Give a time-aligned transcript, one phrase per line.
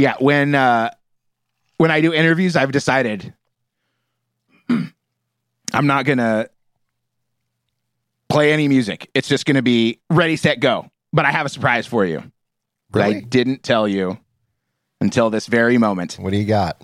[0.00, 0.90] Yeah, when uh
[1.76, 3.34] when I do interviews, I've decided
[4.70, 6.48] I'm not gonna
[8.30, 9.10] play any music.
[9.14, 10.90] It's just gonna be ready, set, go.
[11.12, 12.22] But I have a surprise for you
[12.92, 13.20] that I Really?
[13.22, 14.18] didn't tell you
[15.02, 16.14] until this very moment.
[16.14, 16.80] What do you got?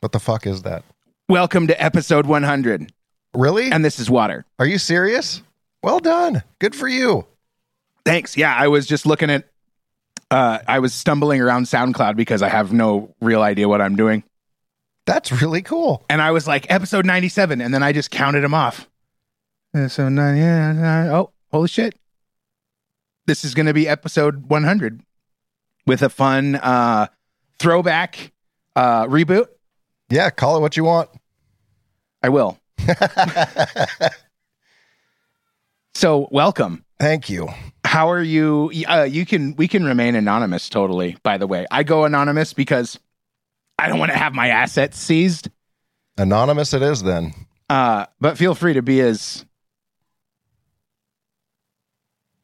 [0.00, 0.84] What the fuck is that?
[1.28, 2.90] Welcome to episode 100,
[3.34, 3.70] Really?
[3.70, 4.46] and this is water.
[4.58, 5.42] Are you serious?
[5.82, 6.42] Well done.
[6.60, 7.26] Good for you.
[8.06, 8.36] Thanks.
[8.38, 9.48] Yeah, I was just looking at.
[10.30, 14.22] Uh, I was stumbling around SoundCloud because I have no real idea what I'm doing,
[15.06, 16.04] That's really cool.
[16.10, 18.88] and I was like episode 97, and then I just counted them off.
[19.88, 21.94] So nine, yeah, oh, holy shit!
[23.26, 25.02] This is going to be episode 100
[25.86, 27.06] with a fun uh,
[27.58, 28.32] throwback
[28.76, 29.46] uh, reboot.
[30.10, 31.10] Yeah, call it what you want.
[32.22, 32.58] I will.
[35.94, 36.84] So welcome.
[37.00, 37.48] Thank you.
[37.88, 38.70] How are you?
[38.86, 41.16] Uh, you can we can remain anonymous totally.
[41.22, 42.98] By the way, I go anonymous because
[43.78, 45.48] I don't want to have my assets seized.
[46.18, 47.32] Anonymous it is then.
[47.70, 49.46] Uh, but feel free to be as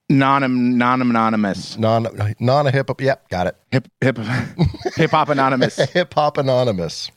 [0.08, 2.06] non non anonymous Non
[2.41, 3.00] non a hip hop.
[3.02, 3.56] Yep, got it.
[3.70, 4.19] hip hip
[4.97, 5.76] hip hop anonymous.
[5.92, 7.10] Hip hop anonymous.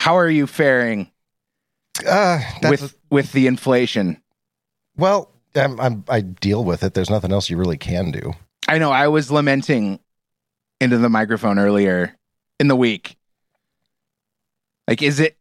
[0.00, 1.08] How are you faring
[2.04, 4.20] Uh, with with the inflation?
[4.96, 6.94] well, I'm, I'm I deal with it.
[6.94, 8.34] There's nothing else you really can do.
[8.68, 10.00] I know I was lamenting
[10.80, 12.16] into the microphone earlier
[12.58, 13.16] in the week.
[14.88, 15.36] Like, is it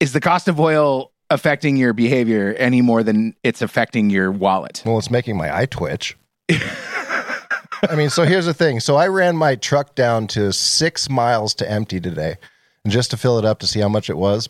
[0.00, 4.82] is the cost of oil affecting your behavior any more than it's affecting your wallet?
[4.84, 6.16] Well, it's making my eye twitch.
[6.50, 8.80] I mean, so here's the thing.
[8.80, 12.36] So I ran my truck down to six miles to empty today,
[12.84, 14.48] and just to fill it up to see how much it was,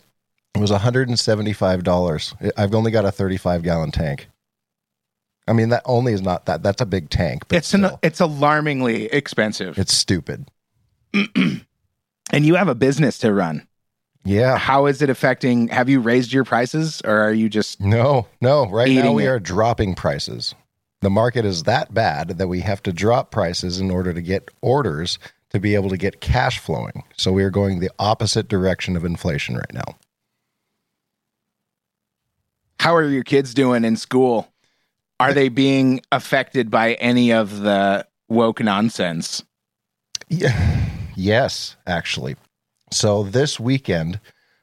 [0.55, 2.53] it was $175.
[2.57, 4.29] I've only got a 35 gallon tank.
[5.49, 6.63] I mean, that only is not that.
[6.63, 10.49] That's a big tank, but It's an, it's alarmingly expensive, it's stupid.
[11.15, 11.65] and
[12.33, 13.67] you have a business to run.
[14.25, 14.59] Yeah.
[14.59, 15.69] How is it affecting?
[15.69, 18.69] Have you raised your prices, or are you just No, no.
[18.69, 19.29] Right now we it.
[19.29, 20.55] are dropping prices.
[21.01, 24.51] The market is that bad that we have to drop prices in order to get
[24.61, 25.19] orders
[25.51, 27.05] to be able to get cash flowing.
[27.17, 29.97] So we are going the opposite direction of inflation right now.
[32.81, 34.49] how are your kids doing in school?
[35.21, 39.43] Are they being affected by any of the woke nonsense?
[40.29, 40.85] Yeah.
[41.17, 42.37] Yes, actually.
[42.93, 44.21] So this weekend,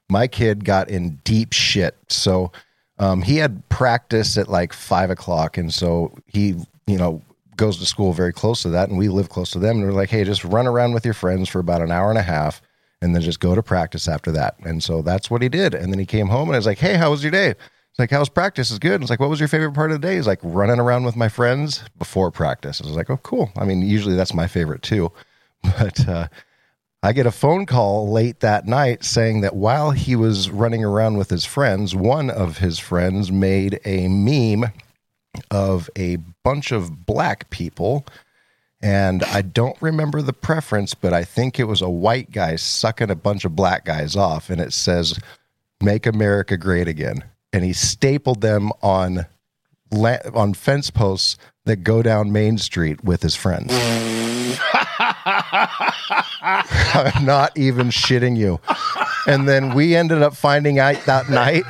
[0.09, 1.97] my kid got in deep shit.
[2.07, 2.51] So
[2.97, 6.55] um, he had practice at like five o'clock, and so he,
[6.87, 7.22] you know,
[7.57, 9.77] goes to school very close to that, and we live close to them.
[9.77, 12.17] And we're like, hey, just run around with your friends for about an hour and
[12.17, 12.61] a half,
[13.01, 14.55] and then just go to practice after that.
[14.63, 15.73] And so that's what he did.
[15.73, 17.55] And then he came home, and I was like, hey, how was your day?
[17.95, 18.72] It's like, how's practice?
[18.72, 19.01] Is good.
[19.01, 20.17] It's like, what was your favorite part of the day?
[20.17, 22.81] He's like, running around with my friends before practice.
[22.81, 23.53] I was like, oh, cool.
[23.56, 25.13] I mean, usually that's my favorite too.
[25.79, 26.28] But uh,
[27.01, 31.17] I get a phone call late that night saying that while he was running around
[31.17, 34.66] with his friends, one of his friends made a meme
[35.50, 38.05] of a bunch of black people.
[38.81, 43.09] And I don't remember the preference, but I think it was a white guy sucking
[43.09, 44.50] a bunch of black guys off.
[44.50, 45.17] And it says,
[45.81, 47.23] Make America Great Again.
[47.55, 49.25] And he stapled them on
[49.91, 53.71] la- on fence posts that go down Main Street with his friends.
[56.41, 58.59] I'm not even shitting you.
[59.27, 61.63] And then we ended up finding out that night,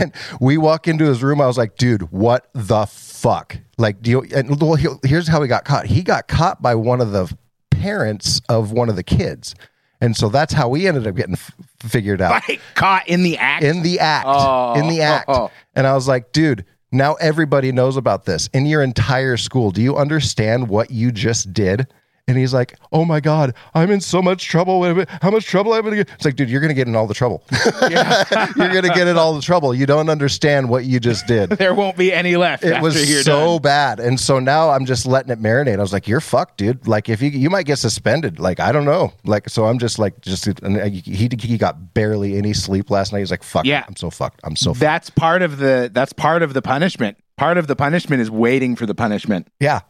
[0.00, 1.40] and we walk into his room.
[1.40, 3.56] I was like, dude, what the fuck?
[3.78, 5.86] Like, do you, and well, he- here's how he got caught.
[5.86, 7.34] He got caught by one of the
[7.70, 9.54] parents of one of the kids.
[10.00, 11.52] And so that's how we ended up getting f-
[11.86, 13.64] figured out Like caught in the act?
[13.64, 14.74] in the act Oh.
[14.74, 15.04] in the oh.
[15.04, 15.50] act Oh.
[15.74, 19.82] and i was like dude now everybody knows about this in your entire school do
[19.82, 21.86] you understand what you just did
[22.28, 24.82] and he's like oh my god i'm in so much trouble
[25.22, 27.14] how much trouble i'm gonna get it's like dude you're gonna get in all the
[27.14, 27.42] trouble
[27.90, 31.74] you're gonna get in all the trouble you don't understand what you just did there
[31.74, 32.64] won't be any left.
[32.64, 33.62] it was so done.
[33.62, 36.86] bad and so now i'm just letting it marinate i was like you're fucked dude
[36.88, 39.98] like if you you might get suspended like i don't know like so i'm just
[39.98, 43.64] like just and uh, he he got barely any sleep last night he's like fuck
[43.64, 43.84] Yeah.
[43.86, 44.80] i'm so fucked i'm so fucked.
[44.80, 45.90] That's part of the.
[45.92, 47.16] That's part of the punishment.
[47.36, 49.48] Part of the punishment is waiting for the punishment.
[49.60, 49.80] yeah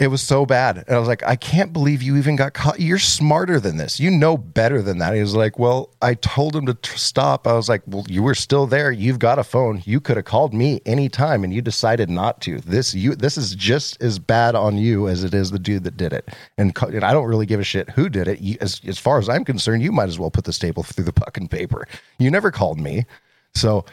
[0.00, 0.78] it was so bad.
[0.78, 2.80] And i was like i can't believe you even got caught.
[2.80, 4.00] You're smarter than this.
[4.00, 5.14] You know better than that.
[5.14, 7.46] He was like well i told him to tr- stop.
[7.46, 8.90] I was like well you were still there.
[8.90, 9.82] You've got a phone.
[9.84, 12.58] You could have called me anytime and you decided not to.
[12.60, 15.96] This you this is just as bad on you as it is the dude that
[15.96, 16.28] did it.
[16.58, 18.40] And, and i don't really give a shit who did it.
[18.40, 21.04] You, as, as far as i'm concerned you might as well put the staple through
[21.04, 21.86] the fucking paper.
[22.18, 23.06] You never called me.
[23.54, 23.84] So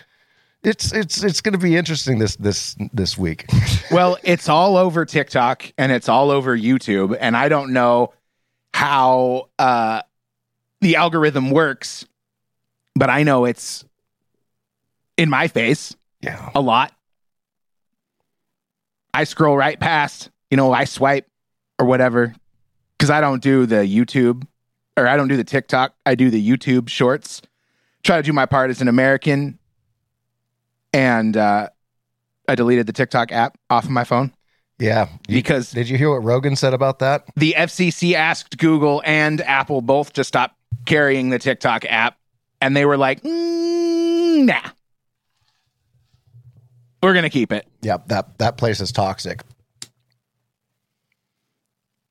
[0.63, 3.45] it's it's it's going to be interesting this this this week
[3.91, 8.13] Well, it's all over TikTok and it's all over YouTube, and I don't know
[8.73, 10.01] how uh,
[10.79, 12.05] the algorithm works,
[12.95, 13.83] but I know it's
[15.17, 16.49] in my face Yeah.
[16.55, 16.93] a lot.
[19.13, 21.27] I scroll right past, you know, I swipe
[21.77, 22.33] or whatever
[22.97, 24.47] because I don't do the YouTube
[24.95, 25.93] or I don't do the TikTok.
[26.05, 27.41] I do the YouTube shorts.
[28.03, 29.59] Try to do my part as an American.
[30.93, 31.69] And uh,
[32.47, 34.33] I deleted the TikTok app off of my phone
[34.79, 35.07] Yeah.
[35.27, 37.25] Because did you hear what Rogan said about that?
[37.35, 40.55] the FCC asked Google and Apple both to stop
[40.85, 42.17] carrying the TikTok app.
[42.59, 44.61] And they were like, "Mm, nah.
[47.01, 47.65] We're going to keep it.
[47.81, 49.41] Yeah, that that place is toxic.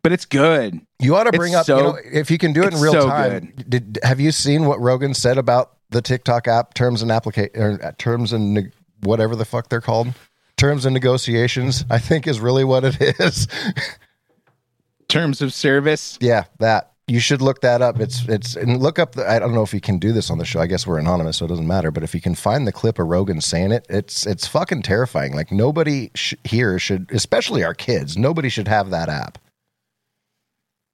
[0.03, 0.81] But it's good.
[0.99, 2.81] You ought to It's bring up, so- you know, if you can do it in
[2.81, 3.53] real so time.
[3.69, 7.79] Did have you seen what Rogan said about the TikTok app terms and application or
[7.85, 10.15] uh, terms and neg- whatever the fuck they're called?
[10.57, 13.49] Terms and negotiations, I think is really what it is.
[15.09, 16.19] Terms of service.
[16.21, 16.93] yeah, that.
[17.09, 17.99] You should look that up.
[17.99, 20.39] It's it's and look up the I don't know if you can do this on
[20.39, 20.61] the show.
[20.61, 23.01] I guess we're anonymous, so it doesn't matter, but if you can find the clip
[23.01, 25.35] of Rogan saying it, it's it's fucking terrifying.
[25.35, 29.39] Like nobody sh- here should especially our kids, nobody should have that app.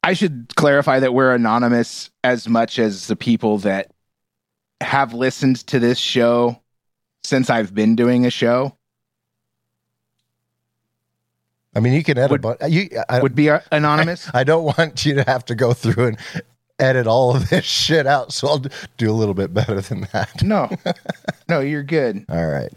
[0.02, 3.90] I should clarify that we're anonymous as much as the people that
[4.81, 6.61] have listened to this show
[7.25, 8.76] since I've been doing a show
[11.76, 14.31] I mean, you can edit Would- but you I, would be uh, anonymous.
[14.34, 16.19] I don't want you to have to go through and
[16.78, 18.32] edit all of this shit out.
[18.32, 18.64] So I'll
[18.96, 20.43] do a little bit better than that.
[20.43, 20.70] no,
[21.50, 22.25] no, you're good.
[22.31, 22.72] All right.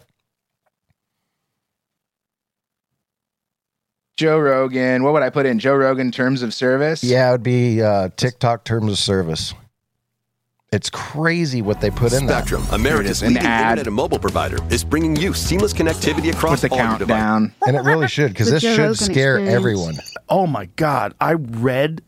[4.18, 5.04] Joe Rogan.
[5.04, 7.02] What would I put in Joe Rogan terms of service?
[7.02, 9.54] Yeah, it would be uh, TikTok terms of service.
[10.71, 12.38] It's crazy what they put in there.
[12.38, 13.62] Spectrum, America's An leading ad.
[13.71, 17.07] internet and mobile provider, is bringing you seamless connectivity with across the all your devices.
[17.07, 17.54] countdown.
[17.66, 19.56] And it really should, because The this Joe should Rogan scare experience.
[19.56, 19.95] everyone.
[20.30, 21.16] Oh my God.
[21.19, 22.04] I read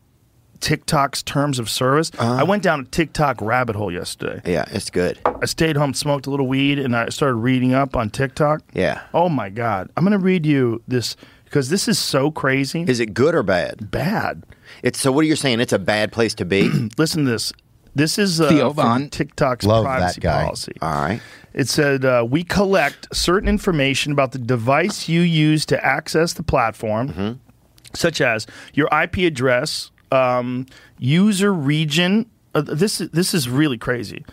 [0.60, 2.12] TikTok's terms of service.
[2.16, 2.34] Uh-huh.
[2.34, 4.40] I went down a TikTok rabbit hole yesterday.
[4.44, 5.18] Yeah, it's good.
[5.26, 8.62] I stayed home, smoked a little weed, and I started reading up on TikTok.
[8.74, 9.00] Yeah.
[9.12, 9.90] Oh my God.
[9.96, 11.16] I'm going to read you this
[11.46, 12.82] because this is so crazy.
[12.86, 13.90] Is it good or bad?
[13.90, 14.44] bad.
[14.84, 15.10] It's so.
[15.10, 15.58] What are you saying?
[15.58, 16.68] It's a bad place to be.
[16.96, 17.52] Listen to this.
[17.94, 19.08] This is uh, Theo from Von.
[19.10, 20.44] TikTok's Love that privacy guy.
[20.44, 20.72] policy.
[20.80, 21.20] All right.
[21.52, 26.42] It said uh, we collect certain information about the device you use to access the
[26.42, 27.40] platform,
[27.92, 30.66] such as your IP address, um,
[30.98, 32.26] user region.
[32.54, 34.24] Uh, this is this is really crazy.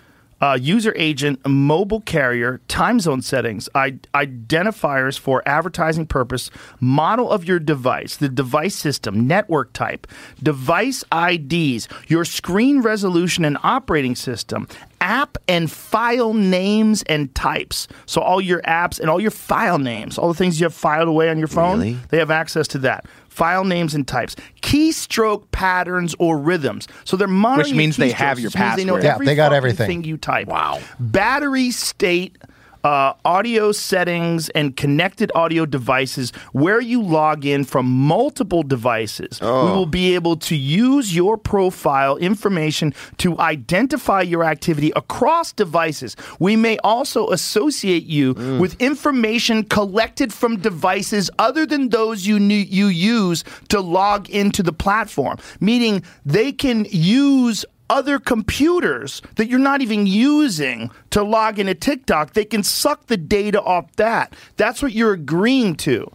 [0.41, 6.49] Uh, user agent, mobile carrier, time zone settings, I- identifiers for advertising purpose,
[6.79, 10.07] model of your device, the device system, network type,
[10.41, 14.67] device IDs, your screen resolution and operating system,
[15.01, 17.87] app and file names and types.
[18.05, 21.07] So all your apps and all your file names, all the things you have filed
[21.07, 21.97] away on your phone, Really?
[22.09, 23.05] they have access to that.
[23.39, 26.89] File names and types, keystroke patterns or rhythms.
[27.05, 29.03] So they're monitoring Which means your they have your which means They know password.
[29.05, 29.87] Yeah, every they got everything.
[29.87, 30.49] thing you type.
[30.49, 30.81] Wow.
[30.99, 32.37] Battery state.
[32.81, 39.41] Uh, audio settings and connected audio devices where you log in from multiple devices.
[39.41, 46.15] We will be able to use your profile information to identify your activity across devices.
[46.39, 52.55] We may also associate you with information collected from devices other than those you knew,
[52.55, 59.59] you use to log into the platform, meaning they can use other computers that you're
[59.59, 64.33] not even using to log into TikTok, they can suck the data off that.
[64.57, 66.11] That's what you're agreeing to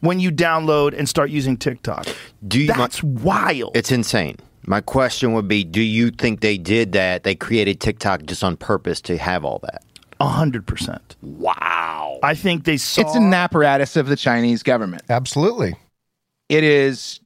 [0.00, 2.06] when you download and start using TikTok.
[2.46, 3.76] Do you- That's wild.
[3.76, 4.36] It's insane.
[4.68, 7.22] My question would be: Do you think they did that?
[7.22, 9.82] They created TikTok just on purpose to have all that?
[10.18, 11.14] A hundred percent.
[11.22, 12.18] Wow.
[12.22, 13.02] I think they saw.
[13.02, 15.02] It's an apparatus of the Chinese government.
[15.08, 15.76] Absolutely.
[16.48, 17.20] It is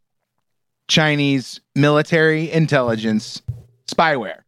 [0.89, 3.41] Chinese military intelligence
[3.93, 4.41] spyware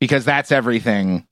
[0.00, 1.26] because that's everything.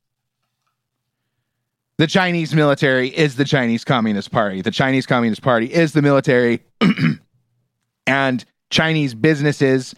[1.98, 4.62] The Chinese military is the Chinese Communist Party.
[4.62, 6.62] The Chinese Communist Party is the military,
[8.06, 9.94] and Chinese businesses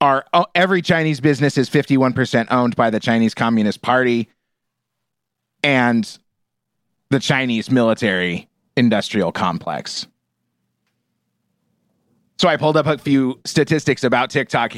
[0.00, 4.28] are oh, every Chinese business is 51% owned by the Chinese Communist Party
[5.62, 6.18] and
[7.10, 10.06] the Chinese military industrial complex.
[12.38, 14.74] So I pulled up a few statistics about TikTok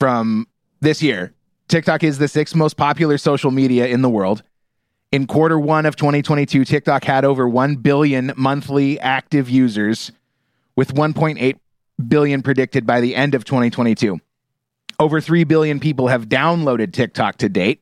[0.00, 0.48] from
[0.84, 1.32] this year.
[1.68, 4.42] TikTok is the sixth most popular social media in the world.
[5.10, 10.12] In quarter one of 2022, TikTok had over 1 billion monthly active users,
[10.76, 11.56] with 1.8
[12.08, 14.20] billion predicted by the end of 2022.
[14.98, 17.80] Over 3 billion people have downloaded TikTok to date.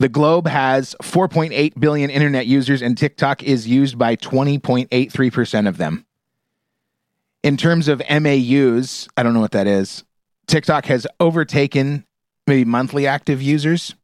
[0.00, 6.04] The globe has 4.8 billion internet users, and TikTok is used by 20.83% of them.
[7.42, 10.04] In terms of MAUs, I don't know what that is.
[10.48, 12.04] TikTok has overtaken
[12.46, 13.94] maybe monthly active users.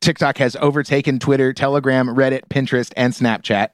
[0.00, 3.68] TikTok has overtaken Twitter, Telegram, Reddit, Pinterest, and Snapchat.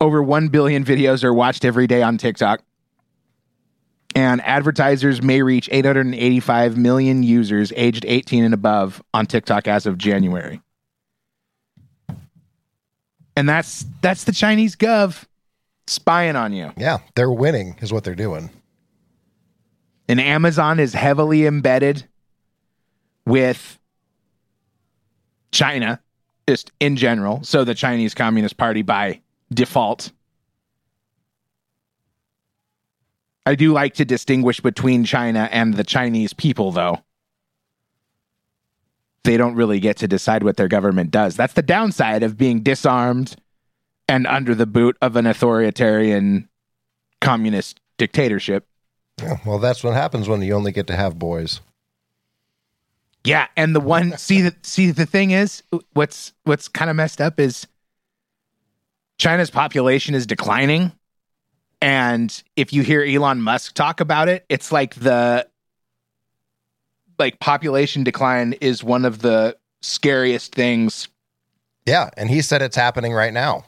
[0.00, 2.60] Over 1 billion videos are watched every day on TikTok.
[4.14, 9.96] And advertisers may reach 885 million users aged 18 and above on TikTok as of
[9.96, 10.60] January.
[13.36, 15.24] And that's that's the Chinese gov
[15.86, 16.72] spying on you.
[16.76, 18.50] Yeah, they're winning, is what they're doing.
[20.08, 22.06] And Amazon is heavily embedded
[23.26, 23.78] with
[25.52, 26.00] China,
[26.48, 27.44] just in general.
[27.44, 29.20] So the Chinese Communist Party by
[29.52, 30.12] default.
[33.44, 37.02] I do like to distinguish between China and the Chinese people, though.
[39.24, 41.36] They don't really get to decide what their government does.
[41.36, 43.36] That's the downside of being disarmed
[44.08, 46.48] and under the boot of an authoritarian
[47.20, 48.66] communist dictatorship.
[49.20, 51.60] Yeah, well, that's what happens when you only get to have boys.
[53.24, 57.20] Yeah, and the one see the see the thing is what's what's kind of messed
[57.20, 57.66] up is
[59.18, 60.92] China's population is declining.
[61.80, 65.46] And if you hear Elon Musk talk about it, it's like the
[67.18, 71.08] like population decline is one of the scariest things.
[71.86, 73.64] Yeah, and he said it's happening right now.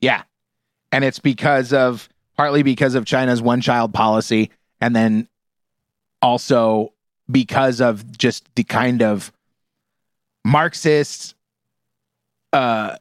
[0.00, 0.22] Yeah.
[0.92, 5.28] And it's because of partly because of China's one child policy and then
[6.22, 6.92] also
[7.30, 9.32] because of just the kind of
[10.44, 11.34] Marxist
[12.52, 12.96] uh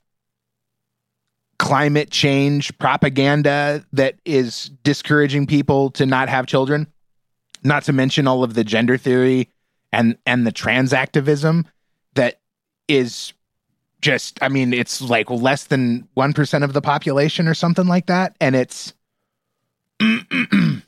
[1.58, 6.86] climate change propaganda that is discouraging people to not have children
[7.64, 9.50] not to mention all of the gender theory
[9.92, 11.66] and and the trans activism
[12.16, 12.40] that
[12.90, 13.34] is
[14.02, 18.36] just i mean it's like less than 1% of the population or something like that.
[18.42, 18.94] And it's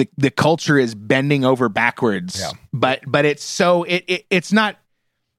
[0.00, 2.52] the the culture is bending over backwards Yeah.
[2.72, 4.76] but but it's so it, it it's not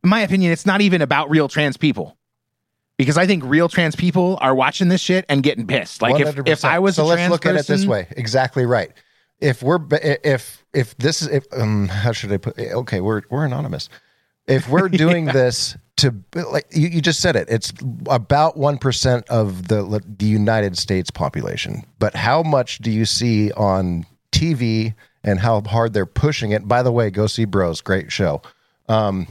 [0.04, 2.18] in my opinion it's not even about real trans people
[2.98, 6.40] because i think real trans people are watching this shit and getting pissed like if,
[6.46, 8.08] if i was so let's look at it this way.
[8.12, 8.92] Exactly right.
[9.40, 13.44] If we're if if this is if um how should I put okay we're we're
[13.46, 13.90] anonymous.
[14.46, 17.74] If we're doing this to like you, you just said it, it's
[18.08, 21.84] about one percent of the the United States population.
[21.98, 26.68] But how much do you see on TV and how hard they're pushing it?
[26.68, 28.42] By the way, go see Bros, great show.
[28.90, 29.28] Um,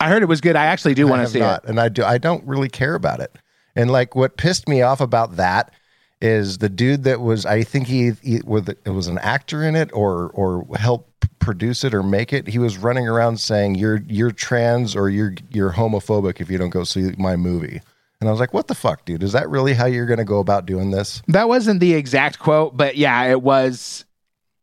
[0.00, 1.88] i heard it was good i actually do want to see not, it and I
[1.88, 2.04] do.
[2.04, 3.34] I don't really care about it.
[3.76, 5.72] And like, what pissed me off about that
[6.20, 7.44] is the dude that was.
[7.44, 11.84] I think he, he was it was an actor in it, or or helped produce
[11.84, 12.46] it or make it.
[12.46, 16.70] He was running around saying, "You're you're trans or you're you're homophobic if you don't
[16.70, 17.80] go see my movie."
[18.24, 19.22] And I was like, "What the fuck, dude?
[19.22, 22.38] Is that really how you're going to go about doing this?" That wasn't the exact
[22.38, 24.06] quote, but yeah, it was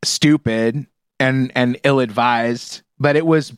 [0.04, 0.88] stupid
[1.20, 2.82] and and ill advised.
[3.00, 3.54] But it was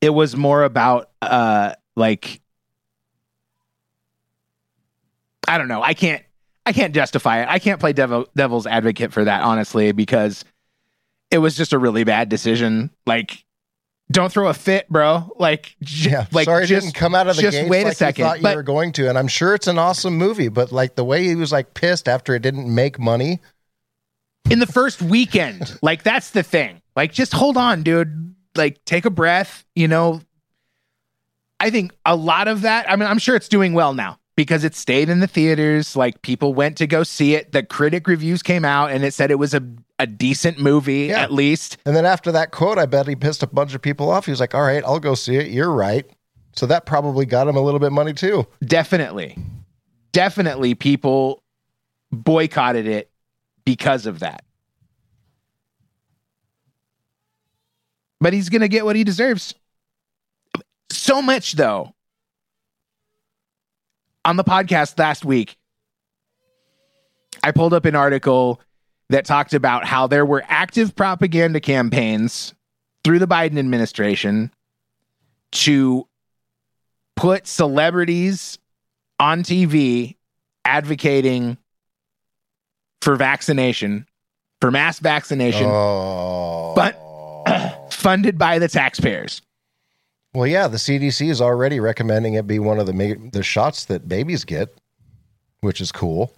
[0.00, 2.40] it was more about uh like
[5.48, 5.82] I don't know.
[5.82, 6.22] I can't
[6.64, 7.48] I can't justify it.
[7.48, 10.44] I can't play devil devil's advocate for that honestly because
[11.32, 12.90] it was just a really bad decision.
[13.06, 13.44] Like
[14.12, 15.32] don't throw a fit, bro.
[15.38, 17.84] Like j- Yeah, like sorry, it just didn't come out of the just gates wait
[17.84, 18.24] like a second.
[18.24, 20.48] you thought you were going to, and I'm sure it's an awesome movie.
[20.48, 23.40] But like the way he was like pissed after it didn't make money,
[24.50, 25.78] in the first weekend.
[25.82, 26.82] like that's the thing.
[26.94, 28.34] Like just hold on, dude.
[28.54, 30.20] Like take a breath, you know.
[31.58, 34.64] I think a lot of that, I mean, I'm sure it's doing well now because
[34.64, 35.94] it stayed in the theaters.
[35.94, 37.52] Like people went to go see it.
[37.52, 39.62] The critic reviews came out and it said it was a,
[39.98, 41.20] a decent movie, Yeah.
[41.22, 41.76] at least.
[41.86, 44.24] And then after that quote, I bet he pissed a bunch of people off.
[44.26, 45.48] He was like, "All right, I'll go see it.
[45.50, 46.04] You're right."
[46.56, 48.46] So that probably got him a little bit of money too.
[48.64, 49.38] Definitely.
[50.12, 51.42] Definitely people
[52.10, 53.10] boycotted it
[53.64, 54.44] because of that.
[58.20, 59.54] But he's going to get what he deserves.
[60.90, 61.94] So much, though.
[64.24, 65.56] On the podcast last week,
[67.42, 68.60] I pulled up an article
[69.12, 72.54] that talked about how there were active propaganda campaigns
[73.04, 74.50] through the Biden administration
[75.52, 76.06] to
[77.16, 78.58] put celebrities
[79.20, 80.16] on TV
[80.64, 81.56] advocating
[83.02, 84.06] for vaccination,
[84.60, 86.96] for mass vaccination, Oh, but
[87.92, 89.42] funded by the taxpayers.
[90.34, 93.84] well, yeah, the CDC is already recommending it be one of the ma- the shots
[93.86, 94.74] that babies get,
[95.60, 96.32] which is cool.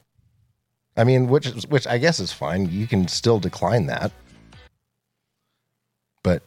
[0.96, 2.70] I mean, which is, which I guess is fine.
[2.70, 4.12] You can still decline that,
[6.22, 6.42] but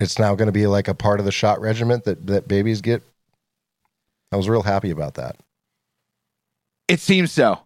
[0.00, 2.80] it's now going to be like a part of the shot regiment that that babies
[2.80, 3.02] get.
[4.32, 5.36] I was real happy about that.
[6.88, 7.60] It seems so.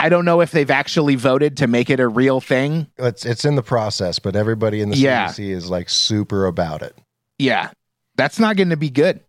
[0.00, 2.88] I don't know if they've actually voted to make it a real thing.
[2.98, 5.28] It's it's in the process, but everybody in the Yeah.
[5.28, 6.96] CDC is like super about it.
[7.38, 7.70] Yeah,
[8.16, 9.20] that's not going to be good.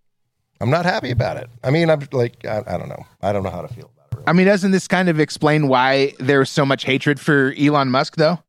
[0.61, 1.49] I'm not happy about it.
[1.63, 3.05] I mean, I'm like, I, I don't know.
[3.21, 4.02] I don't know how to feel about it.
[4.23, 4.29] Really.
[4.29, 8.15] I mean, doesn't this kind of explain why there's so much hatred for Elon Musk,
[8.15, 8.39] though?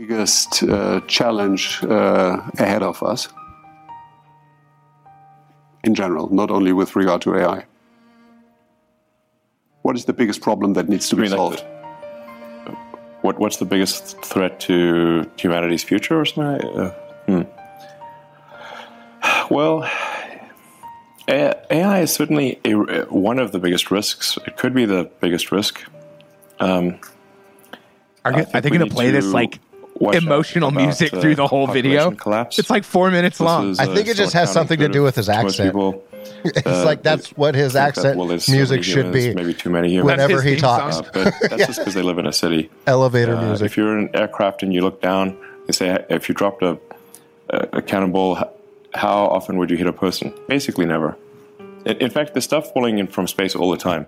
[0.00, 3.28] biggest uh, challenge uh, ahead of us
[5.84, 7.64] in general, not only with regard to AI.
[9.82, 11.64] What is the biggest problem that needs to be mean like solved?
[13.22, 16.68] What What's the biggest threat to humanity's future or something?
[16.78, 16.90] Uh,
[17.26, 17.42] hmm.
[19.54, 20.15] Well, A-
[21.28, 24.38] AI is certainly a, one of the biggest risks.
[24.46, 25.82] It could be the biggest risk.
[26.60, 26.98] Um,
[28.24, 29.58] Are, I are they think we going to play this like
[29.96, 32.12] watch out emotional about, music uh, through the whole video?
[32.12, 32.58] Collapse.
[32.58, 33.70] It's like four minutes This long.
[33.70, 35.60] is, I uh, think it just has something to do with his counterintuitive to most
[35.60, 35.72] accent.
[35.72, 36.04] people.
[36.44, 39.26] it's Uh, like that's what his think that, accent well, there's so music should humans,
[39.26, 40.16] be Maybe too many humans.
[40.18, 40.96] That's whenever he talks.
[40.96, 41.06] song.
[41.06, 42.70] Uh, but that's just because they live in a city.
[42.86, 43.66] Elevator Uh, music.
[43.66, 46.78] If you're in an aircraft and you look down, they say if you dropped a,
[47.50, 48.44] a, a cannonball, h-
[48.96, 50.32] how often would you hit a person?
[50.48, 51.16] Basically, never.
[51.84, 54.06] In, in fact, there's stuff falling in from space all the time.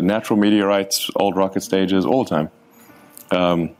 [0.00, 2.50] Natural meteorites, old rocket stages, all the time.
[3.30, 3.70] Um,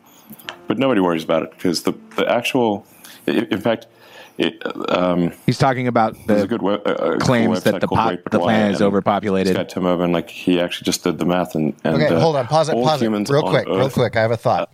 [0.66, 2.86] but nobody worries about it because the, the actual,
[3.26, 3.86] in fact,
[4.36, 7.80] it, um, He's talking about there's a the good web, uh, uh, cool claims that
[7.80, 9.54] the called pot, Wait But the planet is overpopulated.
[9.54, 12.34] guy Tim Urban, like he actually just did the math and, and Okay, uh, hold
[12.34, 12.46] on.
[12.48, 12.72] Pause it.
[12.72, 13.08] Pause it.
[13.30, 13.66] Real on quick.
[13.66, 14.16] Real quick.
[14.16, 14.72] I have a thought.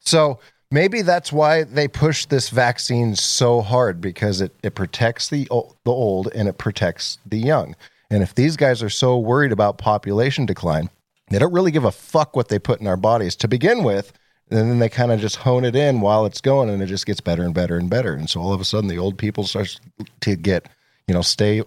[0.00, 0.38] So
[0.70, 5.74] maybe that's why they push this vaccine so hard because it, it protects the o-
[5.84, 7.74] the old and it protects the young.
[8.10, 10.90] And if these guys are so worried about population decline,
[11.30, 14.12] they don't really give a fuck what they put in our bodies to begin with.
[14.50, 17.06] And then they kind of just hone it in while it's going, and it just
[17.06, 18.14] gets better and better and better.
[18.14, 19.80] And so all of a sudden, the old people starts
[20.22, 20.68] to get,
[21.06, 21.62] you know, stay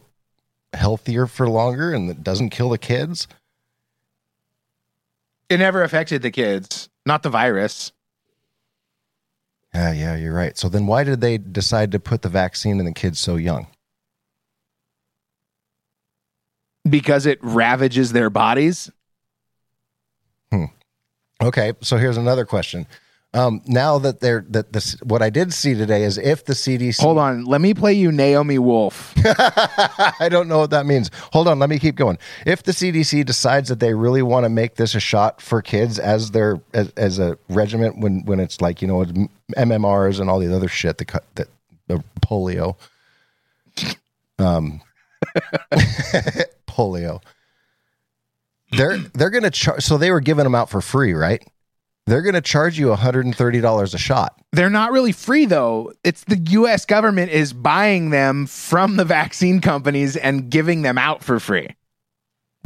[0.74, 3.26] healthier for longer, and it doesn't kill the kids.
[5.48, 7.94] It never affected the kids, not the virus.
[9.74, 10.58] Yeah, yeah, you're right.
[10.58, 13.68] So then why did they decide to put the vaccine in the kids so young?
[16.88, 18.92] because it ravages their bodies.
[20.52, 20.66] Hmm.
[21.42, 22.86] Okay, so here's another question.
[23.36, 27.02] Um, now that they're that this what I did see today is if the CDC
[27.02, 29.12] Hold on, let me play you Naomi Wolf.
[29.17, 31.10] I don't know what that means.
[31.32, 32.19] Hold on, let me keep going.
[32.46, 35.98] If the CDC decides that they really want to make this a shot for kids
[35.98, 39.04] as their as, as a regiment when when it's like you know
[39.58, 41.48] MMRs and all the other shit the cut that
[41.88, 42.76] the polio,
[44.38, 44.80] um,
[46.67, 47.19] polio.
[48.72, 49.82] They're they're gonna charge.
[49.82, 51.43] So they were giving them out for free, right?
[52.06, 54.39] They're gonna charge you hundred and thirty dollars a shot.
[54.52, 55.94] They're not really free though.
[56.04, 61.24] It's the US government is buying them from the vaccine companies and giving them out
[61.24, 61.76] for free.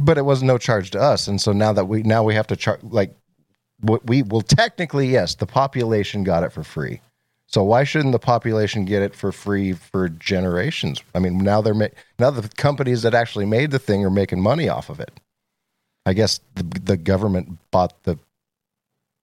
[0.00, 2.46] but it was no charge to us and so now that we now we have
[2.48, 3.16] to charge like
[3.80, 7.00] what we well technically yes the population got it for free
[7.48, 11.74] so why shouldn't the population get it for free for generations i mean now they're
[11.74, 15.10] ma- now the companies that actually made the thing are making money off of it
[16.06, 18.16] i guess the, the government bought the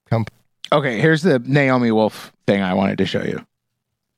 [0.08, 0.36] company
[0.72, 3.44] Okay, here's the Naomi Wolf thing I wanted to show you.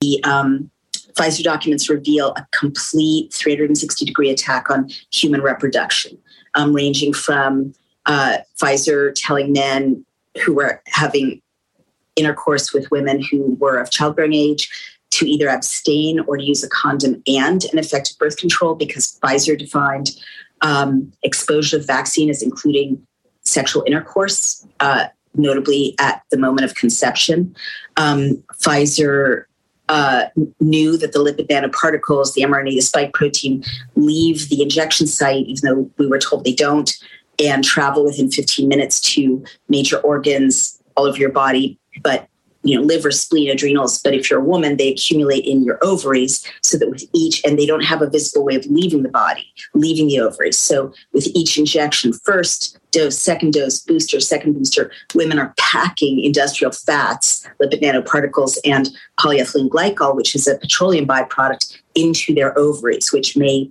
[0.00, 0.70] the um,
[1.12, 6.16] Pfizer documents reveal a complete 360 degree attack on human reproduction,
[6.54, 7.74] um, ranging from
[8.06, 10.04] uh, Pfizer telling men
[10.44, 11.42] who were having
[12.16, 14.70] intercourse with women who were of childbearing age
[15.10, 19.58] to either abstain or to use a condom and an effective birth control because Pfizer
[19.58, 20.10] defined
[20.60, 23.04] um, exposure to vaccine as including
[23.42, 25.06] sexual intercourse, uh,
[25.38, 27.54] notably at the moment of conception.
[27.96, 29.44] Um, Pfizer
[29.88, 30.26] uh,
[30.60, 33.64] knew that the lipid nanoparticles, the mRNA, the spike protein,
[33.96, 36.92] leave the injection site, even though we were told they don't,
[37.38, 41.78] and travel within 15 minutes to major organs all over your body.
[42.02, 42.27] But
[42.62, 44.00] you know, liver, spleen, adrenals.
[44.02, 47.58] But if you're a woman, they accumulate in your ovaries, so that with each, and
[47.58, 50.58] they don't have a visible way of leaving the body, leaving the ovaries.
[50.58, 56.72] So with each injection, first dose, second dose, booster, second booster, women are packing industrial
[56.72, 58.88] fats, lipid nanoparticles, and
[59.20, 63.70] polyethylene glycol, which is a petroleum byproduct, into their ovaries, which may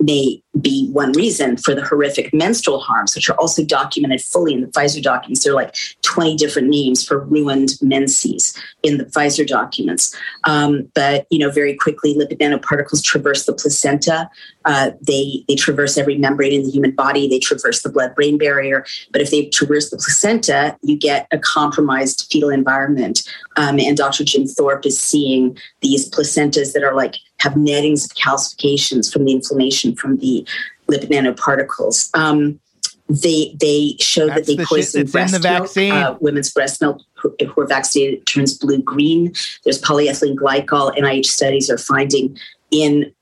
[0.00, 4.60] may be one reason for the horrific menstrual harms, which are also documented fully in
[4.60, 5.42] the Pfizer documents.
[5.42, 10.14] There are like 20 different names for ruined menses in the Pfizer documents.
[10.44, 14.30] Um, but you know, very quickly, lipid nanoparticles traverse the placenta.
[14.64, 17.28] Uh, they they traverse every membrane in the human body.
[17.28, 18.84] They traverse the blood-brain barrier.
[19.10, 23.22] But if they traverse the placenta, you get a compromised fetal environment.
[23.56, 24.24] Um, and Dr.
[24.24, 29.32] Jim Thorp is seeing these placentas that are like have nettings of calcifications from the
[29.32, 30.46] inflammation from the
[30.88, 32.10] lipid nanoparticles.
[32.16, 32.60] Um,
[33.08, 35.76] they they show That's that they the poison breast the milk.
[35.76, 39.34] Uh, women's breast milk who, are vaccinated turns blue green.
[39.64, 40.96] There's polyethylene glycol.
[40.96, 42.38] NIH studies are finding
[42.70, 43.12] in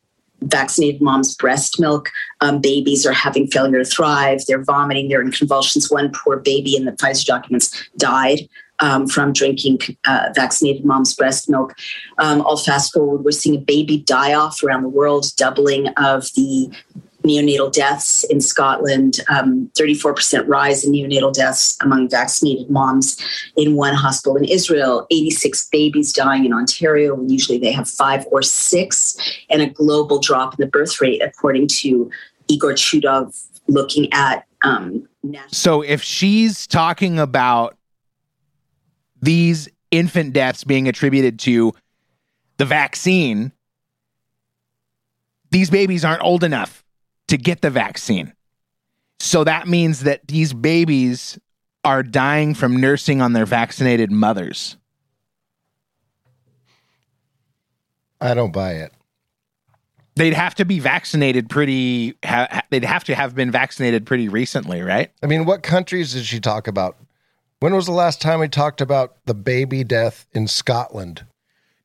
[0.43, 4.45] vaccinated moms' breast milk, um, babies are having failure to thrive.
[4.47, 5.09] They're vomiting.
[5.09, 5.91] They're in convulsions.
[5.91, 8.49] One poor baby in the Pfizer documents died.
[8.83, 11.73] Um, from drinking uh, vaccinated mom's breast milk.
[12.19, 13.25] Um, I'll fast forward.
[13.25, 16.69] We're seeing a baby die off around the world, doubling of the
[17.23, 23.17] neonatal deaths in Scotland, um, 34% rise in neonatal deaths among vaccinated moms
[23.57, 28.27] in one hospital in Israel, 86 babies dying in Ontario, when usually they have five
[28.31, 29.17] or six,
[29.51, 32.11] and a global drop in the birth rate, according to
[32.49, 35.09] Igor Chudov, looking at um.
[35.49, 37.77] So if she's talking about
[39.23, 41.73] these infant deaths being attributed to
[42.59, 43.53] the vaccine,
[45.51, 46.85] these babies aren't old enough
[47.29, 48.33] to get the vaccine.
[49.21, 51.39] So that means that these babies
[51.85, 54.77] are dying from nursing on their vaccinated mothers.
[58.21, 58.93] I don't buy it.
[60.15, 64.83] They'd have to be vaccinated pretty, ha- they'd have to have been vaccinated pretty recently,
[64.83, 65.11] right?
[65.23, 66.97] I mean, what countries did she talk about?
[67.63, 71.25] When was the last time we talked about the baby death in Scotland?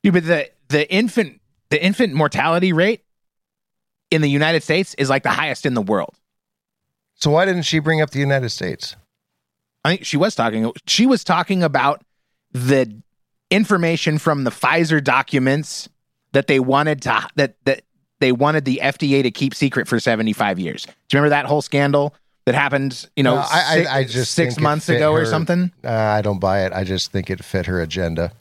[0.02, 3.04] Dude, but the the infant the infant mortality rate
[4.10, 6.16] in the United States is like the highest in the world.
[7.14, 8.96] So why didn't she bring up the United States?
[9.84, 12.02] I think she was talking she was talking about
[12.50, 13.00] the
[13.48, 15.88] information from the Pfizer documents
[16.32, 17.82] that they wanted to that that
[18.18, 20.86] they wanted the FDA to keep secret for 75 years.
[20.86, 22.16] Do you remember that whole scandal
[22.48, 25.70] that happened, you know, No, I- I- six, I just six months ago or something?
[25.84, 26.72] Uh, I don't buy it.
[26.72, 28.32] I just think it fit her agenda.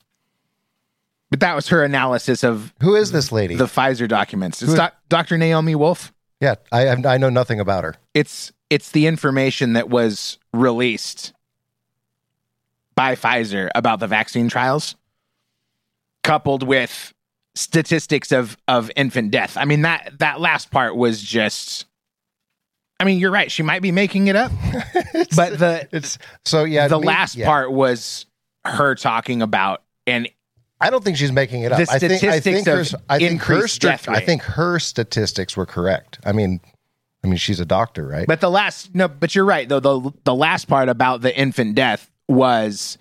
[1.29, 3.55] But that was her analysis of Who is this lady?
[3.55, 4.61] the Pfizer documents.
[4.61, 5.37] It's doc, Dr.
[5.37, 6.13] Naomi Wolf.
[6.39, 7.95] yeah, I have- I know nothing about her.
[8.13, 11.33] it's it's the information that was released
[12.95, 14.95] by Pfizer about the vaccine trials
[16.23, 17.13] coupled with
[17.55, 19.57] statistics of of infant death.
[19.57, 21.85] I mean that that last part was just
[22.99, 24.51] I mean you're right, she might be making it up.
[25.35, 26.87] but the It's so yeah.
[26.87, 27.45] the me- last yeah.
[27.45, 28.25] part was
[28.65, 30.29] her talking about and
[30.79, 31.79] I don't think she's making it up.
[31.79, 35.65] The I think, I think her, I think her death I think her statistics were
[35.65, 36.19] correct.
[36.23, 36.59] I mean,
[37.23, 38.27] I mean, she's a doctor, right?
[38.27, 39.79] But the last no, but you're right though.
[39.79, 42.97] The the last part about the infant death was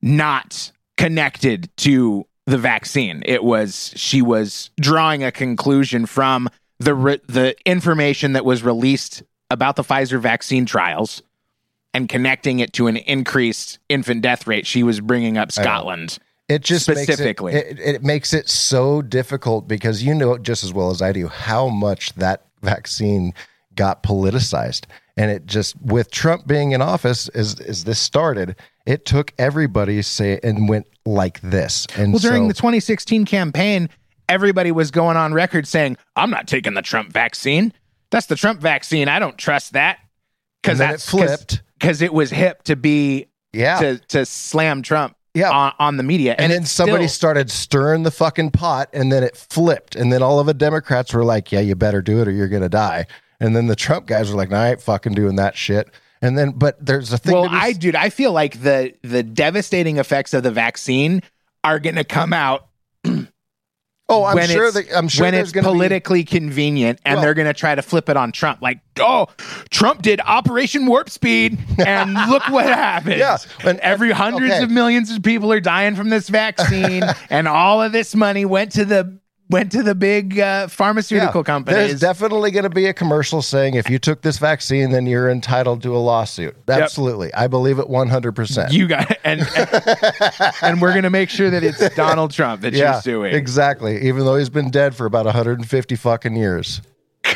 [0.00, 3.22] not connected to the vaccine.
[3.26, 6.48] It was she was drawing a conclusion from
[6.84, 11.22] the re, the information that was released about the Pfizer vaccine trials
[11.92, 14.66] and connecting it to an increased infant death rate.
[14.66, 16.18] She was bringing up Scotland.
[16.48, 17.54] it just specifically.
[17.54, 21.00] makes it, it, it makes it so difficult because you know just as well as
[21.00, 23.32] I do how much that vaccine
[23.76, 24.84] got politicized,
[25.16, 30.02] and it just with Trump being in office as as this started, it took everybody
[30.02, 31.86] say and went like this.
[31.96, 33.88] And Well, during so- the 2016 campaign,
[34.28, 37.72] everybody was going on record saying, "I'm not taking the Trump vaccine.
[38.10, 39.08] That's the Trump vaccine.
[39.08, 39.98] I don't trust that."
[40.64, 41.62] And it that's flipped.
[41.78, 45.50] because it was hip to be yeah, to to slam Trump Yeah.
[45.50, 49.22] on, on the media, and, then somebody still- started stirring the fucking pot and then
[49.22, 52.28] it flipped and then all of the democrats were like yeah you better do it
[52.28, 53.06] or you're gonna die
[53.40, 55.90] and then the trump guys were like no, i ain't fucking doing that shit
[56.22, 59.22] and then but there's a thing well, to I dude, I feel like the the
[59.22, 61.22] devastating effects of the vaccine
[61.62, 62.68] are going to come out
[64.08, 67.34] oh i'm sure that i'm sure when it's gonna be- politically convenient and Well- they're
[67.34, 69.28] going to try to flip it on Trump like oh
[69.70, 74.62] Trump did Operation Warp Speed and look what happened Yeah, and- every hundreds okay.
[74.62, 78.72] of millions of people are dying from this vaccine and all of this money went
[78.72, 79.18] to the
[79.50, 83.42] went to the big uh, pharmaceutical Yeah, companies There's definitely going to be a commercial
[83.42, 86.56] saying if you took this vaccine, then you're entitled to a lawsuit.
[86.68, 88.32] Absolutely, I believe it 100.
[88.32, 89.68] percent you got and and,
[90.62, 94.02] and we're going to make sure that it's Donald Trump that Yeah, you're suing exactly.
[94.02, 96.80] Even though he's been dead for about 150 fucking years.
[97.24, 97.30] you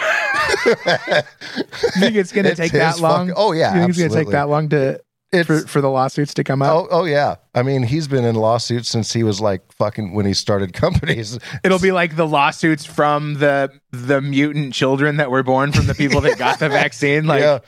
[1.99, 4.17] think it's going to take that long fuck- oh, yeah, you think it's going to
[4.17, 7.37] take that long to It's for, for the lawsuits to come out Oh, oh yeah.
[7.55, 11.39] I mean, he's been in lawsuits since he was like fucking when he started companies.
[11.63, 15.95] It'll be like the lawsuits from the the mutant children that were born from the
[15.95, 17.27] people that got the vaccine.
[17.27, 17.59] Like, yeah.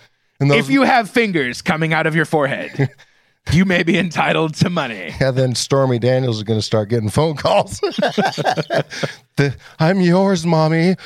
[0.40, 2.88] And those, if you have fingers coming out of your forehead,
[3.52, 5.14] you may be entitled to money.
[5.20, 7.78] yeah, then Stormy Daniels is going to start getting phone calls.
[9.36, 10.96] the, I'm yours, mommy.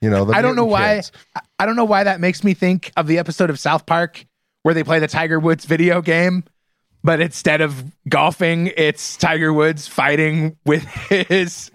[0.00, 0.96] You know, the I don't know why.
[0.96, 1.12] kids.
[1.58, 4.26] I don't know why that makes me think of the episode of South Park
[4.62, 6.44] where they play the Tiger Woods video game,
[7.04, 11.70] but instead of golfing, it's Tiger Woods fighting with his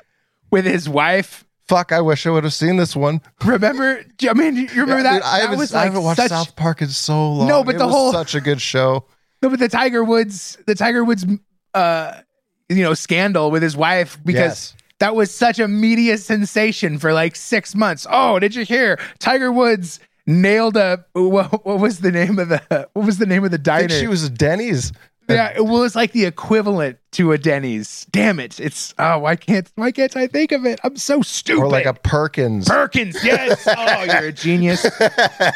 [0.52, 3.22] with his wife Fuck, I wish I would have seen this one.
[3.46, 4.04] Remember?
[4.30, 5.24] I mean, you remember Yeah, that?
[5.24, 7.48] I, that haven't, was I haven't watched such, South Park in so long.
[7.48, 9.06] No, but It the whole- such a good show.
[9.42, 11.26] No, but the Tiger Woods, the Tiger Woods,
[11.74, 12.20] uh,
[12.68, 14.76] you know, scandal with his wife because Yes.
[15.02, 18.06] That was such a media sensation for like six months.
[18.08, 19.00] Oh, did you hear?
[19.18, 23.44] Tiger Woods nailed a what, what was the name of the what was the name
[23.44, 23.90] of the diner?
[23.90, 24.94] she was Denny's.
[25.28, 28.06] yeah, it was like the equivalent to a Denny's.
[28.12, 28.60] Damn it!
[28.60, 30.80] It's oh, why can't why can't I think of it?
[30.84, 31.64] I'm so stupid.
[31.64, 32.70] Or like a Perkins.
[32.70, 33.18] Perkins.
[33.24, 33.68] Yes.
[33.76, 34.86] oh, you're a genius.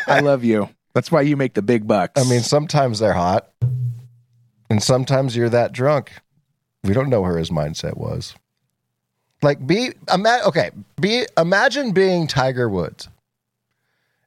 [0.07, 0.69] I love you.
[0.95, 2.19] That's why you make the big bucks.
[2.19, 3.51] I mean, sometimes they're hot,
[4.71, 6.13] and sometimes you're that drunk.
[6.83, 8.33] We don't know where his mindset was.
[9.41, 10.71] Like, be ima- okay.
[10.99, 13.09] Be imagine being Tiger Woods,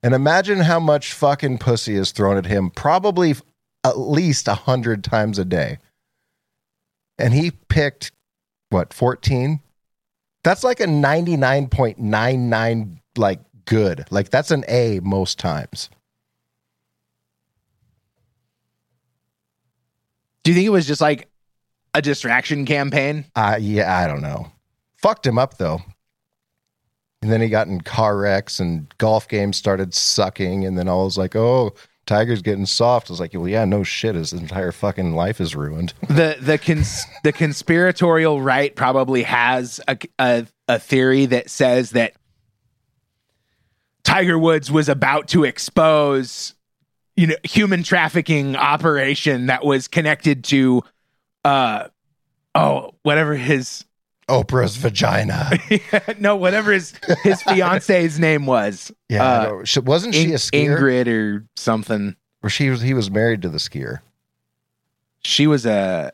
[0.03, 2.71] and imagine how much fucking pussy is thrown at him.
[2.71, 3.43] Probably f-
[3.85, 5.79] at least a hundred times a day,
[7.19, 8.13] and he picked
[8.71, 9.61] what fourteen.
[10.45, 14.05] That's like a ninety nine point nine nine like good.
[14.11, 15.91] Like that's an A most times.
[20.49, 21.29] do you think it was just like
[21.93, 23.27] a distraction campaign?
[23.37, 24.51] Uh, yeah, I don't know.
[24.99, 25.81] Fucked him up though.
[27.23, 30.65] And then he got in car wrecks and golf games started sucking.
[30.65, 31.75] And then I was like, oh,
[32.07, 33.11] Tiger's getting soft.
[33.11, 34.15] I was like, well, yeah, no shit.
[34.15, 35.95] His entire fucking life is ruined.
[36.09, 42.15] the the cons- the conspiratorial right probably has a, a a theory that says that
[44.05, 46.55] Tiger Woods was about to expose
[47.15, 50.83] you know human trafficking operation that was connected to
[51.45, 51.89] uh
[52.55, 53.85] oh whatever his
[54.29, 55.51] Oprah's vagina.
[56.19, 59.65] no whatever his his fiance's name was Yeah, Uh.
[59.65, 60.79] Sh- wasn't she In- a skier?
[60.79, 62.83] Ingrid or something Or she was?
[62.83, 64.01] He was married to the skier.
[65.25, 66.13] she was a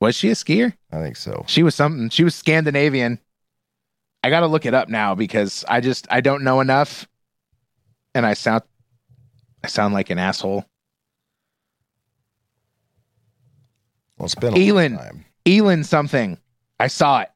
[0.00, 1.44] was she a skier I think so.
[1.48, 2.08] She was something.
[2.10, 3.18] She was Scandinavian.
[4.24, 7.06] I got to look it up now because I just I don't know enough,
[8.14, 8.62] and I sound
[9.64, 10.64] I sound like an asshole.
[14.16, 14.96] Well, it's been a long Elin.
[14.96, 15.24] time.
[15.46, 16.38] Elin something.
[16.80, 17.30] I saw it.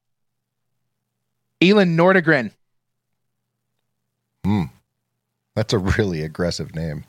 [1.60, 2.50] Elin Nordegren.
[4.44, 4.64] Hmm.
[5.54, 7.04] That's a really aggressive name.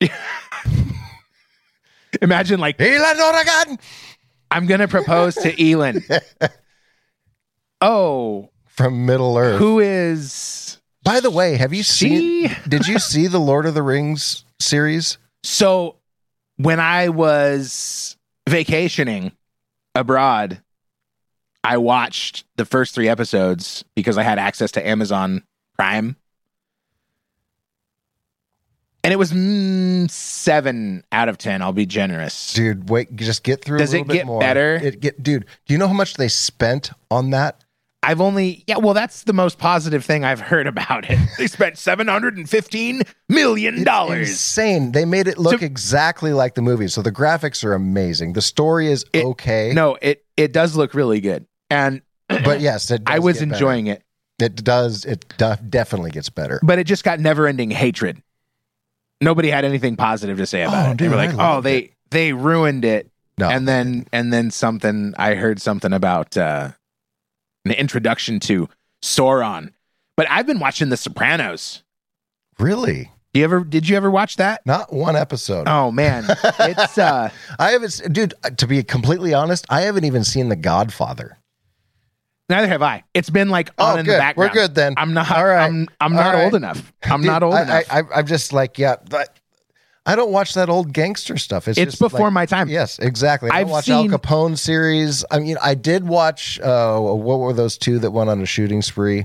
[2.20, 3.78] Imagine like Elin Oregon
[4.50, 6.04] I'm gonna propose to Elin.
[7.80, 9.58] oh, from Middle Earth.
[9.58, 12.46] who is By the way, have you she?
[12.48, 12.56] seen?
[12.68, 15.18] Did you see the Lord of the Rings series?
[15.44, 15.96] So
[16.56, 18.16] when I was
[18.48, 19.32] vacationing
[19.94, 20.62] abroad,
[21.64, 25.42] I watched the first three episodes because I had access to Amazon
[25.76, 26.16] Prime.
[29.04, 31.60] And it was mm, seven out of 10.
[31.60, 32.52] I'll be generous.
[32.52, 33.78] Dude, wait, just get through.
[33.78, 34.40] Does a it little bit get more.
[34.40, 34.74] better?
[34.76, 35.46] It get, dude.
[35.66, 37.64] Do you know how much they spent on that?
[38.04, 41.18] I've only, yeah, well, that's the most positive thing I've heard about it.
[41.38, 43.86] They spent $715 million.
[43.86, 44.92] Insane.
[44.92, 46.88] They made it look So- exactly like the movie.
[46.88, 48.32] So the graphics are amazing.
[48.32, 49.72] The story is It- okay.
[49.74, 51.46] No, it, it does look really good.
[51.70, 53.54] And but yes, it I was get better.
[53.54, 54.02] enjoying it.
[54.40, 55.04] It does.
[55.04, 56.58] It do- definitely gets better.
[56.64, 58.20] but it just got never ending hatred.
[59.20, 60.98] Nobody had anything positive to say about Oh, it.
[60.98, 65.14] They were like, "Oh, loved they they ruined it." No, and then and then something
[65.16, 66.70] I heard something about uh
[67.64, 68.68] an introduction to
[69.02, 69.72] Sauron.
[70.16, 71.82] But I've been watching The Sopranos.
[72.58, 74.64] really, Do you ever did you ever watch that?
[74.66, 75.66] not one episode.
[75.68, 76.24] Oh man,
[76.60, 78.34] it's uh I haven't, dude.
[78.44, 81.38] uh, To be completely honest, I haven't even seen The Godfather.
[82.48, 83.04] neither have I.
[83.14, 84.14] It's been like on Oh, in good.
[84.14, 84.50] the background.
[84.50, 84.94] We're good then.
[84.98, 85.30] I'm not.
[85.30, 85.64] All right.
[85.64, 86.44] I'm I'm All not right.
[86.44, 86.92] old enough.
[87.04, 87.84] I'm Dude, not old I, enough.
[87.90, 89.34] I, I, I'm just like, yeah, but
[90.04, 91.68] I don't watch that old gangster stuff.
[91.68, 92.68] It's, it's before like- my time.
[92.68, 93.50] Yes, exactly.
[93.50, 95.24] I I've watched seen- Al Capone series.
[95.30, 96.58] I mean, I did watch.
[96.60, 99.24] Uh, what were those two that went on a shooting spree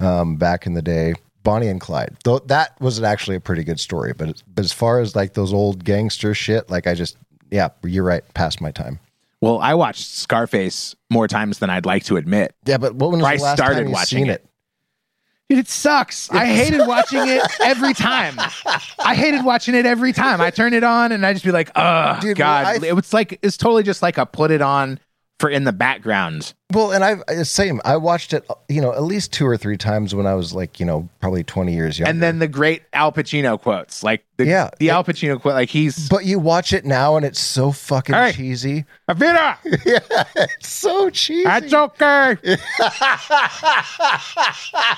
[0.00, 1.14] um, back in the day?
[1.42, 2.16] Bonnie and Clyde.
[2.24, 4.12] Though that was actually a pretty good story.
[4.16, 7.18] But, but as far as like those old gangster shit, like I just,
[7.50, 8.22] yeah, you're right.
[8.34, 8.98] Past my time.
[9.42, 12.54] Well, I watched Scarface more times than I'd like to admit.
[12.64, 14.40] Yeah, but what when was I the last started time you watching seen it.
[14.42, 14.46] it?
[15.50, 16.30] Dude, it sucks.
[16.30, 18.36] I hated watching it every time.
[18.98, 20.40] I hated watching it every time.
[20.40, 22.82] I turn it on and I just be like, oh Dude, God.
[22.82, 24.98] I- it was like it's totally just like a put it on
[25.40, 26.54] for in the background.
[26.72, 27.80] Well, and I've uh, same.
[27.84, 30.80] I watched it, you know, at least two or three times when I was like,
[30.80, 32.10] you know, probably twenty years younger.
[32.10, 34.02] And then the great Al Pacino quotes.
[34.02, 34.70] Like the, Yeah.
[34.78, 38.14] the Al Pacino quote, like he's but you watch it now and it's so fucking
[38.14, 38.32] Hey.
[38.32, 38.84] cheesy.
[39.08, 41.44] Avita, yeah, It's so cheesy.
[41.44, 42.36] that's okay.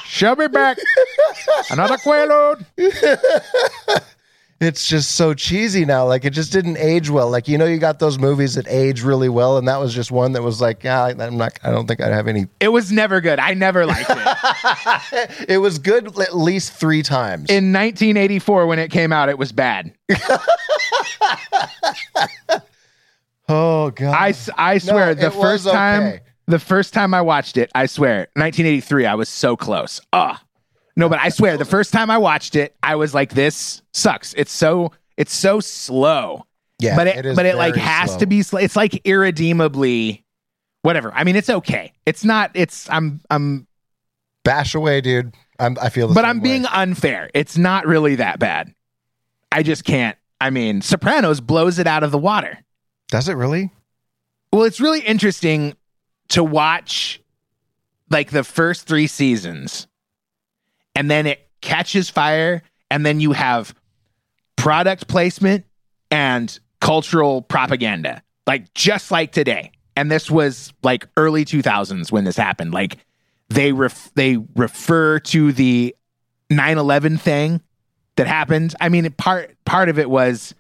[0.07, 0.79] She'll be back.
[1.71, 2.65] Another quaalude.
[4.61, 6.07] it's just so cheesy now.
[6.07, 7.31] Like it just didn't age well.
[7.31, 10.11] Like you know, you got those movies that age really well, and that was just
[10.11, 11.59] one that was like, yeah, I'm not.
[11.63, 12.47] I don't think I'd have any.
[12.61, 13.39] It was never good.
[13.39, 14.17] I never liked it.
[15.49, 17.51] It was good at least three times.
[17.51, 19.93] In 1984, when it came out, it was bad.
[23.49, 26.21] oh god, I, I swear, the it was first time, okay.
[26.47, 30.01] the first time I watched it, I swear, 1983, I was so close.
[30.13, 30.43] Ah,
[30.97, 34.33] no, but I swear, the first time I watched it, I was like, this sucks.
[34.35, 36.47] It's so, it's so slow.
[36.79, 38.19] yeah, but it, is but it like has slow.
[38.21, 38.43] to be.
[38.43, 40.25] Sl- it's like irredeemably,
[40.83, 41.13] whatever.
[41.15, 41.93] I mean, it's okay.
[42.07, 42.51] It's not.
[42.55, 43.67] It's I'm I'm,
[44.43, 45.35] bash away, dude.
[45.59, 47.31] I'm, I feel, the but I'm being unfair.
[47.35, 48.75] It's not really that bad.
[49.51, 50.17] I just can't.
[50.41, 52.59] I mean, Sopranos blows it out of the water.
[53.09, 53.71] Does it really?
[54.53, 55.75] Well, it's really interesting
[56.29, 57.23] to watch
[58.11, 59.87] like the first three seasons
[60.97, 63.75] and then it catches fire and then you have
[64.57, 65.65] product placement
[66.11, 69.73] and cultural propaganda like just like today.
[69.97, 72.73] And this was like early 2000s when this happened.
[72.73, 72.99] Like
[73.49, 75.95] they ref- they refer to the
[76.51, 77.61] 9/11 thing
[78.17, 78.75] that happened.
[78.81, 80.55] I mean part part of it was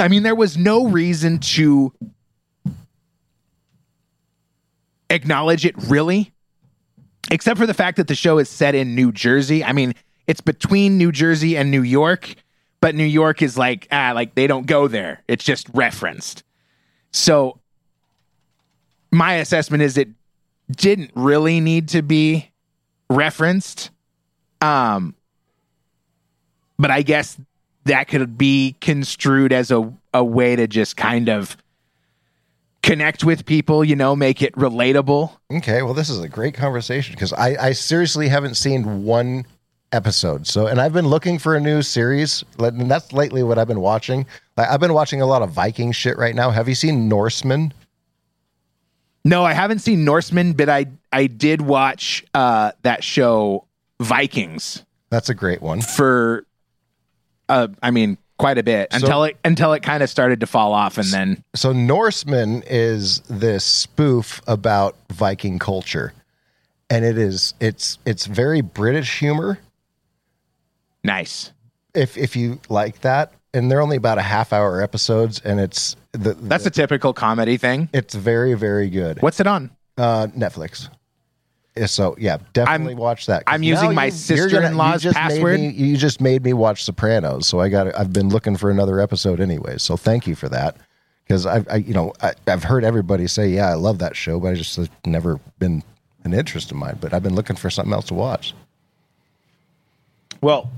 [0.00, 1.92] I mean, there was no reason to
[5.10, 6.32] acknowledge it really,
[7.30, 9.64] except for the fact that the show is set in New Jersey.
[9.64, 9.94] I mean,
[10.26, 12.34] it's between New Jersey and New York,
[12.80, 15.22] but New York is like, ah, like they don't go there.
[15.28, 16.42] It's just referenced.
[17.12, 17.58] So
[19.10, 20.08] my assessment is it
[20.70, 22.50] didn't really need to be
[23.08, 23.90] referenced.
[24.60, 25.14] Um,
[26.78, 27.38] but I guess
[27.84, 31.56] that could be construed as a, a way to just kind of
[32.82, 35.32] connect with people, you know, make it relatable.
[35.52, 39.44] Okay, well, this is a great conversation because I, I seriously haven't seen one
[39.92, 40.46] episode.
[40.46, 43.80] So, and I've been looking for a new series, and that's lately what I've been
[43.80, 44.26] watching.
[44.56, 46.50] Like, I've been watching a lot of Viking shit right now.
[46.50, 47.72] Have you seen Norsemen?
[49.24, 53.66] No, I haven't seen Norsemen, but I I did watch uh that show
[54.00, 55.80] Vikings That's a great one.
[55.80, 56.46] for
[57.48, 60.72] uh I mean quite a bit until it until it kind of started to fall
[60.72, 66.12] off and then So, Norsemen is this spoof about Viking culture,
[66.88, 69.58] and it is it's it's very British humor.
[71.04, 71.52] nice.
[71.94, 75.96] If if you like that, and they're only about a half hour episodes, and it's
[76.12, 77.88] the, That's a typical comedy thing.
[77.92, 79.20] it's very very good.
[79.22, 79.70] What's it on?
[79.96, 80.88] Uh, Netflix.
[81.78, 83.44] Yeah, So yeah, definitely watch that.
[83.46, 85.60] I'm using my sister-in-law's password.
[85.60, 87.94] me- you just made me watch Sopranos, so I got.
[87.98, 89.78] I've been looking for another episode anyway.
[89.78, 90.76] So thank you for that,
[91.24, 94.40] because I've, I, you know, I, I've heard everybody say, yeah, I love that show,
[94.40, 95.82] but I just it's never been
[96.24, 96.98] an interest of mine.
[97.00, 98.54] But I've been looking for something else to watch.
[100.40, 100.70] Well,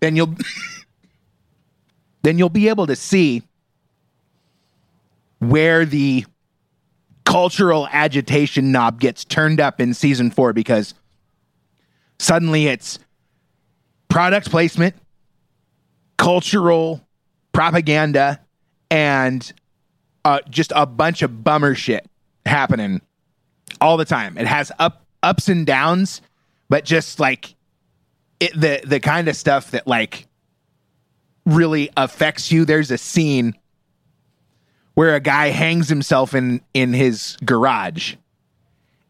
[0.00, 0.34] then you'll
[2.22, 3.42] then you'll be able to see
[5.38, 6.24] where the
[7.24, 10.94] cultural agitation knob gets turned up in season 4 because
[12.18, 12.98] suddenly it's
[14.08, 14.94] product placement,
[16.18, 17.00] cultural
[17.52, 18.40] propaganda
[18.90, 19.52] and
[20.24, 22.08] uh, just a bunch of bummer shit
[22.46, 23.00] happening
[23.80, 24.36] all the time.
[24.38, 26.20] It has up ups and downs,
[26.68, 27.54] but just like
[28.40, 30.26] it, the the kind of stuff that like
[31.46, 32.64] really affects you.
[32.64, 33.56] There's a scene
[34.94, 38.14] where a guy hangs himself in in his garage,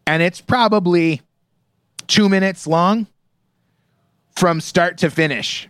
[0.07, 1.23] and it's probably
[2.07, 3.07] two minutes long
[4.37, 5.69] from start to finish.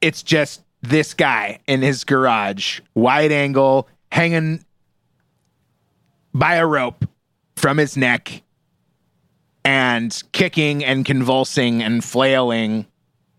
[0.00, 4.64] It's just this guy in his garage, wide angle, hanging
[6.34, 7.04] by a rope
[7.56, 8.42] from his neck
[9.64, 12.86] and kicking and convulsing and flailing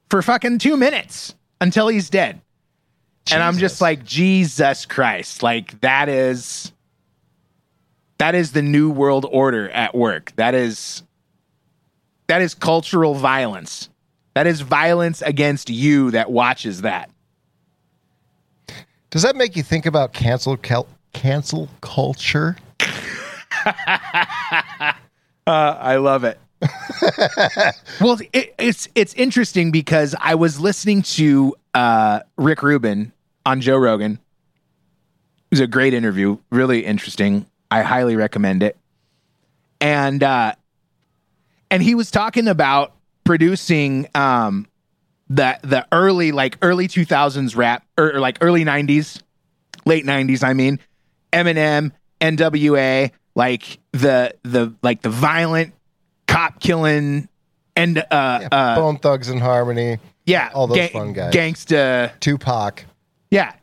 [0.09, 2.41] for fucking two minutes until he's dead.
[3.33, 5.43] And I'm just like, Jesus Christ.
[5.43, 6.71] Like that is
[8.17, 10.33] that is the new world order at work.
[10.35, 11.03] That is
[12.27, 13.89] that is cultural violence.
[14.33, 17.09] That is violence against you that watches that.
[19.09, 22.57] Does that make you think about cancel cal- cancel culture?
[25.47, 26.39] I love it.
[28.01, 33.13] well, it, it's it's interesting because I was listening to uh, Rick Rubin
[33.47, 34.13] on Joe Rogan.
[34.13, 37.45] It was a great interview, really interesting.
[37.71, 38.77] I highly recommend it.
[39.79, 40.53] And uh,
[41.71, 42.93] and he was talking about
[43.23, 44.67] producing um,
[45.29, 49.23] the the early like early two thousands rap or, or like early nineties,
[49.85, 50.43] late nineties.
[50.43, 50.79] I mean,
[51.31, 53.13] Eminem, N.W.A.
[53.33, 55.73] Like the the like the violent
[56.27, 57.29] cop killing
[57.77, 59.99] and uh uh Bone Thugs and Harmony.
[60.25, 61.33] Yeah, all those Ga- fun guys.
[61.33, 62.19] Gangsta.
[62.19, 62.83] Tupac.
[63.31, 63.53] Yeah.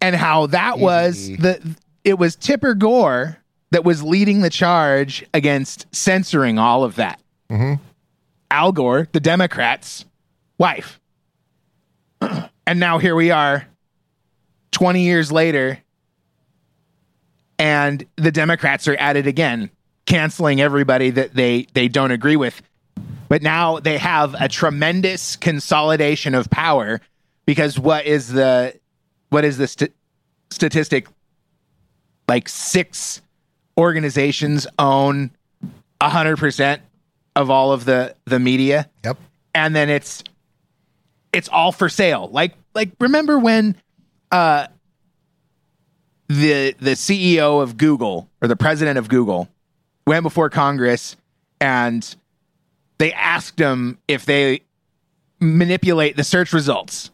[0.00, 1.60] And how that was the
[2.04, 3.38] it was Tipper Gore
[3.70, 7.20] that was leading the charge against censoring all of that.
[7.50, 7.80] Mhm.
[8.50, 10.04] Al Gore, the Democrats'
[10.58, 11.00] wife.
[12.20, 13.66] and now here we are
[14.72, 15.78] 20 years later
[17.58, 19.70] and the Democrats are at it again,
[20.04, 22.60] canceling everybody that they they don't agree with.
[23.28, 27.00] But now they have a tremendous consolidation of power
[27.46, 28.78] because what is the
[29.30, 29.92] what is the st-
[30.50, 31.06] statistic?
[32.28, 33.20] Like six
[33.78, 35.30] organizations own
[36.02, 36.82] hundred percent
[37.34, 39.18] of all of the the media, Yep.
[39.54, 40.22] and then it's
[41.32, 42.28] it's all for sale.
[42.32, 43.76] Like like remember when
[44.32, 44.66] uh
[46.28, 49.48] the the CEO of Google or the president of Google
[50.06, 51.16] went before Congress
[51.60, 52.16] and
[52.98, 54.60] they asked him if they
[55.40, 57.10] manipulate the search results.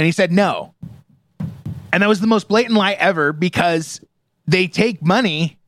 [0.00, 0.72] And he said no.
[1.92, 4.00] And that was the most blatant lie ever because
[4.46, 5.58] they take money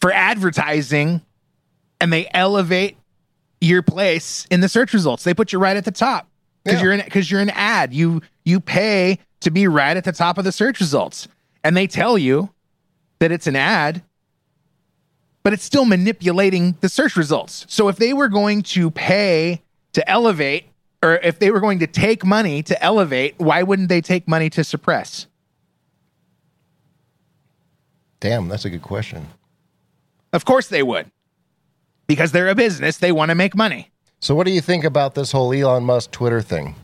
[0.00, 1.20] for advertising
[2.00, 2.96] and they elevate
[3.60, 5.22] your place in the search results.
[5.22, 6.26] They put you right at the top
[6.64, 6.82] because Yeah.
[6.82, 7.94] you're in because you're an ad.
[7.94, 11.28] You you pay to be right at the top of the search results.
[11.62, 12.50] And they tell you
[13.20, 14.02] that it's an ad
[15.44, 17.66] but it's still manipulating the search results.
[17.68, 20.66] So if they were going to pay to elevate,
[21.02, 24.50] or if they were going to take money to elevate, why wouldn't they take money
[24.50, 25.26] to suppress?
[28.20, 29.26] Damn, that's a good question.
[30.32, 31.10] Of course they would.
[32.06, 33.90] Because they're a business, they want to make money.
[34.20, 36.74] So, what do you think about this whole Elon Musk Twitter thing?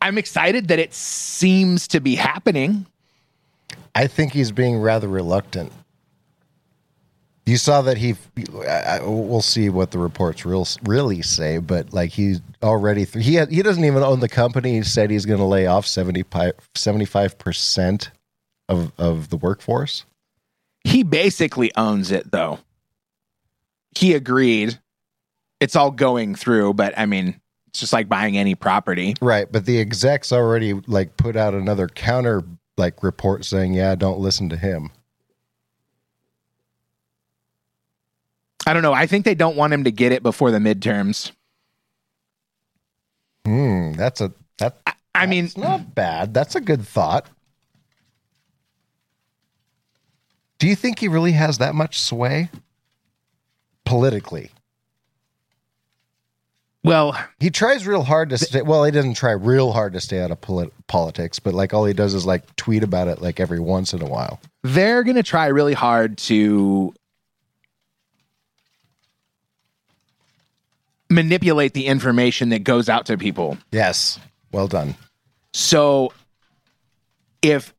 [0.00, 2.86] I'm excited that it seems to be happening.
[3.94, 5.72] I think he's being rather reluctant.
[7.48, 8.14] You saw that he.
[8.68, 13.36] I, I- we'll see what the reports real, really say, but like he's already he
[13.36, 14.74] had, he doesn't even own the company.
[14.74, 18.10] He said he's going to lay off 75 percent
[18.68, 20.04] of of the workforce.
[20.84, 22.58] He basically owns it, though.
[23.96, 24.78] He agreed.
[25.58, 29.14] It's all going through, but I mean, it's just like buying any property.
[29.22, 32.42] Right, but the execs already like put out another counter
[32.76, 34.90] like report saying, "Yeah, don't listen to him."
[38.68, 38.92] I don't know.
[38.92, 41.32] I think they don't want him to get it before the midterms.
[43.46, 44.76] Hmm, that's a that.
[45.14, 46.34] I mean, It's not bad.
[46.34, 47.26] That's a good thought.
[50.58, 52.50] Do you think he really has that much sway
[53.86, 54.50] politically?
[56.84, 58.62] well, He tries real hard to stay.
[58.62, 61.84] Well, he doesn't try real hard to stay out of polit- politics, but like all
[61.84, 64.40] he does is like tweet about it like every once in a while.
[64.62, 66.92] they're going to try really hard to
[71.10, 73.56] manipulate the information that goes out to people.
[73.72, 74.18] Yes,
[74.52, 74.94] well done.
[75.52, 76.12] So
[77.42, 77.74] if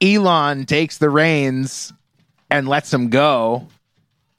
[0.00, 1.92] Elon takes the reins
[2.50, 3.66] and lets them go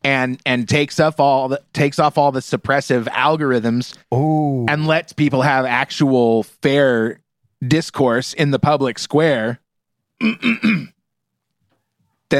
[0.03, 5.11] and and takes off all the takes off all the suppressive algorithms Oh, and lets
[5.13, 7.19] people have actual fair
[7.67, 9.59] discourse in the public square,
[10.21, 10.91] then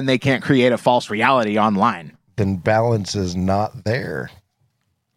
[0.06, 2.16] they can't create a false reality online.
[2.36, 4.30] then balance is not there,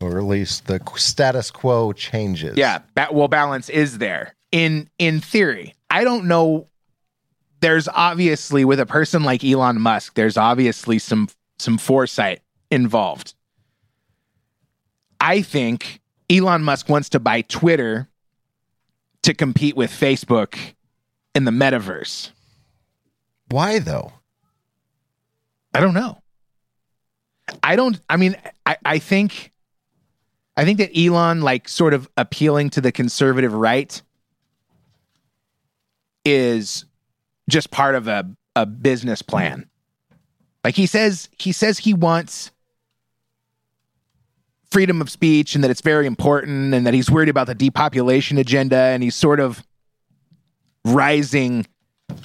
[0.01, 2.57] or at least the status quo changes.
[2.57, 5.75] Yeah, that well balance is there in in theory.
[5.91, 6.67] I don't know.
[7.61, 11.29] There's obviously with a person like Elon Musk, there's obviously some
[11.59, 12.41] some foresight
[12.71, 13.35] involved.
[15.21, 18.09] I think Elon Musk wants to buy Twitter
[19.23, 20.57] to compete with Facebook
[21.35, 22.31] in the metaverse.
[23.51, 24.13] Why though?
[25.75, 26.19] I don't know.
[27.63, 29.53] I don't I mean I, I think
[30.61, 34.03] I think that Elon like sort of appealing to the conservative right
[36.27, 36.85] is
[37.49, 39.71] just part of a, a business plan.
[40.63, 42.51] Like he says he says he wants
[44.71, 48.37] freedom of speech and that it's very important and that he's worried about the depopulation
[48.37, 49.63] agenda and he's sort of
[50.85, 51.67] rising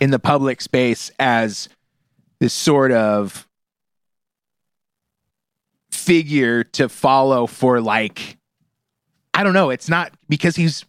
[0.02, 1.70] in the public space as
[2.42, 3.45] this sort of
[5.92, 8.38] figure to follow for like
[9.34, 10.86] I don't know, it's not because he's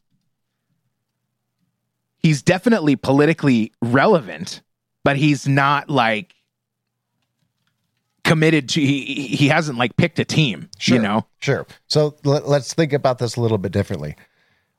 [2.19, 4.63] he's definitely politically relevant,
[5.05, 6.35] but he's not like
[8.25, 10.97] committed to he, he hasn't like picked a team, Sure.
[10.97, 11.27] you know.
[11.41, 11.67] Sure.
[11.87, 14.17] So let, let's think about this a little bit differently.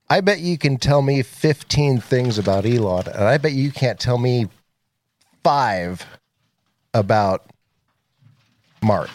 [0.10, 4.00] I bet you can tell me 15 things about Elon, and I bet you can't
[4.00, 4.48] tell me
[5.44, 6.06] five
[6.94, 7.50] about
[8.82, 9.10] Mark.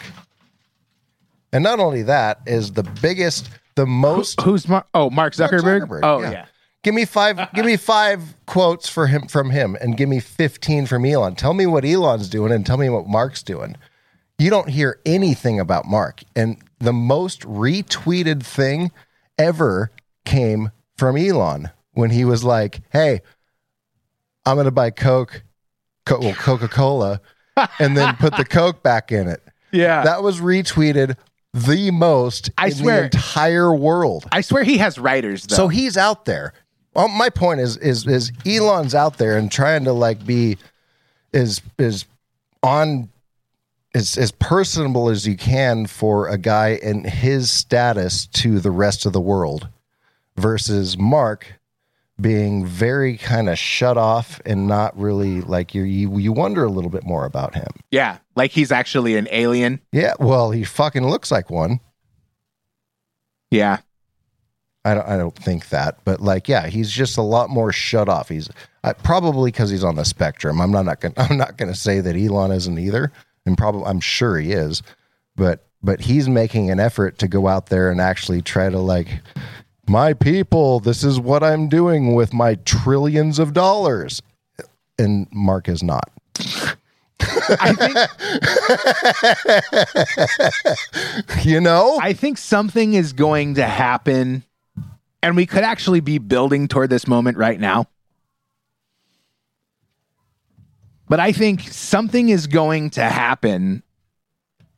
[1.53, 4.41] And not only that, is the biggest the most.
[4.41, 5.87] Who's Mar- oh Mark Zuckerberg?
[5.87, 6.31] Zuckerberg, oh yeah.
[6.31, 6.45] yeah.
[6.83, 7.39] Give me five.
[7.53, 11.35] give me five quotes for him from him, and give me fifteen from Elon.
[11.35, 13.77] Tell me what Elon's doing, and tell me what Mark's doing.
[14.39, 18.91] You don't hear anything about Mark, and the most retweeted thing
[19.37, 19.91] ever
[20.25, 23.21] came from Elon when he was like, "Hey,
[24.45, 25.43] I'm going to buy Coke,
[26.05, 27.21] Co- well, Coca Cola,
[27.79, 29.41] and then put the Coke back in it."
[29.71, 30.03] Yeah.
[30.03, 31.15] That was retweeted
[31.53, 32.99] the most I in swear.
[32.99, 34.25] the entire world.
[34.31, 35.55] I swear he has writers though.
[35.55, 36.53] So he's out there.
[36.95, 40.57] Well, my point is is is Elon's out there and trying to like be
[41.31, 42.05] is is
[42.61, 43.09] on
[43.95, 49.05] as as personable as you can for a guy in his status to the rest
[49.05, 49.67] of the world
[50.37, 51.59] versus Mark
[52.21, 56.91] being very kind of shut off and not really like you you wonder a little
[56.91, 57.67] bit more about him.
[57.91, 59.81] yeah, like he's actually an alien.
[59.91, 61.79] Yeah, well, he fucking looks like one.
[63.51, 63.79] Yeah.
[64.85, 68.09] I don't, I don't think that, but like, yeah, he's just a lot more shut
[68.09, 68.27] off.
[68.27, 68.49] He's
[68.83, 70.59] uh, probably because he's on the spectrum.
[70.59, 73.11] I'm not, not gonna, I'm not going to say that Elon isn't either,
[73.45, 74.83] and probably I'm sure he is,
[75.37, 79.21] but but he's making an effort to go out there and actually try to like,
[79.87, 84.21] my people, this is what I'm doing with my trillions of dollars,
[84.97, 86.09] and Mark is not.
[87.19, 87.97] Think
[91.45, 94.43] You know, I think something is going to happen
[95.23, 97.87] and we could actually be building toward this moment right now.
[101.07, 103.83] But I think something is going to happen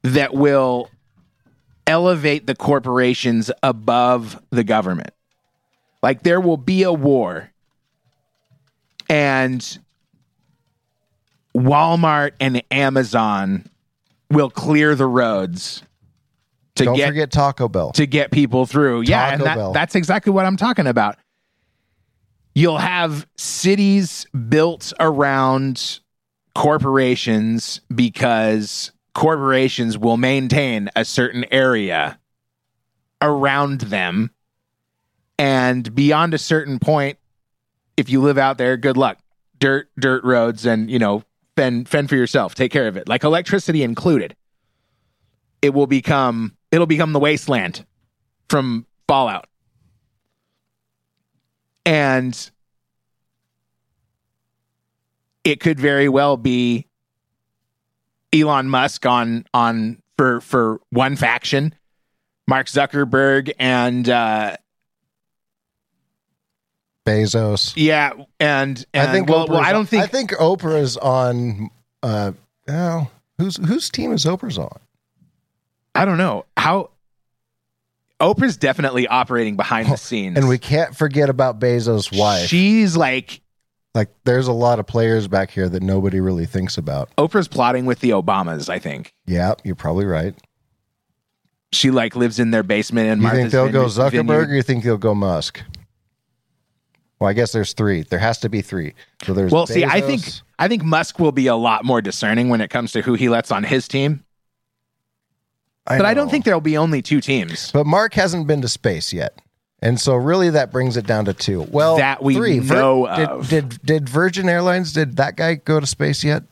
[0.03, 0.89] that will
[1.87, 5.11] elevate the corporations above the government.
[6.01, 7.51] Like there will be a war
[9.09, 9.79] and
[11.55, 13.65] Walmart and Amazon
[14.29, 15.83] will clear the roads
[16.75, 17.91] to don't get forget Taco Bell.
[17.93, 19.01] to get people through.
[19.01, 21.17] yeah, and that, that's exactly what I'm talking about.
[22.53, 25.99] You'll have cities built around
[26.53, 32.19] corporations because corporations will maintain a certain area
[33.21, 34.29] around them.
[35.39, 37.17] And beyond a certain point,
[37.97, 39.17] if you live out there, good luck.
[39.57, 41.23] Dirt, dirt roads, and you know,
[41.55, 42.55] fend fend for yourself.
[42.55, 44.35] Take care of it, like electricity included.
[45.61, 47.85] It will become it'll become the wasteland
[48.49, 49.47] from Fallout,
[51.85, 52.51] and
[55.45, 56.85] it could very well be
[58.33, 61.73] Elon Musk on on for for one faction,
[62.47, 64.57] Mark Zuckerberg and uh,
[67.05, 67.73] Bezos.
[67.75, 69.29] yeah, and, and I think.
[69.29, 71.69] well, well, I don't think I think Oprah's on.
[72.01, 72.31] Uh,
[72.67, 74.79] oh, whose whose team is Oprah's on?
[75.93, 76.89] I don't know how.
[78.21, 82.47] Oprah's definitely operating behind the scenes, And we can't forget about Bezos' wife.
[82.47, 83.41] She's like
[83.95, 87.09] like, there's a lot of players back here that nobody really thinks about.
[87.15, 88.69] Oprah's plotting with the Obamas.
[88.69, 90.35] I think Yeah, you're probably right.
[91.71, 93.07] she like lives in their basement.
[93.09, 94.49] And You Martha's think they'll go Zuckerberg, Vineyard.
[94.51, 95.61] or you think they'll go Musk?
[97.19, 98.03] Well, I guess there's three.
[98.03, 98.93] There has to be three.
[99.23, 100.23] So there's Well, see, I think
[100.59, 103.29] I think Musk will be a lot more discerning when it comes to who he
[103.29, 104.23] lets on his team.
[105.85, 107.71] but I don't think there'll be only two teams.
[107.71, 109.39] But Mark hasn't been to space yet.
[109.79, 111.61] And so really that brings it down to two.
[111.69, 112.59] Well, That we three.
[112.59, 113.49] know did, of.
[113.49, 116.43] Did, did Virgin Airlines, did that guy go to space yet?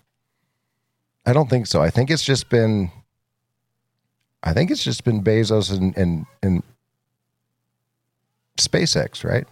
[1.26, 1.82] I don't think so.
[1.82, 2.92] I think it's just been,
[4.44, 6.64] I think it's just been Bezos and, and, and
[8.58, 9.48] SpaceX, right?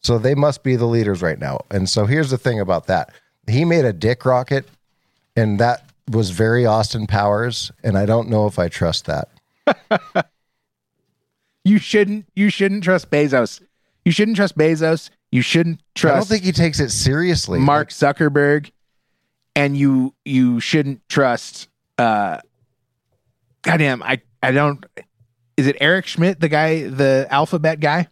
[0.00, 1.60] So they must be the leaders right now.
[1.70, 3.12] And so here's the thing about that.
[3.46, 4.66] He made a dick rocket
[5.36, 7.70] and that was very Austin Powers.
[7.84, 9.28] And I don't know if I trust that.
[11.66, 12.26] You shouldn't.
[12.36, 13.60] You shouldn't trust Bezos.
[14.04, 15.10] You shouldn't trust Bezos.
[15.32, 16.14] You shouldn't trust.
[16.14, 17.58] I don't think he takes it seriously.
[17.58, 18.70] Mark Zuckerberg,
[19.56, 21.68] and you you shouldn't trust.
[21.98, 22.38] uh
[23.62, 24.86] Goddamn, I I don't.
[25.56, 28.06] Is it Eric Schmidt, the guy, the Alphabet guy?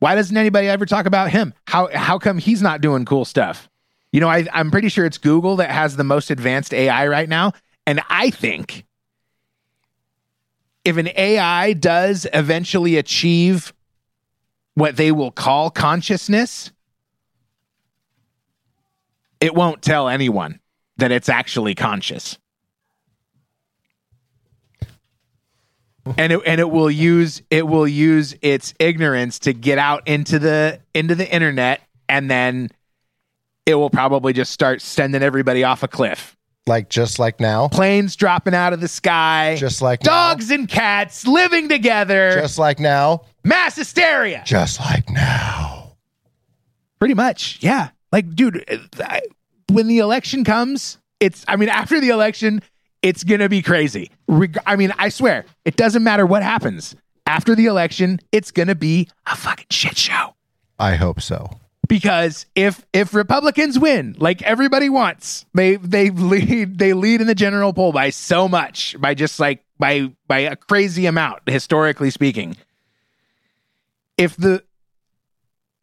[0.00, 1.54] Why doesn't anybody ever talk about him?
[1.68, 3.68] How how come he's not doing cool stuff?
[4.10, 7.28] You know, I, I'm pretty sure it's Google that has the most advanced AI right
[7.28, 7.52] now,
[7.86, 8.86] and I think
[10.88, 13.74] if an AI does eventually achieve
[14.72, 16.72] what they will call consciousness,
[19.38, 20.60] it won't tell anyone
[20.96, 22.38] that it's actually conscious.
[26.16, 30.38] and it and it will use it will use its ignorance to get out into
[30.38, 32.70] the into the internet and then
[33.66, 36.37] it will probably just start sending everybody off a cliff.
[36.68, 37.68] Like just like now.
[37.68, 39.56] Planes dropping out of the sky.
[39.58, 40.30] Just like now.
[40.30, 42.32] dogs and cats living together.
[42.40, 43.22] Just like now.
[43.42, 44.42] Mass hysteria.
[44.44, 45.96] Just like now.
[46.98, 47.58] Pretty much.
[47.62, 47.90] Yeah.
[48.12, 48.64] Like, dude,
[49.00, 49.22] I,
[49.70, 52.62] when the election comes, it's, I mean, after the election,
[53.02, 54.10] it's going to be crazy.
[54.28, 56.94] Reg- I mean, I swear, it doesn't matter what happens.
[57.26, 60.34] After the election, it's going to be a fucking shit show.
[60.78, 61.50] I hope so.
[61.88, 67.34] Because if if Republicans win, like everybody wants, they they lead they lead in the
[67.34, 72.56] general poll by so much, by just like by by a crazy amount, historically speaking.
[74.18, 74.62] If the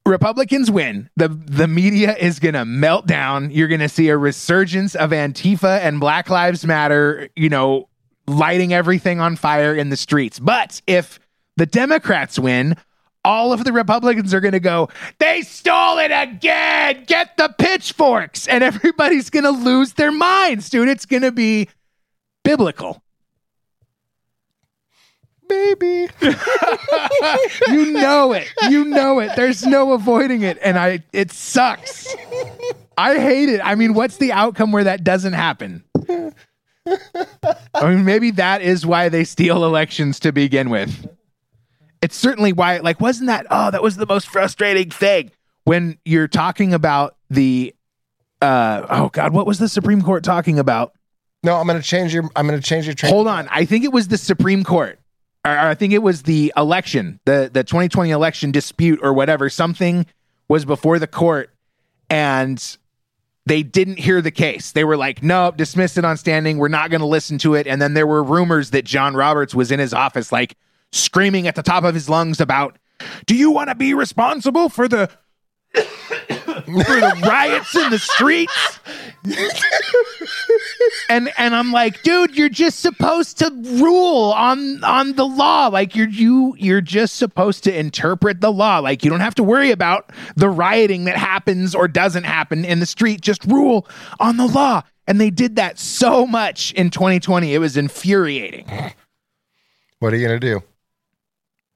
[0.05, 3.49] Republicans win, the the media is going to melt down.
[3.49, 7.89] You're going to see a resurgence of Antifa and Black Lives Matter, you know,
[8.27, 10.37] lighting everything on fire in the streets.
[10.37, 11.19] But if
[11.57, 12.75] the Democrats win,
[13.25, 17.03] all of the Republicans are going to go, they stole it again.
[17.07, 18.47] Get the pitchforks.
[18.47, 20.87] And everybody's going to lose their minds, dude.
[20.87, 21.67] It's going to be
[22.43, 23.01] biblical.
[25.47, 26.07] Baby.
[27.67, 28.47] you know it.
[28.69, 29.35] You know it.
[29.35, 30.57] There's no avoiding it.
[30.63, 32.15] And I it sucks.
[32.97, 33.61] I hate it.
[33.63, 35.83] I mean, what's the outcome where that doesn't happen?
[36.07, 36.31] I
[37.83, 41.07] mean, maybe that is why they steal elections to begin with.
[42.01, 45.31] It's certainly why, like, wasn't that, oh, that was the most frustrating thing
[45.63, 47.73] when you're talking about the,
[48.41, 50.93] uh, oh God, what was the Supreme Court talking about?
[51.45, 53.13] No, I'm gonna change your I'm gonna change your train.
[53.13, 53.47] Hold on.
[53.51, 54.99] I think it was the Supreme Court.
[55.45, 59.47] Or I think it was the election, the the 2020 election dispute or whatever.
[59.47, 60.07] Something
[60.47, 61.51] was before the court
[62.09, 62.77] and
[63.45, 64.71] they didn't hear the case.
[64.71, 66.57] They were like, "No, dismiss it on standing.
[66.57, 69.53] We're not going to listen to it." And then there were rumors that John Roberts
[69.53, 70.57] was in his office like
[70.95, 72.77] screaming at the top of his lungs about,
[73.25, 75.09] "Do you want to be responsible for the
[75.73, 75.81] for
[76.65, 78.79] the riots in the streets?"
[81.09, 85.67] and and I'm like, dude, you're just supposed to rule on on the law.
[85.67, 88.79] Like you're you you're just supposed to interpret the law.
[88.79, 92.79] Like you don't have to worry about the rioting that happens or doesn't happen in
[92.79, 93.21] the street.
[93.21, 93.87] Just rule
[94.19, 94.83] on the law.
[95.07, 97.53] And they did that so much in 2020.
[97.53, 98.67] It was infuriating.
[99.99, 100.61] What are you gonna do?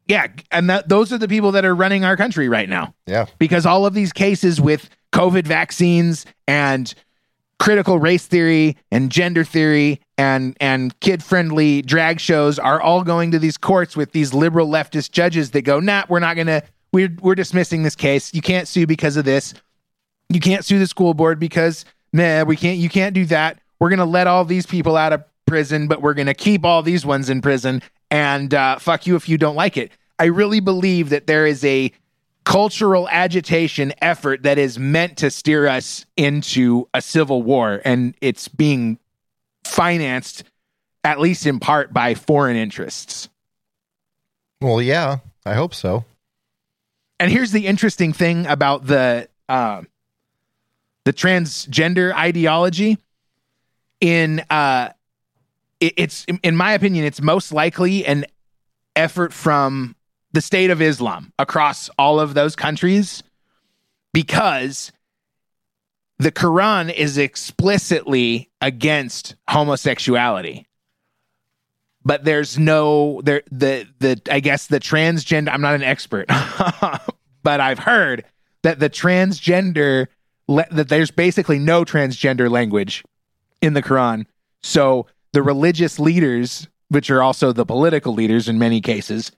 [0.10, 2.96] Yeah, and that, those are the people that are running our country right now.
[3.06, 3.28] Yeah.
[3.38, 6.94] because all of these cases with COVID vaccines and
[7.60, 13.32] critical race theory and gender theory and and kid friendly drag shows are all going
[13.32, 17.16] to these courts with these liberal leftist judges that go, nah, we're not gonna we're
[17.22, 18.34] we're dismissing this case.
[18.34, 19.54] You can't sue because of this.
[20.30, 23.60] You can't sue the school board because nah, we can't you can't do that.
[23.80, 27.06] We're gonna let all these people out of prison, but we're gonna keep all these
[27.06, 27.82] ones in prison
[28.12, 29.92] and uh, fuck you if you don't like it.
[30.20, 31.92] I really believe that there is a
[32.44, 38.48] cultural agitation effort that is meant to steer us into a civil war, and it's
[38.50, 39.00] being
[39.64, 40.44] financed,
[41.04, 43.30] at least in part, by foreign interests.
[44.62, 46.04] Well, yeah, I hope so.
[47.20, 49.84] And here's the interesting thing about the uh,
[51.06, 52.98] the transgender ideology.
[54.02, 54.90] In uh,
[55.80, 58.26] it, it's in my opinion, it's most likely an
[58.96, 59.96] effort from
[60.32, 63.24] the state of Islam across all of those countries
[64.14, 64.92] because
[66.18, 70.66] the Quran is explicitly against homosexuality.
[72.06, 76.28] But there's no there the the I guess the transgender I'm not an expert
[77.44, 78.26] but I've heard
[78.64, 80.08] that the transgender
[80.48, 83.04] that there's basically no transgender language
[83.62, 84.26] in the Quran.
[84.62, 89.32] So the religious leaders, which are also the political leaders in many cases,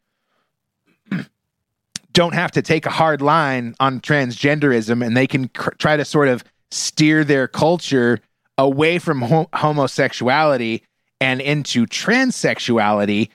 [2.14, 6.06] don't have to take a hard line on transgenderism and they can cr- try to
[6.06, 8.20] sort of steer their culture
[8.58, 10.84] away from ho- homosexuality
[11.20, 13.30] and into transsexuality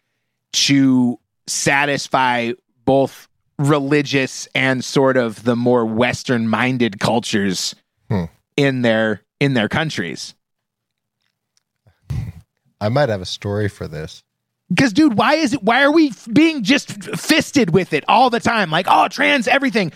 [0.52, 2.52] to satisfy
[2.84, 7.74] both religious and sort of the more western minded cultures
[8.10, 8.24] Hmm.
[8.56, 10.34] in their in their countries
[12.80, 14.22] I might have a story for this.
[14.68, 15.62] Because, dude, why is it?
[15.62, 18.70] Why are we being just fisted with it all the time?
[18.70, 19.92] Like, oh, trans everything,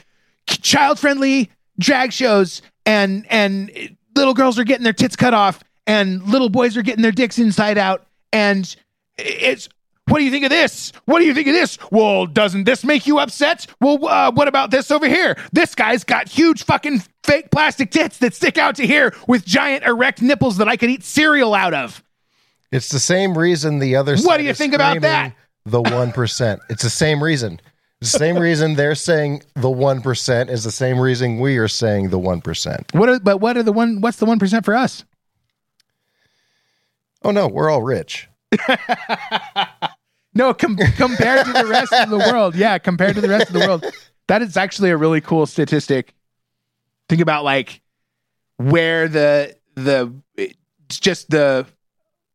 [0.47, 3.81] child friendly drag shows, and and uh,
[4.15, 7.39] little girls are getting their tits cut off, and little boys are getting their dicks
[7.39, 8.75] inside out, and
[9.19, 9.69] it's.
[10.07, 10.93] What do you think of this?
[11.05, 11.79] What do you think of this?
[11.93, 13.69] Well, doesn't this make you upset?
[13.81, 15.37] Well, uh, what about this over here?
[15.53, 19.85] This guy's got huge fucking fake plastic tits that stick out to here with giant
[19.85, 22.03] erect nipples that I could eat cereal out of.
[22.73, 24.17] It's the same reason the other.
[24.19, 25.35] What do you think about that?
[25.67, 26.61] The one percent.
[26.69, 27.61] It's the same reason.
[28.01, 31.69] It's the same reason they're saying the one percent is the same reason we are
[31.69, 32.87] saying the one percent.
[32.95, 34.01] What are but what are the one?
[34.01, 35.05] What's the one percent for us?
[37.23, 38.29] Oh no, we're all rich.
[40.35, 42.55] No, com- compared to the rest of the world.
[42.55, 43.85] Yeah, compared to the rest of the world.
[44.29, 46.15] That is actually a really cool statistic.
[47.09, 47.81] Think about like
[48.57, 51.67] where the the it's just the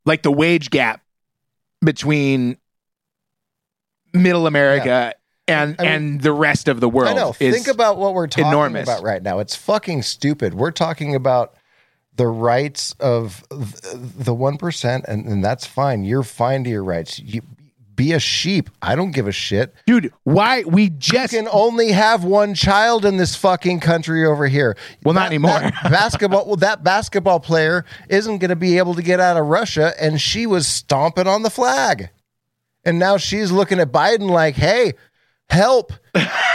[0.05, 1.01] like the wage gap
[1.83, 2.57] between
[4.13, 5.13] middle America
[5.47, 7.33] and I mean- and the rest of the world I know.
[7.33, 8.83] Think about what we're talking enormous.
[8.87, 9.39] about right now.
[9.39, 10.53] It's fucking stupid.
[10.53, 11.55] We're talking about
[12.15, 16.03] the rights of the one percent, and, and that's fine.
[16.05, 17.19] You're fine to your rights.
[17.19, 17.41] You
[17.95, 18.69] be a sheep.
[18.81, 19.73] I don't give a shit.
[19.85, 20.11] dude.
[20.23, 24.77] Why we You can only have one child in this fucking country over here.
[25.03, 25.59] Well, not anymore.
[25.83, 26.45] basketball.
[26.45, 30.19] Well, that basketball player isn't going to be able to get out of Russia, and
[30.19, 32.09] she was stomping on the flag,
[32.83, 34.93] and now she's looking at Biden like, "Hey,
[35.49, 35.93] help."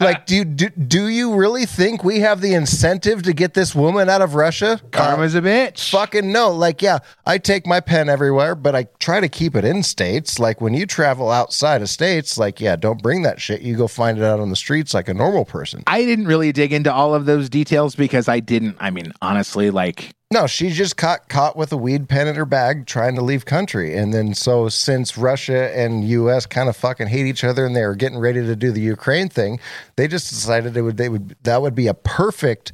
[0.00, 4.08] like, do, do do you really think we have the incentive to get this woman
[4.08, 4.80] out of Russia?
[4.82, 5.90] Uh, karma's a bitch.
[5.90, 6.50] Fucking no.
[6.50, 10.38] Like, yeah, I take my pen everywhere, but I try to keep it in states.
[10.38, 13.62] Like, when you travel outside of states, like, yeah, don't bring that shit.
[13.62, 15.82] You go find it out on the streets like a normal person.
[15.86, 18.76] I didn't really dig into all of those details because I didn't.
[18.80, 22.46] I mean, honestly, like No, she just caught caught with a weed pen in her
[22.46, 23.94] bag trying to leave country.
[23.94, 27.84] And then so since Russia and US kind of fucking hate each other and they
[27.84, 29.60] were getting ready to do the Ukraine thing,
[29.96, 32.72] they just decided it would they would that would be a perfect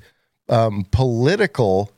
[0.48, 1.90] um, political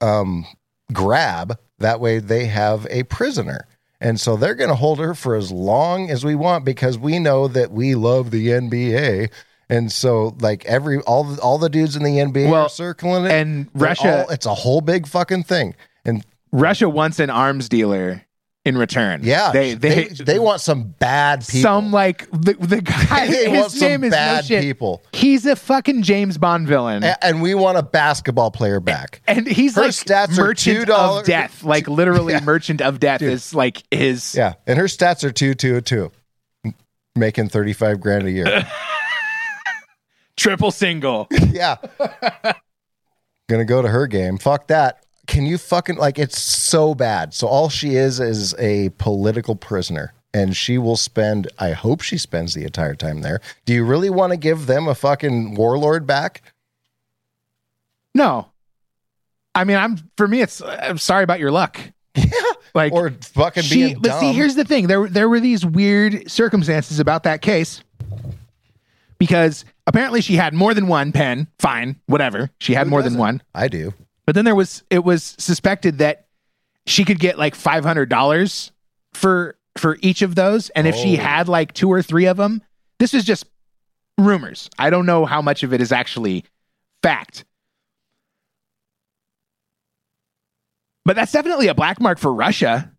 [0.00, 0.46] um,
[0.92, 1.58] grab.
[1.78, 3.66] That way they have a prisoner.
[4.00, 7.18] And so they're going to hold her for as long as we want because we
[7.18, 9.28] know that we love the NBA.
[9.70, 13.24] And so, like every all the, all the dudes in the NBA Well, are circling
[13.26, 15.74] it, and Russia- all- it's a whole big fucking thing.
[16.04, 18.22] And Russia wants an arms dealer
[18.66, 19.20] in return.
[19.22, 21.62] yeah, they they they, want some bad people.
[21.62, 23.26] some like the the guy.
[23.30, 24.62] They his name is no bad shit.
[24.62, 25.02] people.
[25.12, 27.02] He's a fucking James Bond villain.
[27.02, 29.22] A- and we want a basketball player back.
[29.26, 32.40] and he's Her like stats merchant $2 of death, like literally Yeah.
[32.40, 34.34] merchant of death is like his.
[34.34, 36.10] Yeah, and her stats are two, two, two,
[37.16, 38.66] making thirty five grand a year.
[40.40, 41.28] triple single.
[41.50, 41.76] yeah,
[43.48, 44.38] gonna go to her game.
[44.38, 45.04] Fuck that.
[45.26, 46.18] Can you fucking like?
[46.18, 47.34] It's so bad.
[47.34, 50.14] So all she is is a political prisoner.
[50.32, 53.40] And she will spend, I hope she spends the entire time there.
[53.64, 56.42] Do you really want to give them a fucking warlord back?
[58.14, 58.46] No,
[59.54, 60.40] I mean, I'm for me.
[60.40, 61.80] It's I'm sorry about your luck.
[62.14, 62.26] Yeah.
[62.74, 64.20] Like Or fucking she, being but dumb.
[64.20, 67.82] see, here's the thing: there there were these weird circumstances about that case
[69.20, 71.46] because apparently she had more than one pen.
[71.60, 72.50] Fine, whatever.
[72.58, 73.20] She had Who more than doesn't?
[73.20, 73.94] one, I do.
[74.26, 76.26] but then there was it was suspected that
[76.86, 78.72] she could get like five hundred dollars
[79.14, 81.20] for for each of those, and if she Oh.
[81.22, 82.60] had like two or three of them,
[82.98, 83.44] this is just
[84.18, 84.68] rumors.
[84.78, 86.44] I don't know how much of it is actually
[87.04, 87.44] fact.
[91.04, 92.90] But that's definitely a black mark for Russia.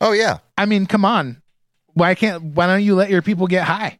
[0.00, 0.38] Oh yeah.
[0.58, 1.40] I mean, come on.
[1.94, 3.99] Why can't why don't you let your people get high?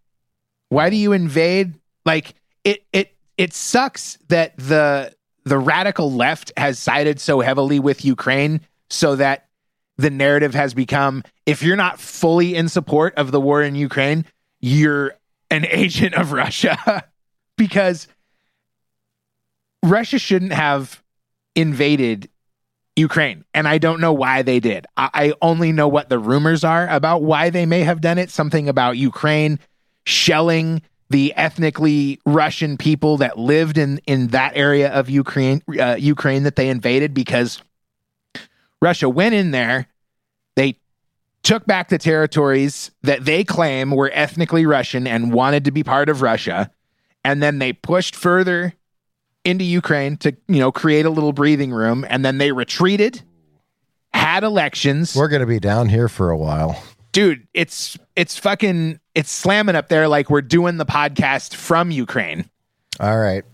[0.71, 1.75] Why do you invade
[2.07, 5.15] like it it it sucks that the
[5.45, 9.49] the radical left has sided so heavily with Ukraine so that
[9.99, 14.25] the narrative has become if you're not fully in support of the war in Ukraine,
[14.61, 15.15] you're
[15.51, 17.05] an agent of Russia
[17.57, 18.07] because
[19.83, 21.03] Russia shouldn't have
[21.57, 22.29] invaded
[22.97, 23.45] Ukraine.
[23.55, 24.87] And I don't know why they did.
[24.97, 28.31] I, I only know what the rumors are about why they may have done it.
[28.31, 29.59] Something about Ukraine
[30.11, 36.45] shelling the ethnically Russian people that lived in, in that area of Ukraine, uh, Ukraine
[36.45, 37.61] that they invaded because
[38.81, 39.89] Russia went in there.
[40.55, 40.77] They
[41.43, 46.09] took back the territories that they claim were ethnically Russian and wanted to be part
[46.09, 46.71] of Russia.
[47.25, 48.75] And then they pushed further
[49.45, 52.07] into Ukraine to, you know, create a little breathing room.
[52.09, 53.23] And then they retreated,
[54.15, 55.17] had elections.
[55.17, 56.81] We're gonna be down here for a while.
[57.13, 62.49] Dude, it's it's fucking it's slamming up there like we're doing the podcast from Ukraine.
[62.99, 63.45] All right.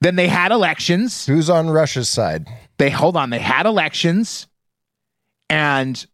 [0.00, 1.26] Then they had elections.
[1.26, 2.48] Who's on Russia's side?
[2.78, 4.46] They hold on, they had elections
[5.50, 6.06] and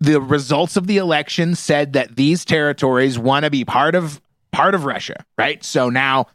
[0.00, 4.20] the results of the election said that these territories want to be part of
[4.50, 5.62] part of Russia, right?
[5.62, 6.26] So now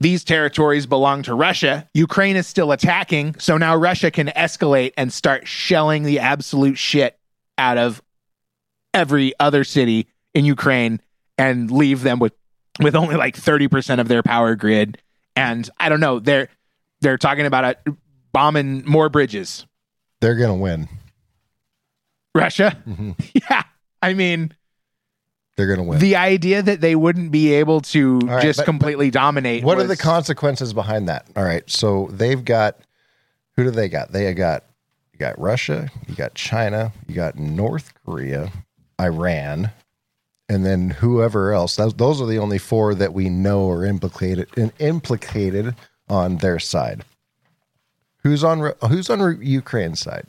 [0.00, 1.88] these territories belong to Russia.
[1.94, 7.18] Ukraine is still attacking, so now Russia can escalate and start shelling the absolute shit
[7.56, 8.00] out of
[8.94, 11.00] every other city in Ukraine
[11.36, 12.32] and leave them with
[12.80, 14.98] with only like 30% of their power grid
[15.34, 16.48] and I don't know, they're
[17.00, 17.96] they're talking about a,
[18.32, 19.66] bombing more bridges.
[20.20, 20.88] They're gonna win.
[22.34, 22.76] Russia?
[22.86, 23.12] Mm-hmm.
[23.50, 23.62] Yeah.
[24.00, 24.52] I mean,
[25.56, 25.98] They're gonna win.
[25.98, 29.64] the idea that they wouldn't be able to right, just but- completely dominate.
[29.64, 31.26] what are the consequences behind that?
[31.36, 31.68] All right.
[31.68, 32.78] So they've got
[33.56, 34.12] who do they got?
[34.12, 34.64] They got
[35.12, 38.52] you got Russia, you got China, you got North Korea,
[39.00, 39.70] Iran,
[40.48, 41.76] and then whoever else.
[41.76, 45.74] Those, those are the only four that we know are implicated in, implicated
[46.08, 47.04] on their side.
[48.22, 50.26] Who's on Who's on Ukraine's side?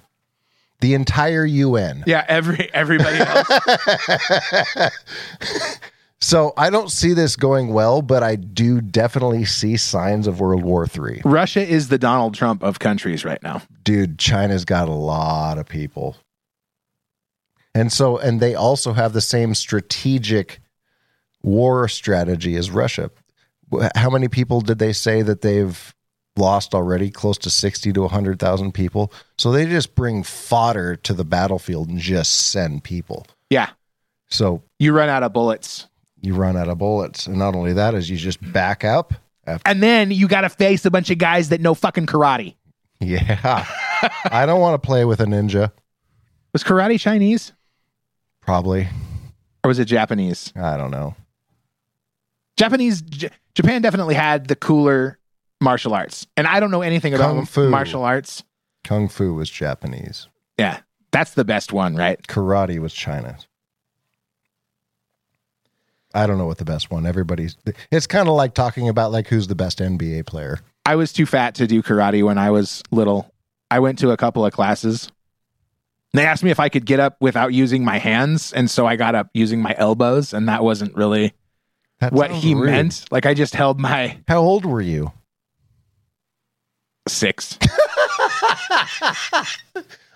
[0.81, 2.03] The entire UN.
[2.07, 3.47] Yeah, every everybody else.
[6.21, 10.63] So I don't see this going well, but I do definitely see signs of World
[10.63, 11.21] War III.
[11.23, 13.61] Russia is the Donald Trump of countries right now.
[13.83, 16.17] Dude, China's got a lot of people.
[17.75, 20.59] And so, and they also have the same strategic
[21.43, 23.11] war strategy as Russia.
[23.95, 25.93] How many people did they say that they've
[26.35, 27.11] lost already?
[27.11, 29.13] Close to 60 to 100,000 people.
[29.37, 33.25] So they just bring fodder to the battlefield and just send people.
[33.49, 33.69] Yeah,
[34.29, 35.87] So you run out of bullets.
[36.21, 37.27] you run out of bullets.
[37.27, 39.13] And not only that, is you just back up.
[39.45, 42.55] After, And then you got to face a bunch of guys that know fucking karate.
[42.99, 43.65] yeah.
[44.31, 45.71] I don't want to play with a ninja.
[46.53, 47.53] Was karate Chinese
[48.49, 48.87] Probably.
[49.63, 50.51] or was it Japanese?
[50.55, 51.15] I don't know.
[52.57, 55.19] Japanese, J- Japan definitely had the cooler
[55.61, 56.25] martial arts.
[56.35, 57.69] And I don't know anything about Kung fu.
[57.69, 58.43] martial arts.
[58.83, 60.29] Kung Fu was Japanese.
[60.57, 60.79] Yeah,
[61.11, 62.19] that's the best one, right?
[62.25, 63.37] Karate was China.
[66.15, 67.05] I don't know what the best one.
[67.05, 67.55] Everybody's.
[67.91, 70.57] It's kind of like talking about like who's the best NBA player.
[70.87, 73.31] I was too fat to do karate when I was little.
[73.69, 75.11] I went to a couple of classes.
[76.13, 78.95] They asked me if I could get up without using my hands, and so I
[78.95, 81.33] got up using my elbows, and that wasn't really
[81.99, 82.65] That what he rude.
[82.71, 83.05] meant.
[83.11, 85.11] Like I just held my How old were you?
[87.07, 87.57] six.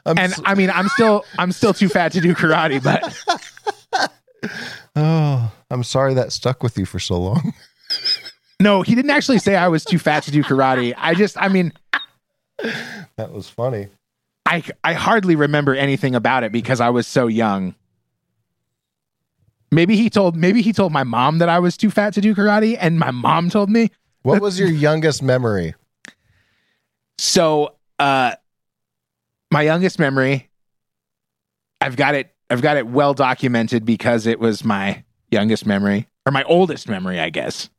[0.06, 4.12] And so- I mean, I'm still I'm still too fat to do karate, but
[4.98, 7.54] oh, I'm sorry that stuck with you for so long.
[8.60, 10.94] no, he didn't actually say I was too fat to do karate.
[10.98, 11.72] I just, I mean,
[13.16, 13.88] that was funny.
[14.54, 17.74] I I hardly remember anything about it because I was so young.
[19.72, 22.36] Maybe he told maybe he told my mom that I was too fat to do
[22.36, 23.90] karate, and my mom told me.
[24.22, 25.74] What was your youngest memory?
[27.18, 28.36] So, uh,
[29.52, 30.50] my youngest memory,
[31.82, 32.34] I've got it.
[32.50, 37.20] I've got it well documented because it was my youngest memory or my oldest memory,
[37.20, 37.70] I guess.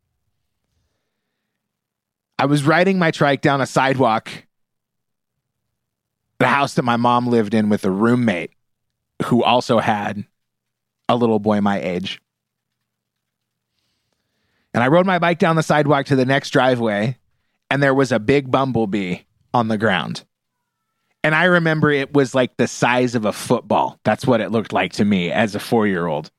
[2.36, 4.28] I was riding my trike down a sidewalk,
[6.44, 8.50] the house that my mom lived in with a roommate
[9.24, 10.24] who also had
[11.08, 12.20] a little boy my age.
[14.72, 17.16] And I rode my bike down the sidewalk to the next driveway,
[17.70, 19.18] and there was a big bumblebee
[19.52, 20.24] on the ground.
[21.22, 23.98] And I remember it was like the size of a football.
[24.04, 26.30] That's what it looked like to me as a four year old.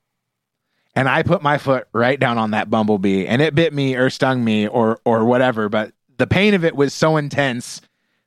[0.94, 4.08] And I put my foot right down on that bumblebee and it bit me or
[4.10, 5.68] stung me or or whatever.
[5.68, 7.80] But the pain of it was so intense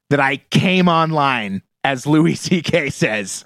[0.09, 2.89] that I came online, as Louis C.K.
[2.89, 3.45] says,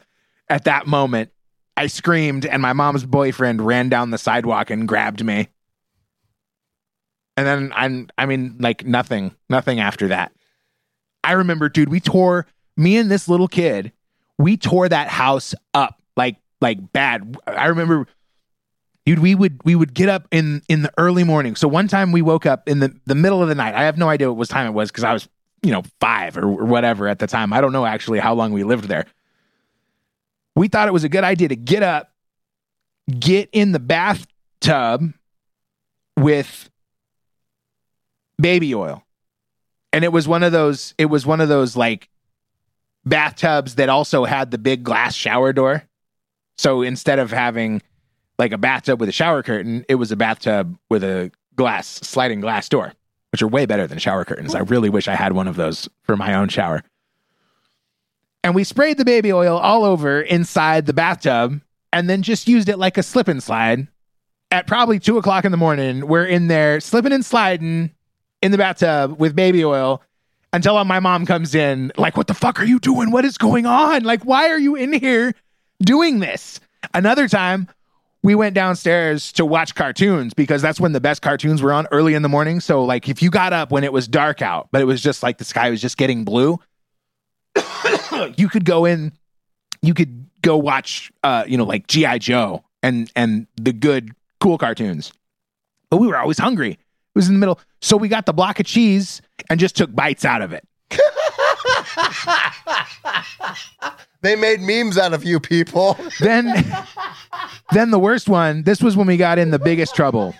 [0.49, 1.31] at that moment.
[1.75, 5.47] I screamed and my mom's boyfriend ran down the sidewalk and grabbed me.
[7.35, 10.31] And then I'm I mean, like nothing, nothing after that.
[11.23, 12.45] I remember, dude, we tore
[12.77, 13.91] me and this little kid,
[14.37, 17.37] we tore that house up like like bad.
[17.47, 18.07] I remember
[19.07, 21.55] dude, we would we would get up in in the early morning.
[21.55, 23.73] So one time we woke up in the, the middle of the night.
[23.73, 25.27] I have no idea what time it was because I was,
[25.63, 27.53] you know, five or, or whatever at the time.
[27.53, 29.05] I don't know actually how long we lived there.
[30.55, 32.11] We thought it was a good idea to get up,
[33.19, 35.13] get in the bathtub
[36.17, 36.69] with
[38.39, 39.03] baby oil.
[39.91, 42.09] And it was one of those, it was one of those like
[43.05, 45.83] bathtubs that also had the big glass shower door.
[46.57, 47.81] So instead of having
[48.37, 52.41] like a bathtub with a shower curtain, it was a bathtub with a glass, sliding
[52.41, 52.93] glass door,
[53.33, 54.53] which are way better than shower curtains.
[54.53, 56.83] I really wish I had one of those for my own shower.
[58.43, 61.59] And we sprayed the baby oil all over inside the bathtub
[61.91, 63.87] and then just used it like a slip and slide.
[64.51, 67.89] At probably two o'clock in the morning, we're in there slipping and sliding
[68.43, 70.03] in the bathtub with baby oil
[70.51, 73.09] until my mom comes in, like, what the fuck are you doing?
[73.09, 74.03] What is going on?
[74.03, 75.33] Like, why are you in here
[75.81, 76.59] doing this?
[76.93, 77.67] Another time,
[78.23, 82.13] we went downstairs to watch cartoons because that's when the best cartoons were on early
[82.13, 82.61] in the morning.
[82.61, 85.21] So, like, if you got up when it was dark out, but it was just
[85.21, 86.57] like the sky was just getting blue,
[88.37, 89.11] you could go in,
[89.81, 94.57] you could go watch, uh, you know, like GI Joe and and the good cool
[94.57, 95.11] cartoons.
[95.89, 96.71] But we were always hungry.
[96.71, 96.79] It
[97.15, 100.25] was in the middle, so we got the block of cheese and just took bites
[100.25, 100.65] out of it.
[104.21, 105.97] They made memes out of you people.
[106.19, 106.53] then
[107.71, 110.33] then the worst one this was when we got in the biggest trouble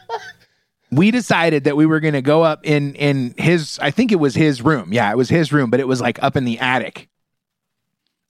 [0.92, 4.18] we decided that we were going to go up in in his i think it
[4.18, 6.60] was his room yeah it was his room but it was like up in the
[6.60, 7.10] attic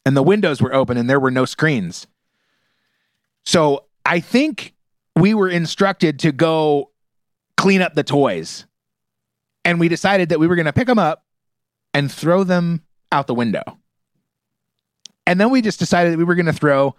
[0.06, 2.08] and the windows were open and there were no screens.
[3.46, 4.74] So I think
[5.16, 6.92] we were instructed to go
[7.58, 8.66] clean up the toys.
[9.66, 11.26] And we decided that we were going to pick them up
[11.94, 12.83] and throw them
[13.14, 13.64] out the window.
[15.26, 16.96] And then we just decided that we were going to throw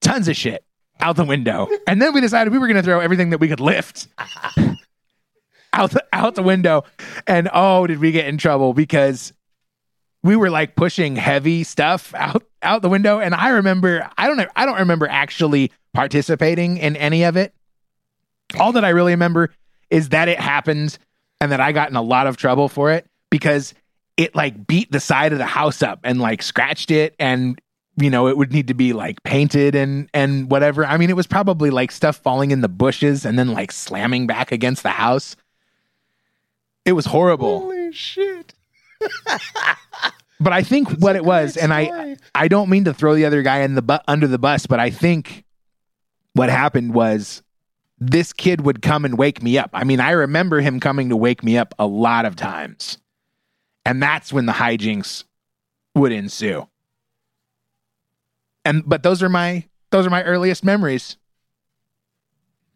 [0.00, 0.64] tons of shit
[1.00, 1.68] out the window.
[1.86, 4.06] And then we decided we were going to throw everything that we could lift
[5.72, 6.84] out the, out the window.
[7.26, 9.32] And oh, did we get in trouble because
[10.22, 14.40] we were like pushing heavy stuff out out the window and I remember I don't
[14.56, 17.54] I don't remember actually participating in any of it.
[18.58, 19.50] All that I really remember
[19.88, 20.98] is that it happened
[21.40, 23.72] and that I got in a lot of trouble for it because
[24.16, 27.60] it like beat the side of the house up and like scratched it and
[27.96, 30.84] you know it would need to be like painted and and whatever.
[30.86, 34.26] I mean it was probably like stuff falling in the bushes and then like slamming
[34.26, 35.36] back against the house.
[36.84, 37.60] It was horrible.
[37.60, 38.54] Holy shit.
[40.38, 43.42] But I think what it was, and I I don't mean to throw the other
[43.42, 45.44] guy in the bu- under the bus, but I think
[46.34, 47.42] what happened was
[47.98, 49.70] this kid would come and wake me up.
[49.72, 52.98] I mean, I remember him coming to wake me up a lot of times,
[53.86, 55.24] and that's when the hijinks
[55.94, 56.68] would ensue.
[58.64, 61.16] And but those are my those are my earliest memories.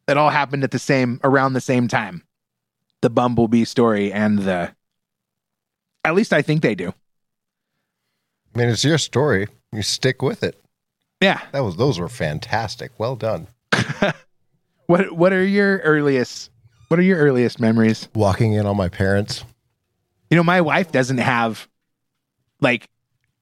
[0.07, 2.25] That all happened at the same around the same time.
[3.01, 4.75] The bumblebee story and the
[6.05, 6.95] at least I think they do.
[8.55, 9.49] I mean, it's your story.
[9.73, 10.61] You stick with it.
[11.21, 11.41] Yeah.
[11.53, 12.93] That was those were fantastic.
[12.99, 13.49] Well done.
[14.91, 16.51] What what are your earliest
[16.89, 18.09] what are your earliest memories?
[18.13, 19.45] Walking in on my parents.
[20.31, 21.68] You know, my wife doesn't have
[22.61, 22.89] like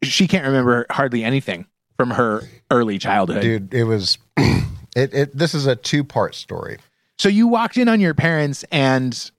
[0.02, 1.66] she can't remember hardly anything
[1.96, 3.42] from her early childhood.
[3.42, 6.78] Dude, it was it, it this is a two part story.
[7.18, 9.30] So you walked in on your parents and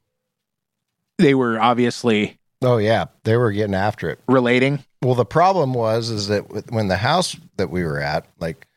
[1.18, 4.20] they were obviously Oh yeah, they were getting after it.
[4.28, 4.84] relating.
[5.02, 8.68] Well, the problem was is that when the house that we were at, like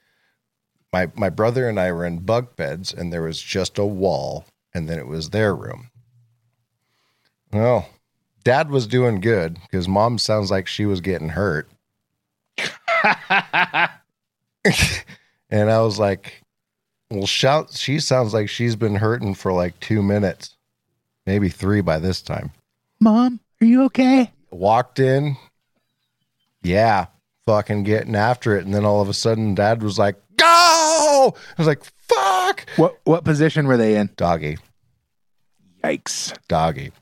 [0.92, 4.46] my my brother and I were in bunk beds, and there was just a wall,
[4.72, 5.90] and then it was their room.
[7.52, 7.88] Well,
[8.44, 11.68] Dad was doing good because Mom sounds like she was getting hurt,
[15.50, 16.42] and I was like,
[17.10, 20.56] "Well, shout!" She sounds like she's been hurting for like two minutes,
[21.26, 22.50] maybe three by this time
[23.00, 24.30] Mom, are you okay?
[24.50, 25.36] walked in.
[26.62, 27.06] Yeah,
[27.46, 28.64] fucking getting after it.
[28.64, 30.46] And then all of a sudden, dad was like, go!
[31.34, 32.64] I was like, fuck!
[32.76, 34.10] What what position were they in?
[34.16, 34.58] Doggy,
[35.82, 36.36] Yikes.
[36.48, 36.92] doggy.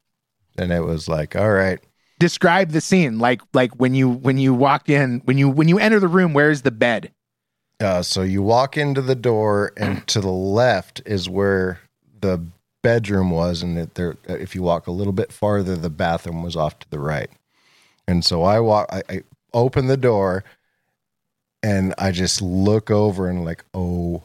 [0.60, 1.80] And it was like, all right.
[2.18, 3.18] Describe the scene.
[3.18, 6.34] Like like when you when you walk in, when you when you enter the room,
[6.34, 7.12] where's the bed?
[7.80, 11.80] Uh, so you walk into the door, and to the left is where
[12.20, 12.44] the
[12.82, 13.62] bedroom was.
[13.62, 16.90] And it, there, if you walk a little bit farther, the bathroom was off to
[16.90, 17.30] the right.
[18.06, 19.22] And so I walk, I, I
[19.54, 20.44] open the door,
[21.62, 24.24] and I just look over and like, oh,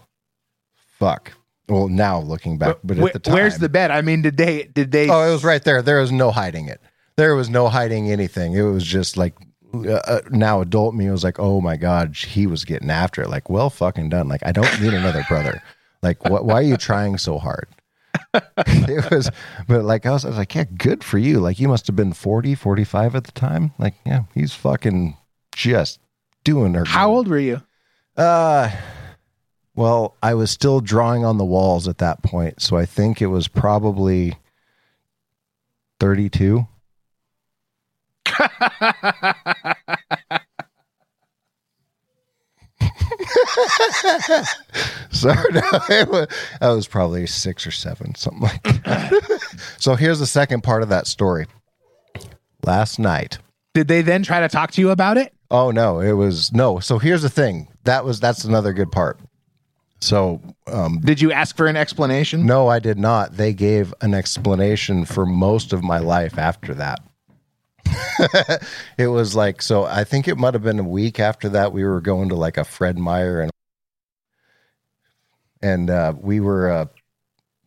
[0.76, 1.32] fuck.
[1.68, 3.92] Well, now looking back, but at the time, where's the bed?
[3.92, 5.82] I mean, did they did they Oh, it was right there.
[5.82, 6.80] There was no hiding it.
[7.18, 8.54] There was no hiding anything.
[8.54, 9.36] It was just like
[9.74, 13.30] uh, uh, now adult me was like, oh my god, he was getting after it.
[13.30, 14.28] Like, well, fucking done.
[14.28, 15.62] Like, I don't need another brother.
[16.02, 16.46] Like, what?
[16.46, 17.68] Why are you trying so hard?
[18.34, 19.30] it was,
[19.68, 21.40] but like I was, I was like, yeah, good for you.
[21.40, 23.74] Like, you must have been 40, 45 at the time.
[23.78, 25.18] Like, yeah, he's fucking
[25.56, 26.00] just
[26.44, 26.86] doing her.
[26.86, 27.62] How old were you?
[28.16, 28.72] Uh,
[29.76, 33.28] well, I was still drawing on the walls at that point, so I think it
[33.28, 34.38] was probably
[36.00, 36.68] thirty-two.
[45.12, 46.28] so no, it was,
[46.62, 49.42] I was probably six or seven, something like that.
[49.80, 51.46] so here's the second part of that story.
[52.66, 53.38] Last night,
[53.74, 55.34] Did they then try to talk to you about it?
[55.52, 56.80] Oh no, it was no.
[56.80, 57.68] So here's the thing.
[57.84, 59.20] That was that's another good part.
[60.06, 62.46] So um Did you ask for an explanation?
[62.46, 63.38] no, I did not.
[63.38, 67.02] They gave an explanation for most of my life after that.
[68.98, 71.84] it was like so I think it might have been a week after that we
[71.84, 73.52] were going to like a Fred Meyer and
[75.64, 76.86] and uh we were uh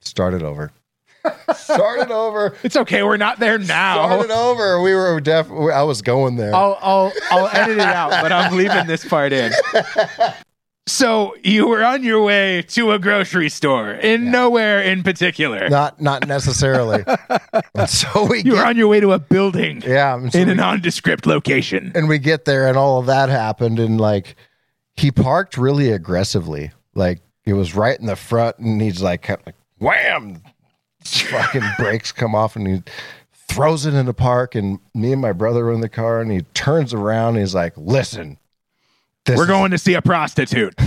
[0.01, 0.71] started over.
[1.57, 2.57] started over.
[2.63, 3.03] It's okay.
[3.03, 4.07] We're not there now.
[4.07, 4.81] Started over.
[4.81, 6.55] We were def I was going there.
[6.55, 9.51] I'll I'll I'll edit it out, but I'm leaving this part in.
[10.89, 15.69] So you were on your way to a grocery store in nowhere in particular.
[15.69, 17.05] Not not necessarily.
[17.87, 20.57] So we You were on your way to a building yeah, so in we- a
[20.57, 21.93] nondescript location.
[21.95, 24.35] and we get there and all of that happened and like
[24.97, 29.39] he parked really aggressively like it was right in the front and he's like, kind
[29.41, 30.43] of like wham
[31.05, 32.83] fucking brakes come off and he
[33.49, 36.31] throws it in the park and me and my brother are in the car and
[36.33, 38.37] he turns around and he's like listen
[39.29, 40.75] This We're is- going to see a prostitute.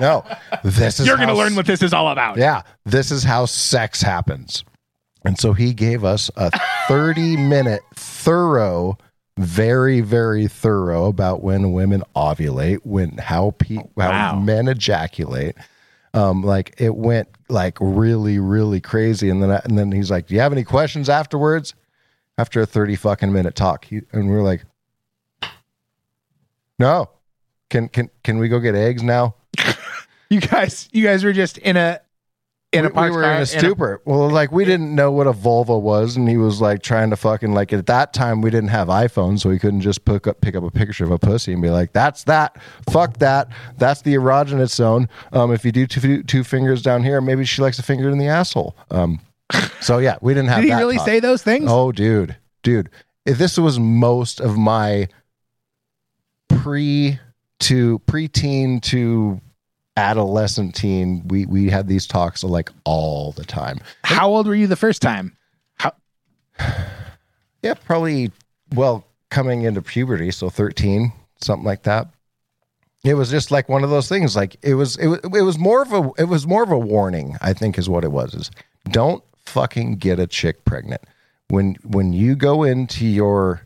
[0.00, 0.24] No,
[0.64, 2.38] this is You're going to how learn what this is all about.
[2.38, 4.64] Yeah, this is how sex happens.
[5.24, 6.50] And so he gave us a
[6.88, 8.96] 30 minute thorough,
[9.38, 14.40] very, very thorough about when women ovulate, when how pe- how Wow.
[14.40, 15.56] men ejaculate.
[16.14, 19.28] Um, like it went like really, really crazy.
[19.28, 21.74] And then I, and then he's like, "Do you have any questions afterwards?"
[22.38, 24.64] After a 30 fucking minute talk, he, and we are like,
[26.80, 27.10] "No,
[27.68, 29.36] can can can we go get eggs now?"
[30.32, 31.98] You guys, you guys were just in a
[32.72, 34.00] in a we, parked we were car, in a in stupor.
[34.04, 37.16] well, like we didn't know what a vulva was, and he was like trying to
[37.16, 40.40] fucking like at that time we didn't have iPhones, so he couldn't just pick up
[40.40, 42.56] pick up a picture of a pussy and be like, "That's that,
[42.88, 47.20] fuck that, that's the erogenous zone." Um, if you do two, two fingers down here,
[47.20, 48.76] maybe she likes a finger in the asshole.
[48.92, 49.18] Um,
[49.80, 50.62] so yeah, we didn't have.
[50.62, 51.64] Did he really say those things?
[51.68, 52.88] Oh, dude, dude,
[53.26, 55.08] if this was most of my
[56.58, 57.18] pre
[57.60, 59.40] to preteen to
[59.96, 63.78] adolescent teen, we we had these talks like all the time.
[64.04, 65.36] How old were you the first time?
[65.76, 65.92] How,
[67.62, 68.32] Yeah, probably
[68.74, 72.08] well coming into puberty, so thirteen, something like that.
[73.04, 74.36] It was just like one of those things.
[74.36, 76.78] Like it was, it was, it was more of a, it was more of a
[76.78, 77.36] warning.
[77.40, 78.34] I think is what it was.
[78.34, 78.50] Is
[78.90, 81.02] don't fucking get a chick pregnant
[81.48, 83.62] when when you go into your,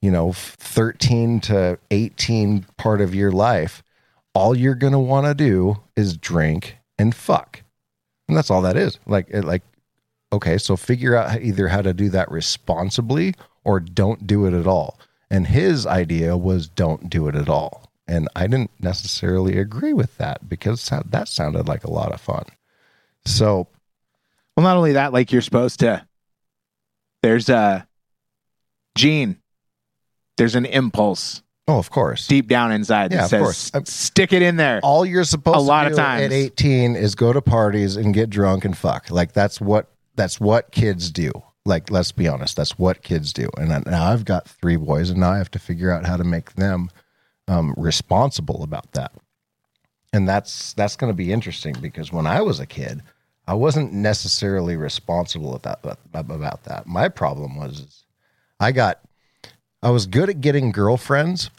[0.00, 3.82] you know, thirteen to eighteen part of your life.
[4.34, 7.62] All you're gonna want to do is drink and fuck,
[8.28, 8.98] and that's all that is.
[9.06, 9.62] Like, it, like
[10.32, 13.34] okay, so figure out either how to do that responsibly
[13.64, 14.98] or don't do it at all.
[15.30, 17.90] And his idea was don't do it at all.
[18.06, 22.44] And I didn't necessarily agree with that because that sounded like a lot of fun.
[23.26, 23.68] So,
[24.56, 26.06] well, not only that, like you're supposed to.
[27.22, 27.86] There's a
[28.94, 29.36] gene.
[30.38, 32.26] There's an impulse oh, of course.
[32.26, 33.70] deep down inside Yeah, that of course.
[33.74, 36.24] I'm- "Stick it in there." all you're supposed A lot to of do times.
[36.24, 39.10] at 18 is go to parties and get drunk and fuck.
[39.10, 41.30] Like that's what that's what kids do.
[41.66, 43.50] Like let's be honest, that's what kids do.
[43.58, 46.16] And I- now I've got three boys, and now I have to figure out how
[46.16, 46.90] to make them
[47.46, 49.12] um, responsible about that.
[50.12, 53.02] And that's that's going to be interesting because when I was a kid,
[53.46, 55.80] I wasn't necessarily responsible that
[56.14, 56.86] about that.
[56.86, 58.04] My problem was
[58.60, 59.00] I got
[59.82, 61.50] I was good at getting girlfriends,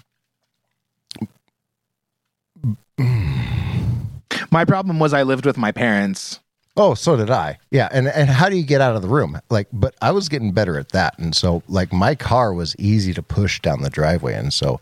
[4.51, 6.39] My problem was I lived with my parents.
[6.75, 7.59] Oh, so did I.
[7.71, 9.39] Yeah, and and how do you get out of the room?
[9.49, 13.13] Like, but I was getting better at that, and so like my car was easy
[13.13, 14.79] to push down the driveway, and so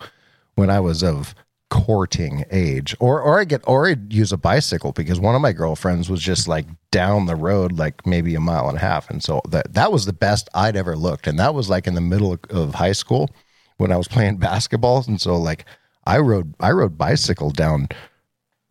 [0.55, 1.33] when I was of
[1.69, 5.51] courting age, or or I get or I'd use a bicycle because one of my
[5.51, 9.23] girlfriends was just like down the road, like maybe a mile and a half, and
[9.23, 12.01] so that that was the best I'd ever looked, and that was like in the
[12.01, 13.29] middle of, high school
[13.77, 15.65] when I was playing basketball, and so like
[16.05, 17.89] I rode I rode bicycle down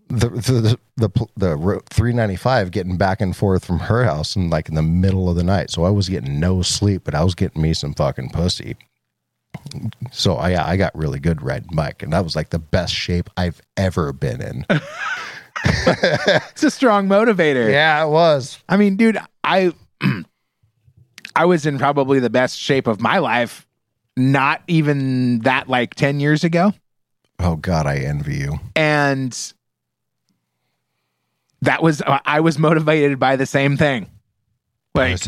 [0.08, 4.68] the the the, the, the 395 getting back and forth from her house and like
[4.68, 5.70] in the middle of the night.
[5.70, 8.76] So I was getting no sleep, but I was getting me some fucking pussy.
[10.12, 13.28] So I I got really good riding bike, and that was like the best shape
[13.36, 14.66] I've ever been in.
[15.64, 17.70] It's a strong motivator.
[17.70, 18.58] yeah, it was.
[18.68, 19.72] I mean, dude, I
[21.34, 23.66] I was in probably the best shape of my life.
[24.16, 26.72] Not even that like ten years ago,
[27.38, 28.58] Oh God, I envy you.
[28.74, 29.36] and
[31.62, 34.08] that was uh, I was motivated by the same thing.
[34.94, 35.20] Like.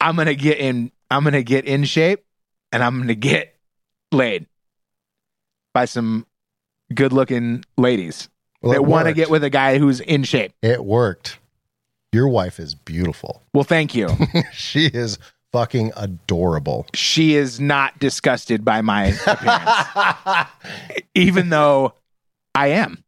[0.00, 0.90] I'm gonna get in.
[1.10, 2.24] I'm gonna get in shape,
[2.72, 3.56] and I'm gonna get
[4.12, 4.46] laid
[5.74, 6.26] by some
[6.94, 8.28] good-looking ladies
[8.62, 10.52] Well, that want to get with a guy who's in shape.
[10.62, 11.38] It worked.
[12.12, 13.42] Your wife is beautiful.
[13.54, 14.08] Well, thank you.
[14.52, 15.18] she is
[15.52, 16.86] fucking adorable.
[16.94, 20.48] she is not disgusted by my appearance,
[21.14, 21.94] even though
[22.54, 23.02] I am.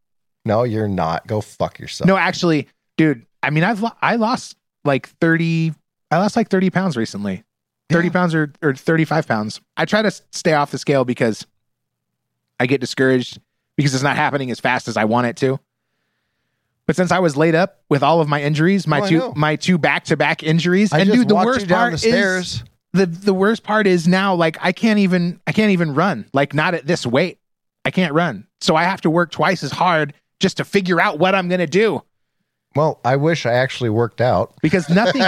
[0.44, 1.26] No, you're not.
[1.26, 2.08] Go fuck yourself.
[2.08, 3.24] No, actually, dude.
[3.42, 5.72] I mean, I've I lost like thirty.
[6.10, 7.44] I lost like thirty pounds recently.
[7.92, 8.12] Thirty Yeah.
[8.12, 9.60] pounds or or thirty five pounds.
[9.76, 11.46] I try to stay off the scale because
[12.60, 13.38] I get discouraged
[13.76, 15.58] because it's not happening as fast as I want it to.
[16.86, 19.56] But since I was laid up with all of my injuries, my Oh, two my
[19.56, 23.06] two back to back injuries, I and dude, the worst down part the is the
[23.06, 26.74] the worst part is now like I can't even I can't even run like not
[26.74, 27.38] at this weight.
[27.84, 28.46] I can't run.
[28.60, 31.60] So I have to work twice as hard just to figure out what I'm going
[31.60, 32.02] to do
[32.74, 34.54] Well, I wish I actually worked out.
[34.62, 35.22] because nothing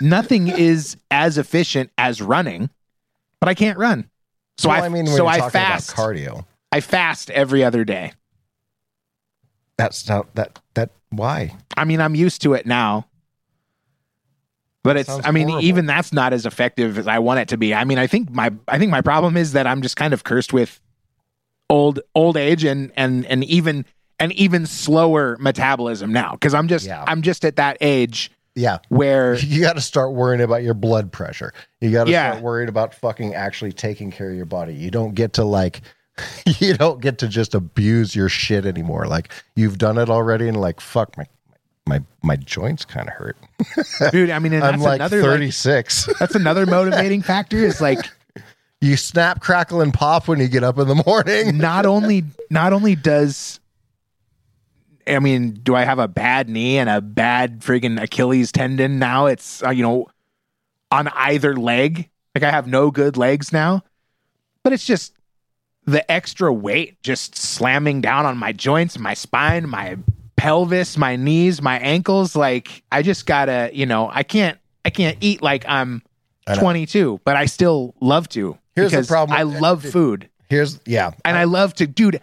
[0.00, 2.68] nothing is as efficient as running,
[3.40, 4.08] but I can't run.
[4.58, 5.92] So well, I, I mean, when so I fast.
[5.92, 6.44] about cardio.
[6.70, 8.12] I fast every other day.
[9.76, 11.56] That's not that that why?
[11.76, 13.06] I mean, I'm used to it now.
[14.84, 15.66] But it's I mean horrible.
[15.66, 17.72] even that's not as effective as I want it to be.
[17.72, 20.24] I mean I think my I think my problem is that I'm just kind of
[20.24, 20.80] cursed with
[21.70, 23.84] old old age and and and even
[24.22, 27.04] an even slower metabolism now cuz I'm just Yeah.
[27.06, 28.78] I'm just at that age Yeah.
[28.88, 31.52] where You got to start worrying about your blood pressure.
[31.80, 32.30] You got to Yeah.
[32.32, 34.74] start worrying about fucking actually taking care of your body.
[34.74, 35.80] You don't get to like,
[36.58, 39.06] you don't get to just abuse your shit anymore.
[39.06, 41.24] Like you've done it already, and like fuck my
[41.86, 43.36] my my joints kind of hurt.
[44.12, 46.08] dude I mean I'm like another like, 36.
[46.20, 47.98] that's another motivating factor is like
[48.80, 51.56] you snap, crackle, and pop when you get up in the morning.
[51.58, 53.58] not only not only does
[55.06, 59.26] I mean, do I have a bad knee and a bad friggin' Achilles tendon now?
[59.26, 60.08] It's uh, you know
[60.90, 62.08] on either leg.
[62.34, 63.82] Like I have no good legs now.
[64.62, 65.12] But it's just
[65.84, 69.98] the extra weight just slamming down on my joints, my spine, my
[70.36, 72.36] pelvis, my knees, my ankles.
[72.36, 76.02] Like I just gotta, you know, I can't I can't eat like I'm
[76.54, 78.58] 22, but I still love to.
[78.74, 80.28] Here's the problem I love food.
[80.48, 81.12] Here's yeah.
[81.24, 82.20] And I love to, dude.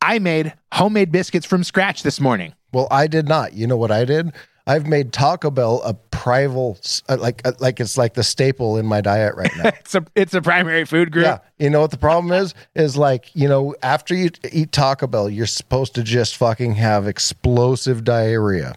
[0.00, 2.54] I made homemade biscuits from scratch this morning.
[2.72, 3.54] Well, I did not.
[3.54, 4.32] You know what I did?
[4.66, 8.84] I've made Taco Bell a prival, uh, like uh, like it's like the staple in
[8.84, 9.70] my diet right now.
[9.80, 11.24] It's a it's a primary food group.
[11.24, 11.38] Yeah.
[11.58, 12.52] You know what the problem is?
[12.74, 17.06] Is like, you know, after you eat Taco Bell, you're supposed to just fucking have
[17.08, 18.74] explosive diarrhea.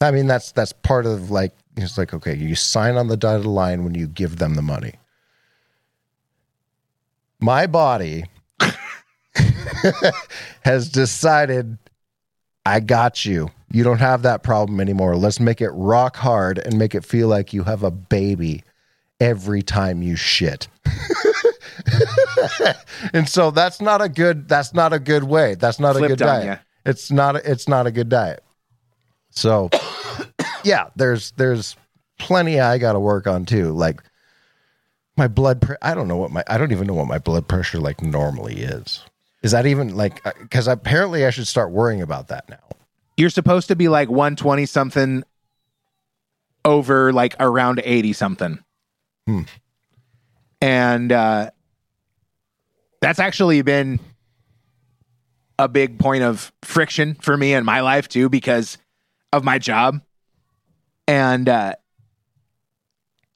[0.00, 3.44] I mean, that's that's part of like it's like, okay, you sign on the dotted
[3.44, 4.94] line when you give them the money.
[7.40, 8.24] My body
[10.62, 11.78] has decided
[12.64, 13.50] I got you.
[13.72, 15.16] You don't have that problem anymore.
[15.16, 18.64] Let's make it rock hard and make it feel like you have a baby
[19.20, 20.68] every time you shit.
[23.12, 25.54] and so that's not a good that's not a good way.
[25.54, 26.60] That's not a good diet.
[26.84, 28.42] It's not a, it's not a good diet.
[29.30, 29.70] So
[30.64, 31.76] yeah, there's there's
[32.18, 33.72] plenty I got to work on too.
[33.72, 34.02] Like
[35.16, 37.46] my blood pre- I don't know what my I don't even know what my blood
[37.46, 39.04] pressure like normally is.
[39.42, 42.58] Is that even like cuz apparently I should start worrying about that now.
[43.16, 45.22] You're supposed to be like 120 something
[46.64, 48.58] over like around 80 something.
[49.26, 49.42] Hmm.
[50.60, 51.50] And uh
[53.00, 53.98] that's actually been
[55.58, 58.78] a big point of friction for me in my life too because
[59.32, 60.00] of my job.
[61.08, 61.74] And uh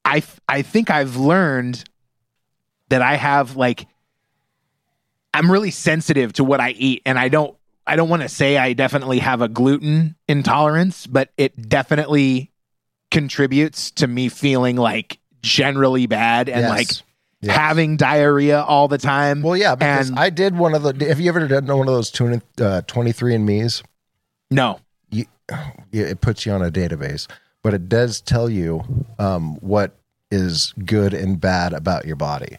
[0.05, 1.83] I I think I've learned
[2.89, 3.87] that I have like
[5.35, 7.55] I'm really sensitive to what I eat and I don't
[7.87, 12.51] I don't want to say I definitely have a gluten intolerance, but it definitely
[13.11, 16.71] contributes to me feeling like generally bad and Yes.
[16.71, 16.89] like
[17.43, 17.57] Yes.
[17.57, 19.43] having diarrhea all the time.
[19.43, 21.93] Well, yeah, because And- I did one of the Have you ever done one of
[21.95, 23.83] those 20, uh, 23 and me's?
[24.51, 24.81] no.
[25.11, 25.27] you,
[25.93, 27.27] it puts you on a database,
[27.63, 28.83] but it does tell you
[29.19, 29.95] um, what
[30.31, 32.57] is good and bad about your body.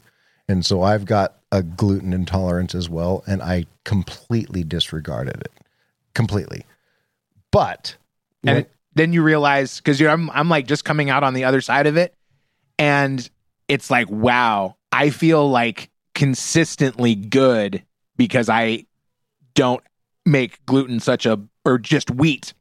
[0.47, 5.51] And so I've got a gluten intolerance as well, and I completely disregarded it
[6.13, 6.65] completely.
[7.51, 7.95] But
[8.43, 11.43] And when- then you realize because you're I'm I'm like just coming out on the
[11.45, 12.13] other side of it,
[12.77, 13.27] and
[13.67, 17.83] it's like wow, I feel like consistently good
[18.17, 18.85] because I
[19.53, 19.83] don't
[20.25, 22.53] make gluten such a or just wheat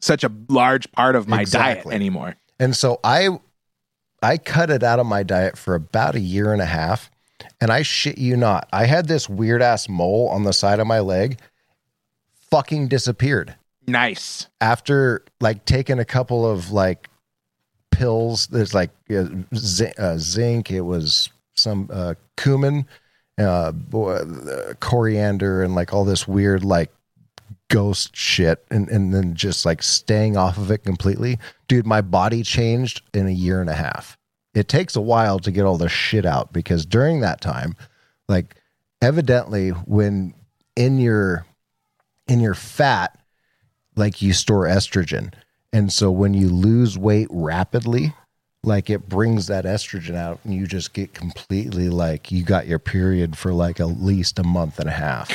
[0.00, 1.90] such a large part of my Exactly.
[1.90, 2.36] diet anymore.
[2.58, 3.38] And so I
[4.22, 7.10] I cut it out of my diet for about a year and a half.
[7.60, 10.86] And I shit you not, I had this weird ass mole on the side of
[10.86, 11.38] my leg
[12.50, 13.54] fucking disappeared
[13.86, 14.48] Nice.
[14.60, 17.08] after like taking a couple of like
[17.90, 18.46] pills.
[18.48, 19.26] There's like uh,
[19.98, 22.86] uh, zinc, it was some uh, cumin,
[23.38, 24.24] uh, uh,
[24.80, 26.90] coriander, and like all this weird like
[27.68, 31.38] ghost shit and, and then just like staying off of it completely.
[31.68, 34.18] Dude, my body changed in a year and a half.
[34.54, 37.76] It takes a while to get all the shit out because during that time,
[38.28, 38.56] like
[39.00, 40.34] evidently when
[40.76, 41.46] in your
[42.26, 43.18] in your fat,
[43.96, 45.32] like you store estrogen.
[45.72, 48.14] And so when you lose weight rapidly,
[48.62, 52.78] like it brings that estrogen out and you just get completely like you got your
[52.78, 55.30] period for like at least a month and a half.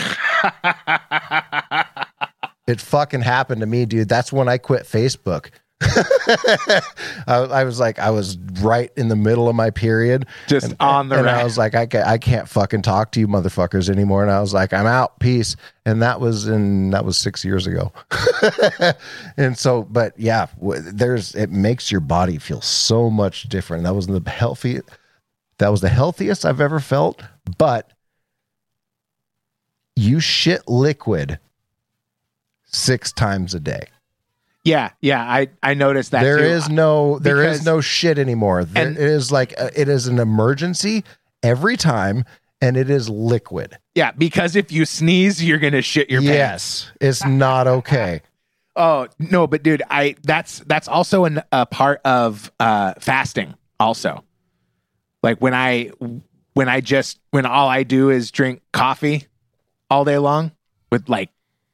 [2.67, 4.09] it fucking happened to me, dude.
[4.09, 5.49] That's when I quit Facebook.
[5.81, 6.83] I,
[7.27, 11.19] I was like, I was right in the middle of my period, Just on the
[11.19, 11.29] and.
[11.29, 14.21] I was like, I can't, I can't fucking talk to you motherfuckers anymore.
[14.21, 15.57] And I was like, I'm out, peace.
[15.85, 17.91] And that was in that was six years ago.
[19.37, 23.83] and so, but yeah, there's it makes your body feel so much different.
[23.83, 24.79] That was the healthy,
[25.57, 27.21] that was the healthiest I've ever felt.
[27.57, 27.91] But
[29.97, 31.39] you shit liquid
[32.65, 33.87] six times a day.
[34.65, 35.21] Yeah, yeah.
[35.21, 36.43] I I noticed that There too.
[36.43, 38.65] is no there is Because- no shit anymore.
[38.65, 41.03] There And- it is like uh, it is an emergency
[41.43, 42.25] every time,
[42.59, 43.77] and it is liquid.
[43.93, 46.33] yeah because if you sneeze, you're gonna shit your pants.
[46.35, 48.21] yes, it's not okay.
[48.77, 53.53] Oh no, but dude, I that's that's also an, a part of uh, fasting.
[53.79, 54.25] Also,
[55.23, 55.91] like when I
[56.55, 59.27] when I just when all I do is drink coffee
[59.89, 60.51] all day long
[60.91, 61.29] with like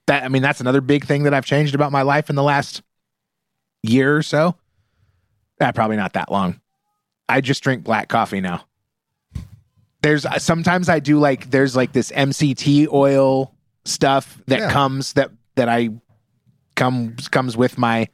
[0.07, 0.23] that.
[0.23, 2.81] I mean, that's another big thing that I've changed about my life in the last
[3.83, 4.55] year or so.
[5.59, 6.59] Uh, probably not that long.
[7.29, 8.65] I just drink black coffee now.
[10.01, 13.53] There's sometimes I do like there's like this MCT oil
[13.85, 14.71] stuff that Yeah.
[14.71, 15.89] comes that that I
[16.75, 18.07] comes comes with my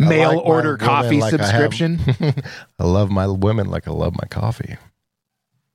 [0.00, 1.98] I mail like order coffee like I subscription.
[2.78, 4.76] I love my women like I love my coffee.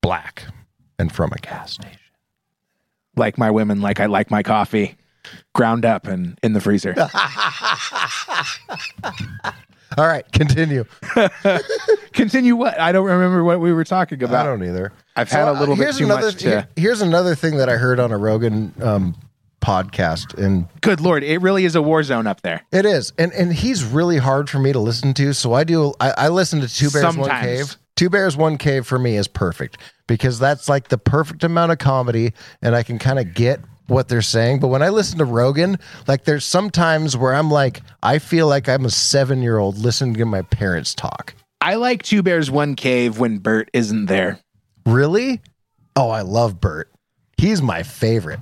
[0.02, 0.46] Black
[0.98, 2.00] and from a gas station.
[3.16, 4.98] Like my women, like I like my coffee
[5.54, 6.96] ground up and in the freezer.
[9.98, 10.86] All right, continue.
[12.14, 12.80] Continue what?
[12.80, 14.46] I don't remember what we were talking about.
[14.46, 14.92] I don't either.
[15.16, 16.50] I've had a uh, little bit here's too another, much to.
[16.50, 19.16] here- here's another thing that I heard on a Rogan um,
[19.62, 22.64] podcast, and Good lord, it really is a war zone up there.
[22.72, 25.34] it is, and and he's really hard for me to listen to.
[25.34, 25.94] So I do.
[26.00, 27.76] I, I listen to Two Bears One Cave.
[27.96, 29.78] Two Bears One Cave for me is perfect
[30.08, 34.08] because that's like the perfect amount of comedy, and I can kind of get what
[34.08, 34.60] they're saying.
[34.60, 35.78] But when I listen to Rogan,
[36.08, 40.16] like there's sometimes where I'm like, I feel like I'm a seven year old listening
[40.16, 41.36] to my parents talk.
[41.62, 44.40] I like Two Bears One Cave when Bert isn't there.
[44.86, 45.42] Really?
[45.96, 46.92] Oh, I love Bert.
[47.38, 48.40] He's my favorite.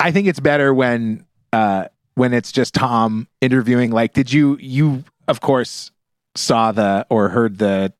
[0.00, 3.90] I think it's better when uh when it's just Tom interviewing.
[3.90, 5.90] Like, did you you of course
[6.34, 7.92] saw the or heard the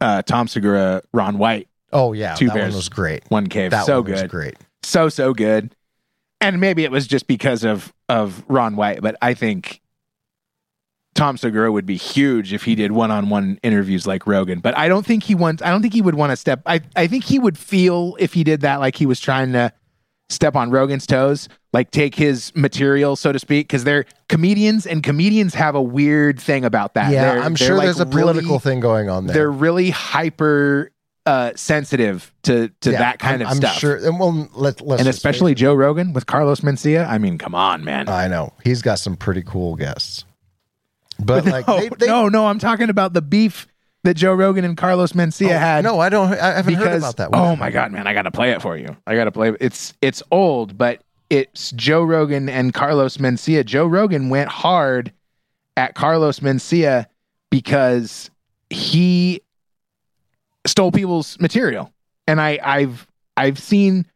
[0.00, 2.72] uh Tom Segura Ron White Oh yeah, Two that Bears.
[2.72, 3.24] one was great.
[3.28, 3.70] One Cave.
[3.70, 4.30] That so one was good.
[4.30, 4.56] great.
[4.82, 5.74] so so good
[6.40, 9.80] and maybe it was just because of of ron white but i think
[11.14, 15.04] tom segura would be huge if he did one-on-one interviews like rogan but i don't
[15.04, 17.38] think he wants i don't think he would want to step i i think he
[17.40, 19.72] would feel if he did that like he was trying to
[20.30, 25.02] step on rogan's toes like take his material so to speak because they're comedians and
[25.02, 28.04] comedians have a weird thing about that Yeah, They're- I'm they're, sure like, there's a
[28.06, 29.34] really- political thing going on there.
[29.34, 30.90] they're really hyper
[31.26, 33.96] uh sensitive to to Yeah, that kind I'm, of I'm stuff sure.
[33.96, 37.06] And well, let, let's and especially Joe Rogan with Carlos Mencia.
[37.06, 38.08] I mean, come on, man.
[38.08, 40.24] I know he's got some pretty cool guests.
[41.22, 43.66] But no, like, they, they, no, no, I'm talking about the beef
[44.04, 45.84] that Joe Rogan and Carlos Mencia oh, had.
[45.84, 46.32] No, I don't.
[46.32, 47.30] I haven't because heard about that.
[47.32, 47.40] one.
[47.40, 48.96] oh my god, man, I got to play it for you.
[49.06, 49.56] I got to play it.
[49.60, 53.64] It's it's old, but it's Joe Rogan and Carlos Mencia.
[53.64, 55.12] Joe Rogan went hard
[55.76, 57.06] at Carlos Mencia
[57.50, 58.30] because
[58.70, 59.42] he
[60.66, 61.92] stole people's material,
[62.26, 63.06] and I I've
[63.36, 64.06] I've seen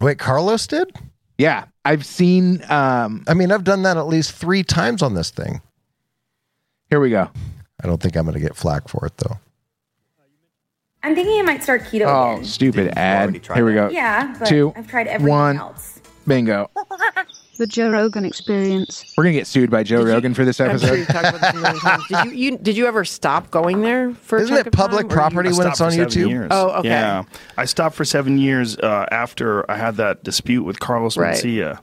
[0.00, 0.90] Wait, Carlos did?
[1.36, 5.30] yeah I've seen um I mean, I've done that at least three times on this
[5.30, 5.60] thing.
[6.90, 7.30] here we go.
[7.82, 9.38] I don't think I'm going to get flack for it though.
[11.02, 12.44] I'm thinking I might start keto Oh, again.
[12.44, 13.44] stupid You've ad.
[13.54, 13.88] Here we that.
[13.88, 13.94] go.
[13.94, 15.56] Yeah, but Two, I've tried everything one.
[15.58, 16.00] else.
[16.26, 16.70] Bingo.
[17.58, 19.12] The Joe Rogan Experience.
[19.18, 20.94] We're gonna get sued by Joe Did you- Rogan for this I'm sure episode.
[20.94, 22.04] you've talked about this a million times.
[22.08, 24.38] Did you, you did you ever stop going there for?
[24.38, 26.30] Isn't chunk it of time, public property when it's on seven YouTube?
[26.30, 26.48] Years.
[26.50, 26.88] Oh, okay.
[26.88, 27.24] Yeah,
[27.58, 31.34] I stopped for seven years uh, after I had that dispute with Carlos Right.
[31.36, 31.80] Mencia.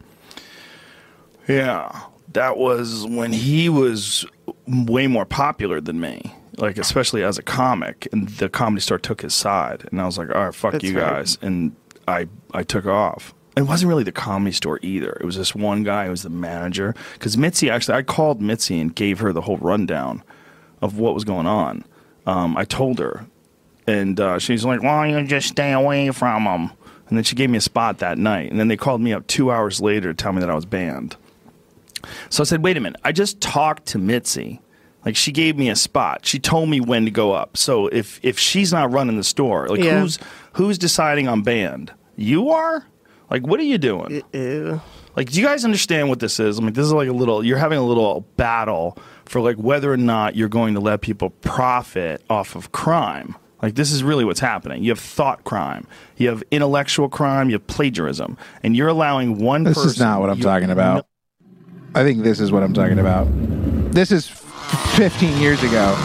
[1.48, 2.02] Yeah,
[2.34, 4.26] that was when he was
[4.68, 6.34] way more popular than me.
[6.57, 10.18] Like especially as a comic, and the comedy store took his side, and I was
[10.18, 11.18] like, "All right, fuck That's you right.
[11.18, 11.76] guys," and
[12.07, 13.36] I I took off.
[13.56, 15.18] It wasn't really the comedy store either.
[15.22, 16.95] It was this one guy who was the manager.
[17.14, 20.24] Because Mitzi actually, I called Mitzi and gave her the whole rundown
[20.82, 21.84] of what was going on.
[22.26, 23.26] Um, I told her,
[23.86, 26.72] and uh, she's like, "Why don't you just stay away from them?"
[27.10, 28.49] And then she gave me a spot that night.
[28.52, 30.65] And then they called me up two hours later to tell me that I was
[30.65, 31.15] banned.
[32.30, 32.99] So I said, "Wait a minute!
[33.03, 34.61] I just talked to Mitzi.
[35.06, 36.26] Like she gave me a spot.
[36.26, 37.56] She told me when to go up.
[37.57, 40.02] So if if she's not running the store, like Yeah.
[40.02, 40.19] who's
[40.53, 41.94] who's deciding on band?
[42.15, 42.86] You are.
[43.30, 44.22] Like what are you doing?
[44.34, 44.82] Ew.
[45.15, 46.60] Like, do you guys understand what this is?
[46.60, 49.91] I mean, this is like a little, you're having a little battle for like whether
[49.91, 53.36] or not you're going to let people profit off of crime.
[53.64, 54.84] Like, this is really what's happening.
[54.84, 55.88] You have thought crime,
[56.18, 59.90] you have intellectual crime, you have plagiarism, and you're allowing one This person.
[59.90, 61.07] is not what I'm you- talking about.
[61.96, 63.28] I think this is what I'm talking about.
[63.92, 65.96] This is f- 15 years ago.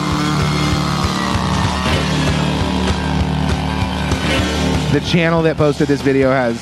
[4.93, 6.61] The channel that posted this video has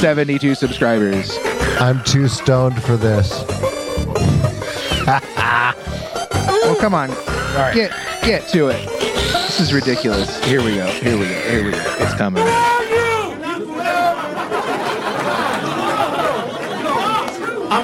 [0.00, 1.36] 72 subscribers.
[1.80, 3.44] I'm too stoned for this.
[5.06, 7.10] Well, come on.
[7.74, 7.92] Get
[8.22, 8.88] get to it.
[8.88, 10.42] This is ridiculous.
[10.44, 10.86] Here we go.
[10.86, 11.40] Here we go.
[11.48, 11.96] Here we go.
[11.98, 12.44] It's coming.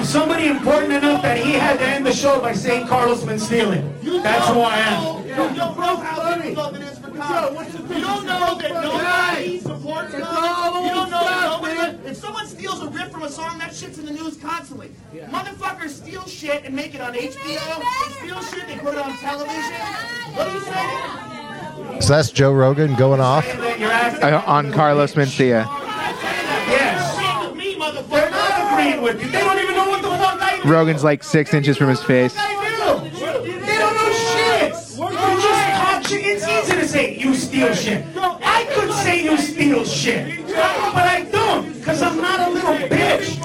[0.03, 3.39] I'm somebody important enough that he had to end the show by saying Carlos been
[3.39, 3.89] stealing.
[4.21, 5.25] That's who I am.
[5.25, 7.73] Yo, yo, bro, how difficult it is for cops.
[7.73, 10.19] You don't know that nobody supports us.
[10.19, 12.09] You don't know that nobody.
[12.09, 14.91] If someone steals a riff from a song, that shit's in the news constantly.
[15.13, 17.39] Motherfuckers steal shit and make it on HBO.
[17.39, 19.71] They steal shit, they put it on television.
[20.33, 22.01] What are you saying?
[22.01, 23.45] So that's Joe Rogan going off.
[23.45, 24.21] That you're acting.
[24.21, 25.63] Uh, on Carlos Mencia.
[26.67, 27.47] Yes.
[27.47, 28.09] with me, motherfucker.
[28.09, 29.31] They're not agreeing with you.
[29.31, 29.62] They don't
[30.65, 32.35] Rogan's like six inches from his face.
[32.37, 33.09] I do.
[33.43, 34.71] They don't know shit.
[34.97, 36.25] You just talk shit.
[36.25, 38.05] It's easy to say you steal shit.
[38.15, 43.39] I could say you steal shit, but I don't, because I'm not a little bitch.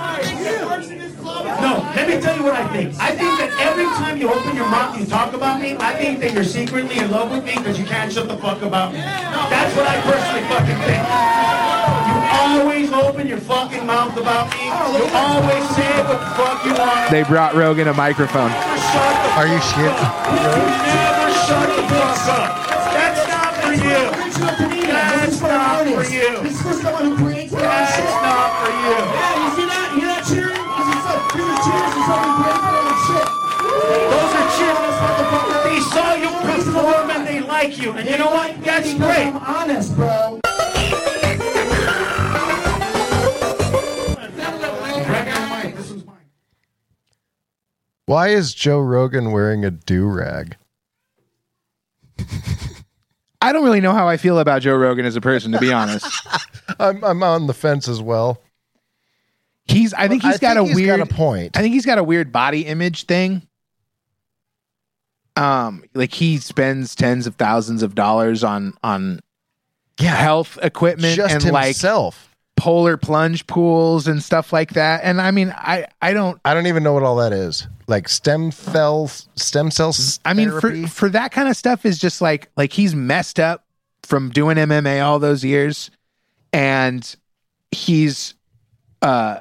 [1.60, 2.94] No, let me tell you what I think.
[3.00, 5.76] I think that every time you open your mouth, and you talk about me.
[5.78, 8.62] I think that you're secretly in love with me because you can't shut the fuck
[8.62, 9.00] about me.
[9.00, 11.97] That's what I personally fucking think.
[12.08, 14.64] You always open your fucking mouth about me.
[14.64, 14.72] You
[15.12, 17.10] always say what the fuck you want.
[17.10, 18.50] They brought Rogan a microphone.
[19.36, 19.92] Are you shit?
[19.92, 22.50] You never shut the fuck up.
[22.96, 24.00] That's not for you.
[24.88, 26.30] That's not for you.
[26.42, 28.04] He's just the one who creates the That's shit.
[28.24, 28.96] not for you.
[28.96, 29.88] Yeah, you see that?
[29.94, 30.64] You not cheering?
[30.64, 33.28] Because it's like, you're cheers and something great for them and shit.
[34.08, 35.58] Those are cheerleaders, motherfucker.
[35.68, 37.92] They saw you perform and they like you.
[37.92, 38.56] And you know what?
[38.64, 39.28] That's great.
[39.28, 40.40] I'm honest, bro.
[48.08, 50.56] Why is Joe Rogan wearing a do rag?
[53.42, 55.70] I don't really know how I feel about Joe Rogan as a person, to be
[55.74, 56.06] honest.
[56.80, 58.40] I'm I'm on the fence as well.
[59.66, 61.54] He's I think I he's got think a he's weird got a point.
[61.54, 63.46] I think he's got a weird body image thing.
[65.36, 69.20] Um, like he spends tens of thousands of dollars on on
[70.00, 72.27] Yeah, health equipment just and like himself.
[72.58, 75.02] Polar plunge pools and stuff like that.
[75.04, 76.40] And I mean, I I don't.
[76.44, 77.66] I don't even know what all that is.
[77.86, 80.20] Like stem cells, stem cells.
[80.24, 83.64] I mean, for for that kind of stuff is just like like he's messed up
[84.02, 85.90] from doing MMA all those years,
[86.52, 87.16] and
[87.70, 88.34] he's
[89.00, 89.38] uh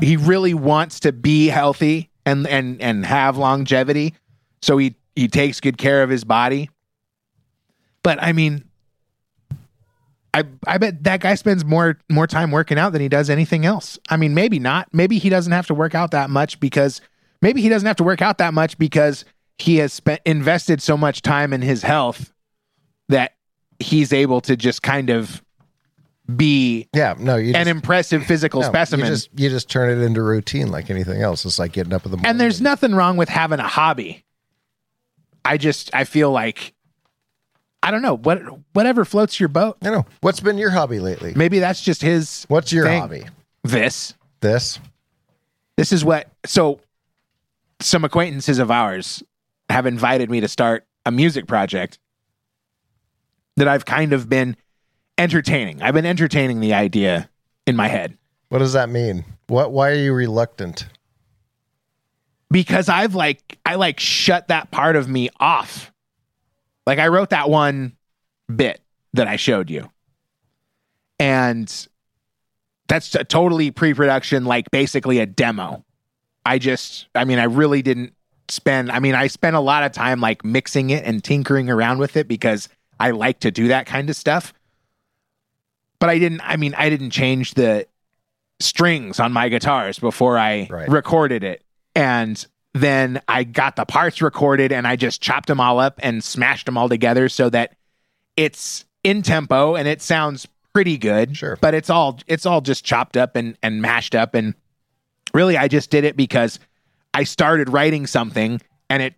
[0.00, 4.14] he really wants to be healthy and and and have longevity,
[4.62, 6.70] so he he takes good care of his body.
[8.02, 8.64] But I mean,
[10.34, 13.66] I I bet that guy spends more more time working out than he does anything
[13.66, 13.98] else.
[14.08, 14.88] I mean, maybe not.
[14.92, 17.00] Maybe he doesn't have to work out that much because
[17.40, 19.24] maybe he doesn't have to work out that much because
[19.58, 22.32] he has spent invested so much time in his health
[23.08, 23.32] that
[23.78, 25.42] he's able to just kind of
[26.34, 29.06] be yeah, no, you an just, impressive physical no, specimen.
[29.06, 31.44] You just you just turn it into routine like anything else.
[31.44, 32.30] It's like getting up in the morning.
[32.30, 34.24] and there's nothing wrong with having a hobby.
[35.44, 36.74] I just I feel like
[37.82, 38.40] I don't know what
[38.72, 39.76] whatever floats your boat.
[39.82, 41.32] you know what's been your hobby lately?
[41.34, 42.44] Maybe that's just his.
[42.48, 43.00] What's your thing.
[43.00, 43.24] hobby?
[43.64, 44.14] This.
[44.40, 44.78] This.
[45.76, 46.28] This is what.
[46.46, 46.80] So,
[47.80, 49.22] some acquaintances of ours
[49.68, 51.98] have invited me to start a music project
[53.56, 54.56] that I've kind of been
[55.18, 55.82] entertaining.
[55.82, 57.28] I've been entertaining the idea
[57.66, 58.16] in my head
[58.48, 59.24] What does that mean?
[59.46, 59.72] What?
[59.72, 60.86] Why are you reluctant?
[62.50, 65.91] because I've like I like shut that part of me off.
[66.86, 67.96] Like I wrote that one
[68.54, 68.80] bit
[69.14, 69.90] that I showed you.
[71.18, 71.88] And
[72.88, 75.84] that's a totally pre-production like basically a demo.
[76.44, 78.14] I just I mean I really didn't
[78.48, 81.98] spend I mean I spent a lot of time like mixing it and tinkering around
[81.98, 82.68] with it because
[82.98, 84.52] I like to do that kind of stuff.
[86.00, 87.86] But I didn't I mean I didn't change the
[88.58, 90.88] strings on my guitars before I Right.
[90.88, 91.62] recorded it.
[91.94, 96.24] And then I got the parts recorded and I just chopped them all up and
[96.24, 97.76] smashed them all together so that
[98.36, 101.36] it's in tempo and it sounds pretty good.
[101.36, 101.58] Sure.
[101.60, 104.54] But it's all it's all just chopped up and, and mashed up and
[105.34, 106.58] really I just did it because
[107.12, 109.14] I started writing something and it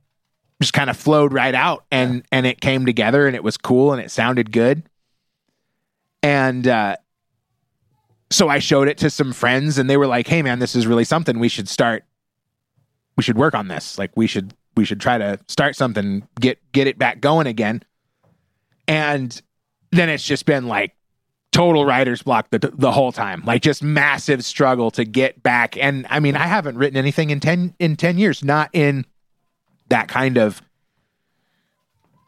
[0.61, 3.93] just kind of flowed right out and and it came together and it was cool
[3.93, 4.83] and it sounded good.
[6.25, 6.97] And uh
[8.31, 10.89] so I showed it to some friends and they were like, "Hey man, this is
[10.89, 11.39] really something.
[11.39, 12.05] We should start
[13.17, 13.99] we should work on this.
[13.99, 17.83] Like we should we should try to start something, get get it back going again."
[18.89, 19.41] And
[19.93, 20.95] then it's just been like
[21.53, 23.43] total writer's block the the whole time.
[23.47, 25.77] Like just massive struggle to get back.
[25.77, 29.07] And I mean, I haven't written anything in 10 in 10 years, not in
[29.89, 30.61] that kind of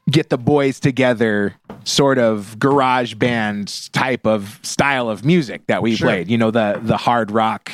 [0.08, 1.54] get the boys together
[1.84, 6.06] sort of garage band type of style of music that we Sure.
[6.08, 6.28] played.
[6.28, 7.72] You know, the the hard rock,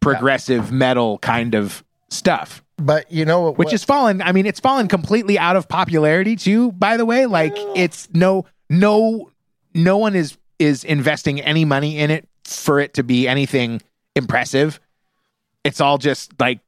[0.00, 2.62] progressive metal kind of stuff.
[2.76, 3.58] But you know what?
[3.58, 4.22] Which is fallen.
[4.22, 6.72] I mean, it's fallen completely out of popularity too.
[6.72, 9.30] By the way, like it's no, no,
[9.74, 13.80] no one is is investing any money in it for it to be anything
[14.16, 14.80] impressive.
[15.64, 16.60] it's all just like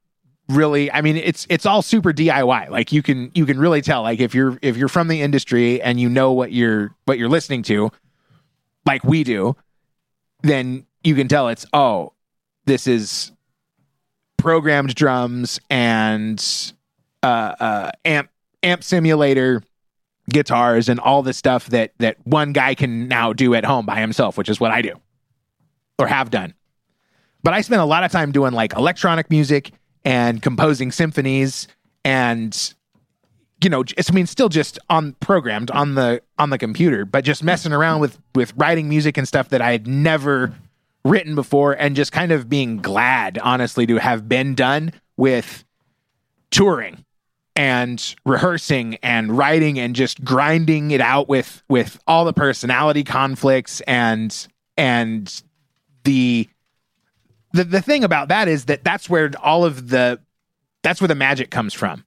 [0.49, 2.69] really I mean it's it's all super DIY.
[2.69, 5.81] Like you can you can really tell like if you're if you're from the industry
[5.81, 7.91] and you know what you're what you're listening to
[8.85, 9.55] like we do,
[10.41, 12.13] then you can tell it's oh,
[12.65, 13.31] this is
[14.43, 16.73] programmed drums and
[17.23, 18.29] uh, uh, amp
[18.61, 19.63] amp simulator
[20.29, 24.01] guitars and all the stuff that that one guy can now do at home by
[24.01, 24.99] himself, which is what I do
[25.97, 26.53] or have done.
[27.41, 29.71] But I spent a lot of time doing like electronic music
[30.03, 31.69] and composing symphonies
[32.03, 32.73] and
[33.63, 37.45] you know, I mean, still just on programmed on the on the computer, but just
[37.45, 40.53] messing around with with writing music and stuff that I had never
[41.03, 45.63] written before, and just kind of being glad, honestly, to have been done with
[46.51, 47.03] touring
[47.55, 53.81] and rehearsing and writing and just grinding it out with with all the personality conflicts
[53.81, 54.47] and
[54.77, 55.43] and
[56.03, 56.49] the
[57.53, 60.19] the the thing about that is that that's where all of the
[60.81, 62.05] that's where the magic comes from.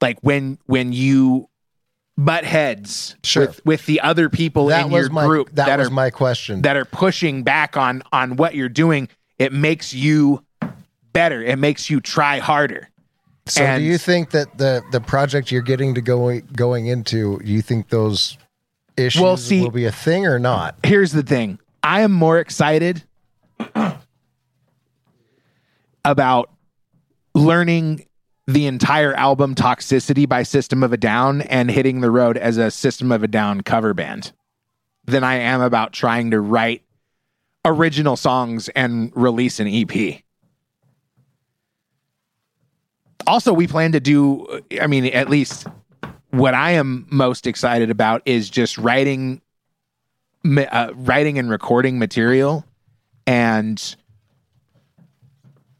[0.00, 1.48] Like when when you
[2.18, 3.46] butt heads Sure.
[3.46, 5.90] with with the other people That in was your my group that, that was are
[5.90, 6.62] my question.
[6.62, 10.42] that are pushing back on on what you're doing it makes you
[11.12, 12.88] better it makes you try harder
[13.46, 17.38] So And- do you think that the the project you're getting to going going into,
[17.38, 18.38] do you think those
[18.96, 20.74] issues Well, see- will be a thing or not?
[20.84, 23.02] here's the thing i am more excited
[26.04, 26.50] about
[27.34, 28.06] learning
[28.46, 32.70] the entire album toxicity by system of a down and hitting the road as a
[32.70, 34.32] system of a down cover band
[35.04, 36.82] than i am about trying to write
[37.64, 40.22] original songs and release an ep
[43.26, 44.46] also we plan to do
[44.80, 45.66] i mean at least
[46.30, 49.40] what i am most excited about is just writing
[50.44, 52.64] uh, writing and recording material
[53.26, 53.96] and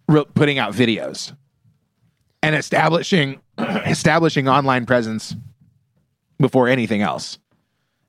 [0.09, 1.33] re- putting out videos
[2.47, 5.35] and establishing establishing online presence
[6.39, 7.39] before anything else.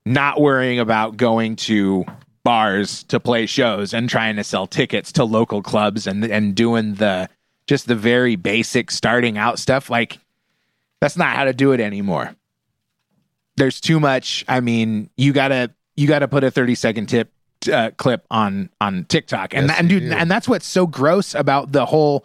[0.06, 2.06] Not worrying about going to
[2.44, 6.94] bars to play shows and trying to sell tickets to local clubs and and doing
[6.96, 7.28] the
[7.68, 10.20] just the very basic starting out stuff like
[11.02, 12.36] that's not how to do it anymore.
[13.58, 17.32] There's too much i mean you gotta you gotta put a 30 second tip
[17.74, 19.54] uh, clip on on tiktok.
[19.56, 20.12] And Yes, and dude do.
[20.12, 22.24] and that's what's so gross about the whole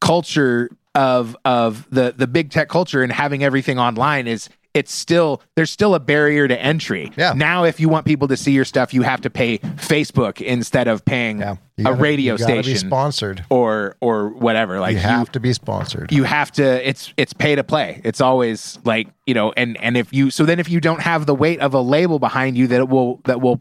[0.00, 5.40] culture of of the the big tech culture and having everything online is it's still
[5.54, 7.12] there's still a barrier to entry.
[7.16, 7.32] Yeah.
[7.34, 10.88] Now if you want people to see your stuff, you have to pay Facebook instead
[10.88, 11.46] of paying You
[11.78, 13.44] a gotta- radio you gotta be station sponsored.
[13.50, 14.80] or or whatever.
[14.80, 16.10] Like you have to be sponsored.
[16.10, 19.96] you have to it's it's pay to play it's always like you know and and
[19.96, 22.66] if you so then if you don't have the weight of a label behind you
[22.66, 23.60] that it will that will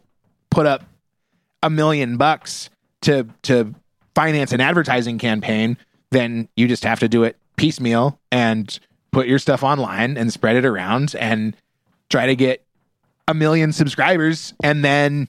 [0.49, 0.83] put up
[1.61, 2.69] a million bucks
[3.01, 3.73] to to
[4.15, 5.77] finance an advertising campaign
[6.13, 8.79] then you just have to do it piecemeal and
[9.11, 11.55] put your stuff online and spread it around and
[12.09, 12.65] try to get
[13.27, 15.27] a million subscribers and then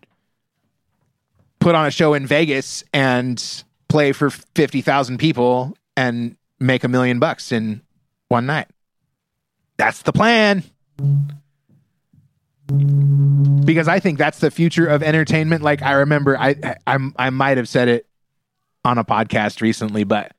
[1.60, 7.18] put on a show in Vegas and play for 50,000 people and make a million
[7.18, 7.80] bucks in
[8.28, 8.68] one night.
[9.76, 10.62] That's the plan.
[13.64, 15.62] Because I think that's the future of entertainment.
[15.62, 18.06] Like I remember I I I'm- might have said it
[18.84, 20.32] on a podcast recently, but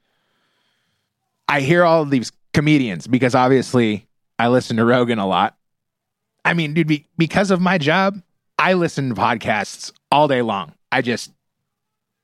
[1.48, 4.08] I hear all of these comedians because obviously
[4.40, 5.58] I listen to Rogan a lot.
[6.44, 8.22] I mean, dude, be, because of my job,
[8.58, 10.74] I listen to podcasts all day long.
[10.92, 11.32] I just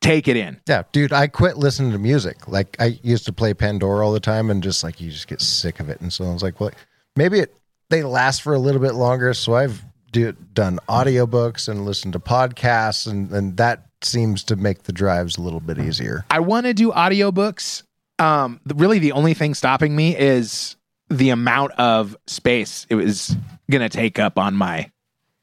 [0.01, 0.59] take it in.
[0.67, 2.47] Yeah, dude, I quit listening to music.
[2.47, 5.41] Like I used to play Pandora all the time and just like you just get
[5.41, 6.01] sick of it.
[6.01, 6.71] And so I was like, well,
[7.15, 7.55] maybe it
[7.89, 9.33] they last for a little bit longer.
[9.33, 14.83] So I've do, done audiobooks and listened to podcasts and, and that seems to make
[14.83, 16.25] the drives a little bit easier.
[16.29, 17.83] I want to do audiobooks.
[18.21, 20.75] Um, really, the only thing stopping me is
[21.09, 23.35] the amount of space it was
[23.69, 24.91] going to take up on my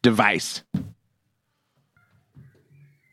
[0.00, 0.62] device.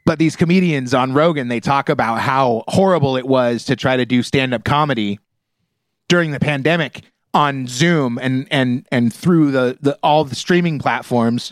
[0.06, 4.06] But these comedians on Rogan, they talk about how horrible it was to try to
[4.06, 5.20] do stand up comedy
[6.10, 7.02] during the pandemic
[7.34, 11.52] on Zoom and and and through the, the all the streaming platforms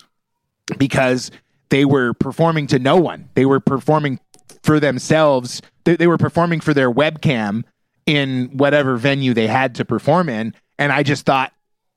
[0.77, 1.31] because
[1.69, 3.29] they were performing to no one.
[3.33, 4.19] They were performing
[4.61, 5.63] for themselves.
[5.83, 7.63] They, they were performing for their webcam
[8.05, 10.53] in whatever venue they had to perform in.
[10.79, 11.53] And I just thought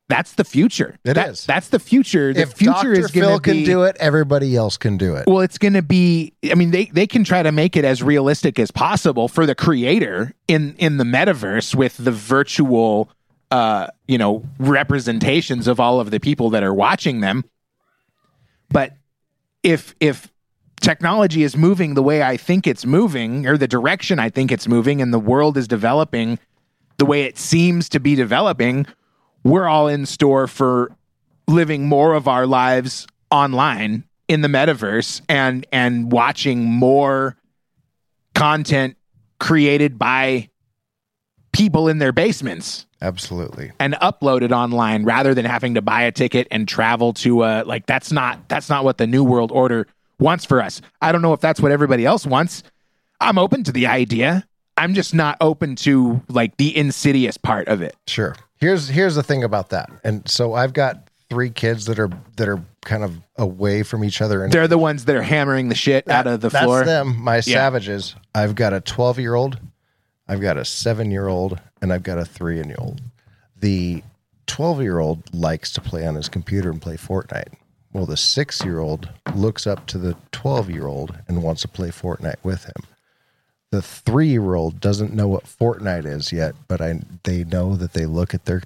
[0.09, 0.99] that's the future.
[1.05, 1.45] It That- is.
[1.47, 2.33] That's the future.
[2.33, 2.93] The if future Dr.
[2.93, 5.27] is going Phil to be can do it, everybody else can do it.
[5.27, 6.33] well, it's going to be.
[6.51, 9.55] I mean, they they can try to make it as realistic as possible for the
[9.57, 13.09] creator in in the metaverse with the virtual,
[13.51, 17.45] uh, you know, representations of all of the people that are watching them.
[18.70, 18.93] But
[19.65, 20.31] if if
[20.81, 24.69] technology is moving the way I think it's moving, or the direction I think it's
[24.69, 26.39] moving, and the world is developing
[26.98, 28.86] the way it seems to be developing,
[29.44, 30.93] we're all in store for
[31.47, 37.36] living more of our lives online in the metaverse and and watching more
[38.35, 38.97] content
[39.39, 40.48] created by
[41.53, 43.73] people in their basements Absolutely.
[43.78, 47.86] and uploaded online rather than having to buy a ticket and travel to a like
[47.86, 49.86] that's not that's not what the new world order
[50.19, 50.81] wants for us.
[51.03, 52.63] I don't know if that's what everybody else wants.
[53.21, 54.47] I'm open to the idea.
[54.77, 57.97] I'm just not open to like the insidious part of it.
[58.07, 58.37] Sure.
[58.59, 59.91] Here's here's the thing about that.
[60.05, 64.21] And so I've got three kids that are that are kind of away from each
[64.21, 66.61] other and They're the ones that are hammering the shit out of the floor.
[66.61, 66.85] that's floor.
[66.85, 67.41] them, my Yeah.
[67.41, 68.15] savages.
[68.35, 69.59] I've got a 12 year old,
[70.29, 73.01] I've got a seven year old, and I've got a three year old.
[73.59, 74.03] The
[74.47, 77.55] 12 year old likes to play on his computer and play Fortnite.
[77.97, 81.68] Well, the six year old looks up to the 12 year old and wants to
[81.68, 82.85] play Fortnite with him.
[83.70, 87.94] The three year old doesn't know what Fortnite is yet, but I they know that
[87.94, 88.60] they look at their.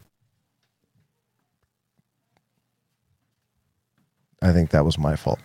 [4.43, 5.39] I think that was my fault.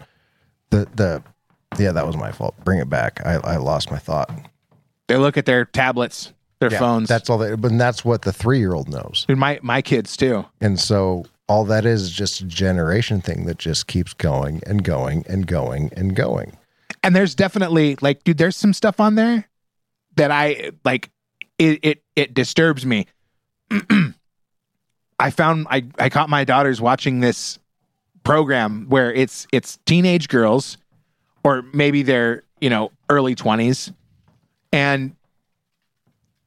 [0.71, 1.21] The the
[1.77, 2.55] yeah, that was my fault.
[2.63, 3.23] Bring it back.
[3.23, 4.31] I, I lost my thought.
[5.07, 7.07] They look at their tablets, their Yeah, phones.
[7.07, 9.25] That's all they but that's what the three year old knows.
[9.27, 10.43] Dude, my my kids too.
[10.59, 15.23] And so all that is just a generation thing that just keeps going and going
[15.27, 16.57] and going and going.
[17.03, 19.47] And there's definitely like, dude, there's some stuff on there
[20.15, 21.11] that I like.
[21.57, 23.05] It it it disturbs me.
[25.19, 27.59] I found I I caught my daughters watching this
[28.23, 30.77] program where it's it's teenage girls,
[31.43, 33.91] or maybe they're you know early twenties,
[34.73, 35.15] and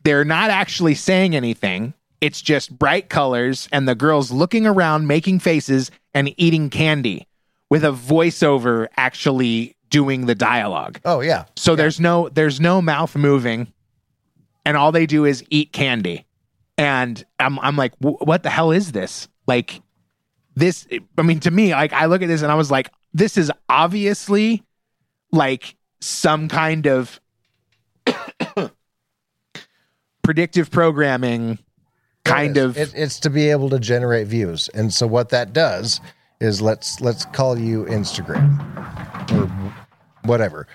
[0.03, 1.95] they're not actually saying anything.
[2.21, 7.27] It's just bright colors and the girls looking around, making faces and eating candy
[7.71, 11.01] with a voiceover actually doing the dialogue.
[11.05, 11.45] Oh yeah.
[11.57, 13.73] So there's no there's no mouth moving,
[14.65, 16.27] and all they do is eat candy.
[16.77, 19.29] And I'm I'm like, what the hell is this?
[19.47, 19.81] Like
[20.55, 20.87] this.
[21.17, 23.51] I mean, to me, like I look at this and I was like, this is
[23.69, 24.63] obviously
[25.33, 27.21] like some kind of
[30.23, 31.59] predictive programming
[32.29, 34.69] kind It of It, it's to be able to generate views.
[34.75, 36.01] And so what that does
[36.41, 38.59] is let's let's call you Instagram
[39.33, 39.47] or
[40.29, 40.67] whatever.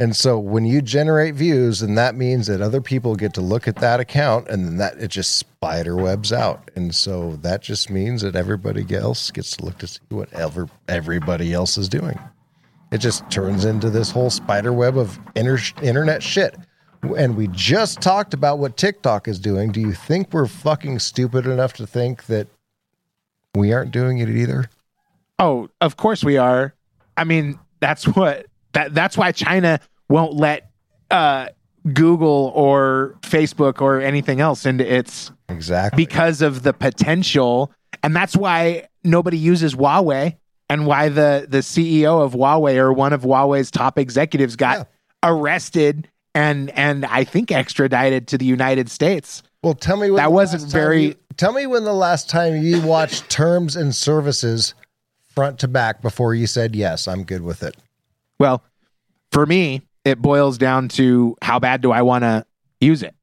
[0.00, 3.66] And so when you generate views, and that means that other people get to look
[3.66, 6.70] at that account and then that it just spider webs out.
[6.76, 10.68] And so that just means that everybody else gets to look to see what ever
[10.86, 12.16] everybody else is doing.
[12.92, 16.54] It just turns into this whole spider web of inter- internet shit.
[17.02, 19.70] And we just talked about what TikTok is doing.
[19.72, 22.48] Do you think we're fucking stupid enough to think that
[23.54, 24.68] we aren't doing it either?
[25.38, 26.74] Oh, of course we are.
[27.16, 30.70] I mean, that's what that that's why China won't let
[31.10, 31.48] uh
[31.92, 36.04] Google or Facebook or anything else into its Exactly.
[36.04, 37.72] because of the potential
[38.02, 40.36] and that's why nobody uses Huawei
[40.68, 44.88] and why the the CEO of Huawei or one of Huawei's top executives got
[45.22, 46.08] arrested
[46.38, 49.42] and and I think extradited to the United States.
[49.62, 51.92] Well, tell me when that the wasn't last time very you- tell me when the
[51.92, 54.74] last time you watched terms and services
[55.34, 57.76] front to back before you said yes, I'm good with it.
[58.38, 58.62] Well,
[59.32, 62.46] for me, it boils down to how bad do I want to
[62.80, 63.14] use it?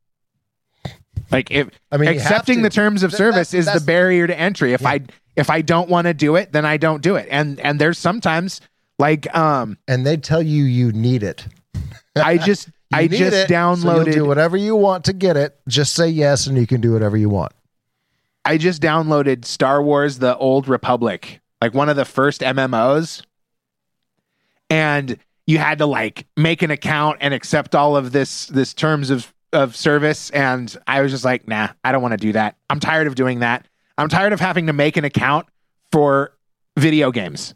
[1.32, 4.74] Like if I mean, accepting the terms of service that's- is the barrier to entry.
[4.74, 5.02] If I
[5.38, 7.28] if I don't want to do it, then I don't do it.
[7.32, 8.60] And and there's sometimes
[9.00, 11.48] like um and they tell you you need it.
[12.18, 15.60] I just I just it, so you'll do whatever you want to get it.
[15.68, 17.52] Just say yes and you can do whatever you want.
[18.44, 23.24] I just downloaded Star Wars The Old Republic, like one of the first MMOs.
[24.70, 25.18] And
[25.48, 29.34] you had to like make an account and accept all of this this terms of
[29.54, 32.58] of service and I was just like, "Nah, I don't want to do that.
[32.70, 33.68] I'm tired of doing that.
[33.98, 35.48] I'm tired of having to make an account
[35.92, 36.34] for
[36.78, 37.54] video games."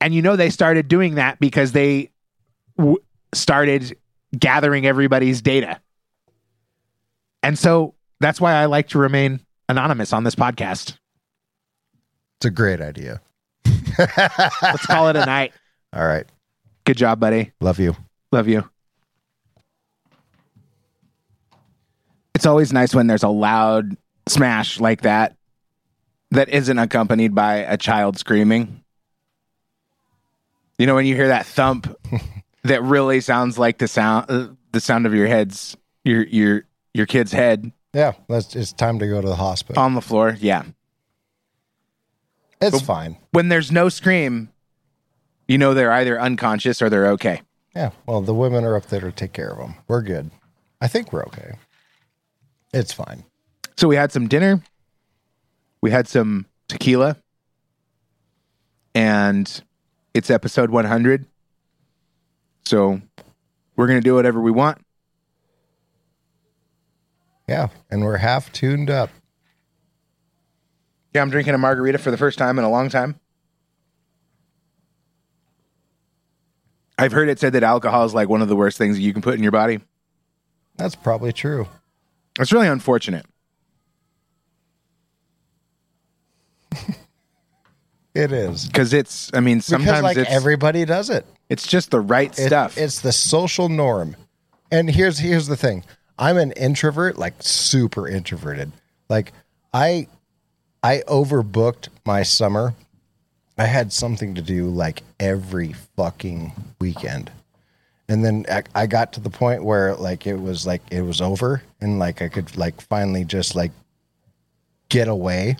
[0.00, 2.10] And you know they started doing that because they
[2.76, 2.98] w-
[3.32, 3.96] started
[4.36, 5.80] gathering everybody's data.
[7.42, 10.96] And so that's why I like to remain anonymous on this podcast.
[12.38, 13.20] It's a great idea.
[13.98, 15.52] Let's call it a night.
[15.92, 16.26] All right.
[16.84, 17.52] Good job, buddy.
[17.60, 17.96] Love you.
[18.32, 18.68] Love you.
[22.34, 23.96] It's always nice when there's a loud
[24.28, 25.36] smash like that
[26.30, 28.84] that isn't accompanied by a child screaming.
[30.78, 31.92] You know when you hear that thump
[32.64, 36.64] that really sounds like the sound uh, the sound of your head's your your
[36.94, 39.82] your kid's head Yeah, let's it's time to go to the hospital.
[39.82, 40.36] on the floor.
[40.40, 40.64] Yeah.
[42.60, 43.16] it's fine.
[43.32, 44.48] when there's no scream,
[45.46, 47.42] You know they're either unconscious or they're okay.
[47.74, 47.90] Yeah.
[48.06, 49.74] Well, the women are up there to take care of them.
[49.86, 50.30] We're good.
[50.80, 51.52] I think we're okay.
[52.74, 53.24] It's fine.
[53.76, 54.62] So we had some dinner.
[55.80, 57.16] We had some tequila.
[58.94, 59.62] And
[60.14, 61.26] it's episode 100.
[62.68, 63.00] So
[63.76, 64.76] we're going to do whatever we want.
[67.48, 67.68] Yeah.
[67.90, 69.08] And we're half tuned up.
[71.14, 73.18] Yeah, I'm drinking a margarita for the first time in a long time.
[76.98, 79.22] I've heard it said that alcohol is like one of the worst things you can
[79.22, 79.80] put in your body.
[80.76, 81.68] That's probably true.
[82.38, 83.24] It's really unfortunate.
[88.18, 88.66] It is.
[88.66, 91.24] Because it's, I mean, sometimes because like it's, everybody does it.
[91.48, 92.76] it's just the right It- stuff.
[92.76, 94.16] It's the social norm.
[94.70, 95.84] And here's here's the thing.
[96.18, 98.72] I'm an introvert, like super introverted.
[99.08, 99.32] Like
[99.72, 100.08] I
[100.82, 102.74] I overbooked my summer.
[103.56, 107.30] I had something to do like every fucking weekend.
[108.08, 111.20] And then I, I got to the point where like it was like it was
[111.20, 113.72] over and like I could like finally just like
[114.88, 115.56] get away.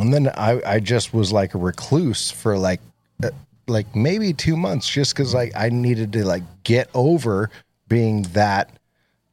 [0.00, 2.80] And then I, I just was like a recluse for like
[3.22, 3.30] uh,
[3.68, 7.50] like maybe two months just because like I needed to like get over
[7.86, 8.70] being that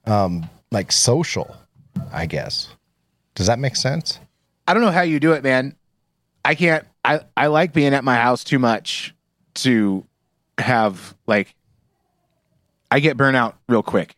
[0.06, 1.56] um like social,
[2.12, 2.68] I guess.
[3.34, 4.20] Does that make sense?
[4.68, 5.74] I don't know how you do it, man.
[6.44, 6.86] I can't.
[7.06, 9.16] I I like being at my house too much
[9.56, 10.06] to
[10.58, 11.56] have like.
[12.92, 14.16] I get burnout real quick,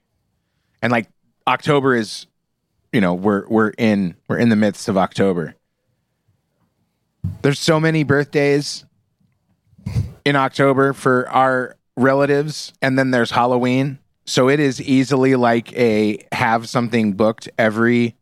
[0.82, 1.08] and like
[1.48, 2.26] October is,
[2.92, 5.56] you know, we're we're in we're in the midst of October.
[7.42, 8.86] There's so many birthdays
[10.26, 14.00] in October for our relatives, and then there's Halloween.
[14.26, 18.16] So it is easily like a have something booked every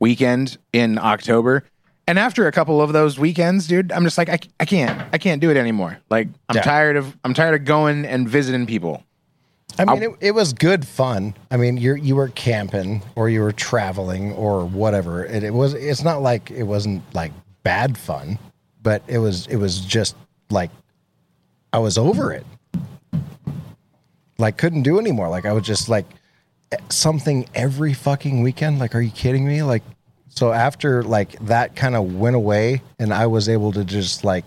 [0.00, 1.64] weekend in October.
[2.08, 5.18] And after a couple of those weekends, dude, I'm just like, I, I can't, I
[5.18, 5.98] can't do it anymore.
[6.10, 6.62] Like, I'm Yeah.
[6.62, 9.04] tired of, I'm tired of going and visiting people.
[9.78, 11.34] I mean, it, it was good fun.
[11.52, 15.24] I mean, you you were camping or you were traveling or whatever.
[15.24, 15.74] It, it was.
[15.74, 17.30] It's not like it wasn't like
[17.62, 18.38] bad fun,
[18.82, 19.46] but it was.
[19.46, 20.16] It was just
[20.50, 20.70] like
[21.72, 22.46] I was over it.
[24.38, 25.28] Like couldn't do anymore.
[25.28, 26.06] Like I was just like
[26.88, 28.78] something every fucking weekend.
[28.78, 29.62] Like, are you kidding me?
[29.62, 29.82] Like,
[30.28, 34.44] so after like that kind of went away, and I was able to just like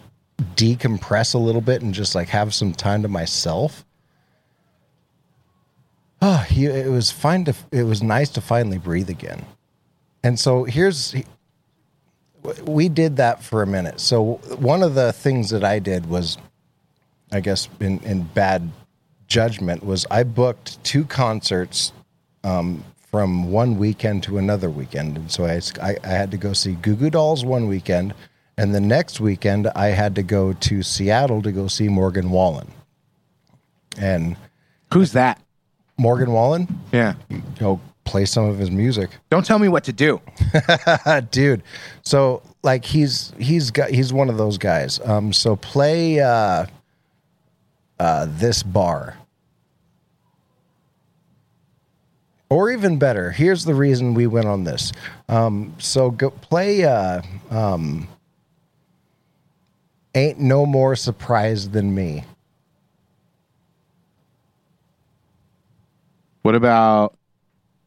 [0.55, 3.85] decompress a little bit and just like have some time to myself.
[6.21, 7.55] Oh, it was fine to.
[7.71, 9.45] It was nice to finally breathe again.
[10.23, 11.13] And so here's,
[12.63, 13.99] we did that for a minute.
[13.99, 16.37] So one of the things that I did was,
[17.31, 18.69] I guess in in bad
[19.27, 21.93] judgment, was I booked two concerts
[22.43, 26.53] um, from one weekend to another weekend, and so I, I I had to go
[26.53, 28.13] see Goo Goo Dolls one weekend,
[28.57, 32.71] and the next weekend I had to go to Seattle to go see Morgan Wallen.
[33.97, 34.37] And
[34.93, 35.39] who's that?
[35.97, 36.67] Morgan Wallen.
[36.91, 37.13] Yeah.
[37.59, 39.09] Go play some of his music.
[39.29, 40.21] Don't tell me what to do.
[41.31, 41.63] Dude.
[42.03, 44.99] So like he's he's got he's one of those guys.
[45.01, 46.65] Um so play uh
[47.99, 49.17] uh this bar.
[52.49, 54.91] Or even better, here's the reason we went on this.
[55.29, 58.07] Um so go play uh um
[60.15, 62.23] Ain't no more surprised than me.
[66.43, 67.17] What about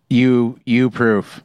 [0.08, 1.42] you, you proof?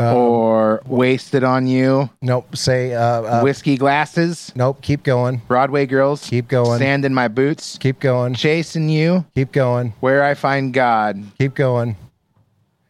[0.00, 2.08] or wasted on you?
[2.22, 2.56] Nope.
[2.56, 4.52] Say uh, uh, whiskey glasses.
[4.54, 4.80] Nope.
[4.82, 5.42] Keep going.
[5.48, 6.28] Broadway girls.
[6.28, 6.78] Keep going.
[6.78, 7.78] Sand in my boots.
[7.78, 8.34] Keep going.
[8.34, 9.24] Chasing you.
[9.34, 9.92] Keep going.
[10.00, 11.22] Where I find God.
[11.38, 11.96] Keep going.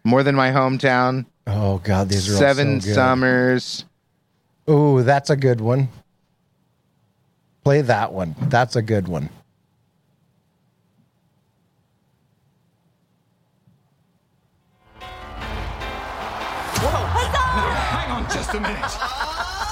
[0.04, 1.26] More than my hometown.
[1.46, 3.84] Oh God, these are Seven so summers.
[4.68, 5.88] Ooh, that's a good one.
[7.64, 8.34] Play that one.
[8.48, 9.30] That's a good one.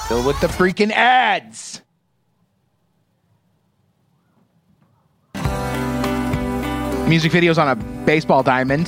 [0.07, 1.81] Still with the freaking ads.
[7.09, 7.75] Music videos on a
[8.05, 8.87] baseball diamond.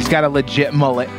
[0.00, 1.10] He's got a legit mullet.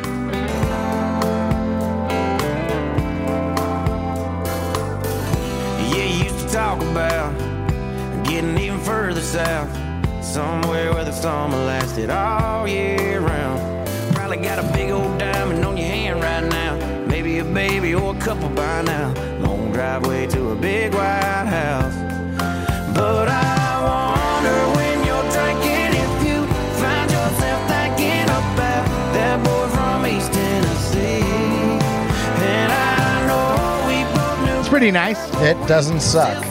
[5.92, 7.38] Yeah, you used to talk about
[8.26, 9.70] getting even further south,
[10.34, 13.88] somewhere where the summer lasted all year round.
[14.16, 17.06] Probably got a big old diamond on your hand right now.
[17.06, 19.14] Maybe a baby or a couple by now.
[19.42, 21.94] Long driveway to a big white house.
[22.96, 26.48] But I wonder when you're drinking if you
[26.82, 31.22] find yourself thinking about that boy from East Tennessee.
[32.42, 34.60] And I know we both knew.
[34.62, 35.20] It's pretty nice.
[35.44, 36.44] It doesn't suck.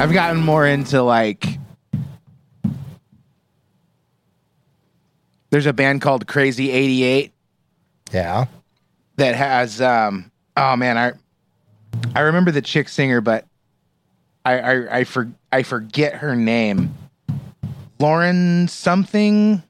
[0.00, 1.58] I've gotten more into like.
[5.50, 7.32] There's a band called Crazy 88
[8.12, 8.46] Yeah.
[9.16, 11.12] that has um oh man, I
[12.14, 13.46] I remember the chick singer, but
[14.44, 16.94] I I I, for, I forget her name.
[17.98, 19.62] Lauren something.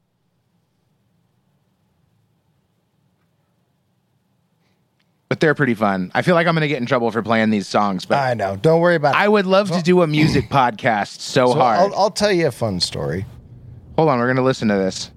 [5.28, 6.10] But they're pretty fun.
[6.14, 8.32] I feel like I'm going to get in trouble for playing these songs, but I
[8.32, 8.56] know.
[8.56, 9.18] Don't worry about it.
[9.18, 11.78] I would love to do a music podcast so, So hard.
[11.92, 13.26] I'll, I'll tell you a fun story.
[13.96, 15.10] Hold on, we're going to listen to this.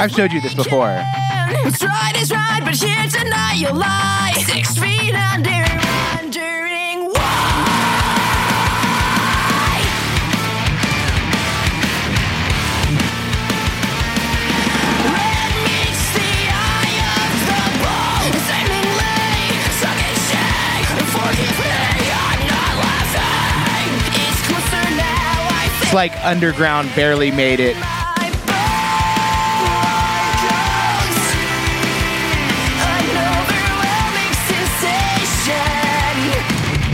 [0.00, 1.04] I've showed you this before.
[1.62, 4.32] What's right is right, but here tonight you'll lie.
[4.46, 5.50] Six feet under,
[25.90, 27.74] It's like underground barely made it.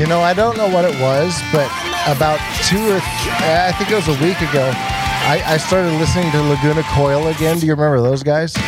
[0.00, 1.66] You know, I don't know what it was, but
[2.08, 3.02] about two or
[3.44, 4.72] I think it was a week ago,
[5.28, 7.58] I, I started listening to Lacuna Coil again.
[7.58, 8.56] Do you remember those guys?
[8.56, 8.60] Or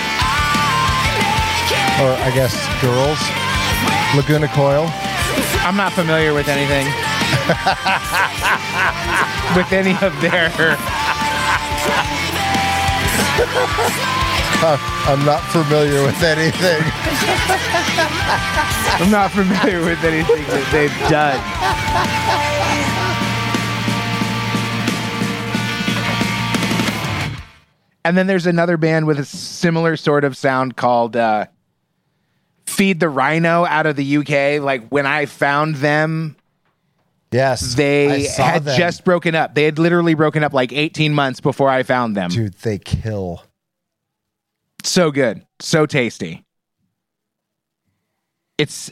[2.21, 2.53] I guess
[2.83, 3.19] girls.
[4.15, 4.91] Lacuna Coil.
[5.65, 6.87] I'm not familiar with anything.
[9.57, 10.51] with any of their.
[14.61, 14.77] Uh,
[15.07, 16.83] I'm not familiar with anything.
[19.01, 21.39] I'm not familiar with anything that they've done.
[28.05, 31.47] And then there's another band with a similar sort of sound called uh,
[32.67, 34.63] Feed the Rhino out of the UK.
[34.63, 36.37] Like when I found them,
[37.31, 37.75] Yes.
[37.75, 38.79] They had them.
[38.79, 39.55] just broken up.
[39.55, 42.31] They had literally broken up like 18 months before I found them.
[42.31, 43.43] Dude, they kill.
[44.83, 45.45] So good.
[45.61, 46.45] So tasty.
[48.57, 48.91] It's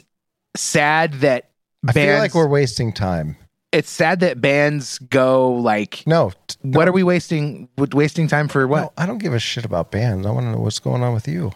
[0.55, 1.49] sad that
[1.87, 3.37] I bands feel like we're wasting time.
[3.71, 6.31] it's sad that bands go like No.
[6.47, 9.65] t- what are we wasting wasting time for what No, I don't give a shit
[9.65, 10.25] about bands.
[10.25, 11.51] I want to know what's going on with you.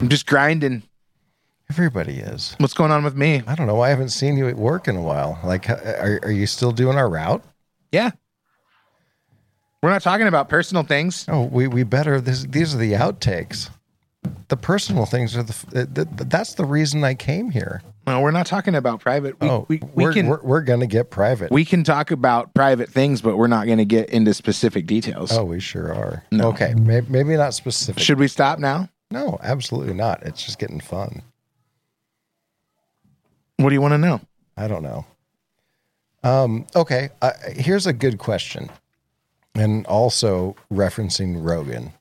[0.00, 0.82] i'm just grinding
[1.70, 2.54] Everybody is.
[2.58, 3.80] what's going on with me I don't know.
[3.80, 5.38] I haven't seen you at work in a while.
[5.44, 7.42] Like, are, are you still doing our route?
[7.92, 8.10] yeah
[9.82, 12.20] we're not talking about personal things Oh, we we better.
[12.20, 13.70] This, these are the outtakes.
[14.48, 15.52] The personal things are the.
[15.52, 17.80] f- uh, th- th- that's the reason I came here.
[18.06, 20.86] no we're not talking about private we, oh, we, we we're, can we're, we're gonna
[20.86, 21.50] get private.
[21.50, 25.32] we can talk about private things but we're not going to get into specific details
[25.32, 26.24] oh, we sure are.
[26.30, 26.48] No.
[26.48, 28.02] Okay, maybe, maybe not specific.
[28.02, 30.22] should we stop now No, absolutely not.
[30.24, 31.22] It's just getting fun.
[33.62, 34.20] What do you want to know
[34.60, 35.06] I don't know.
[36.22, 38.68] Um, okay, uh, here's a good question,
[39.54, 41.92] and also referencing Rogan.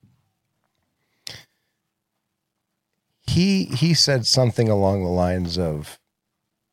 [3.22, 6.00] He he said something along the lines of,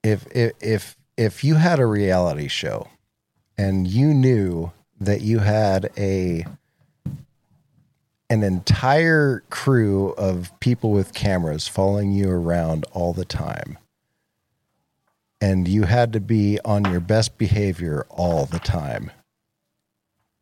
[0.03, 2.89] if if if if you had a reality show,
[3.57, 6.45] and you knew that you had a
[8.29, 13.79] an entire crew of people with cameras following you around all the time
[15.47, 19.11] and you had to be on your best behavior all the time,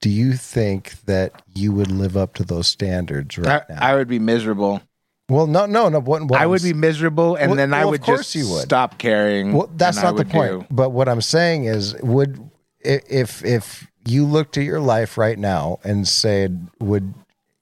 [0.01, 3.79] do you think that you would live up to those standards right I, now?
[3.83, 4.83] I would be miserable
[5.31, 6.01] well, no, no, no.
[6.01, 8.63] What, what i would be miserable and Well- then i well, would just you would.
[8.65, 10.51] stop caring Well, that's not the point.
[10.51, 12.51] do- But what I'm saying is, would
[12.81, 17.15] if if you looked at your life right now and said, would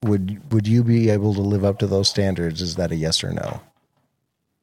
[0.02, 2.60] would would you be able to live up to those standards?
[2.60, 3.60] Is that a yes or no?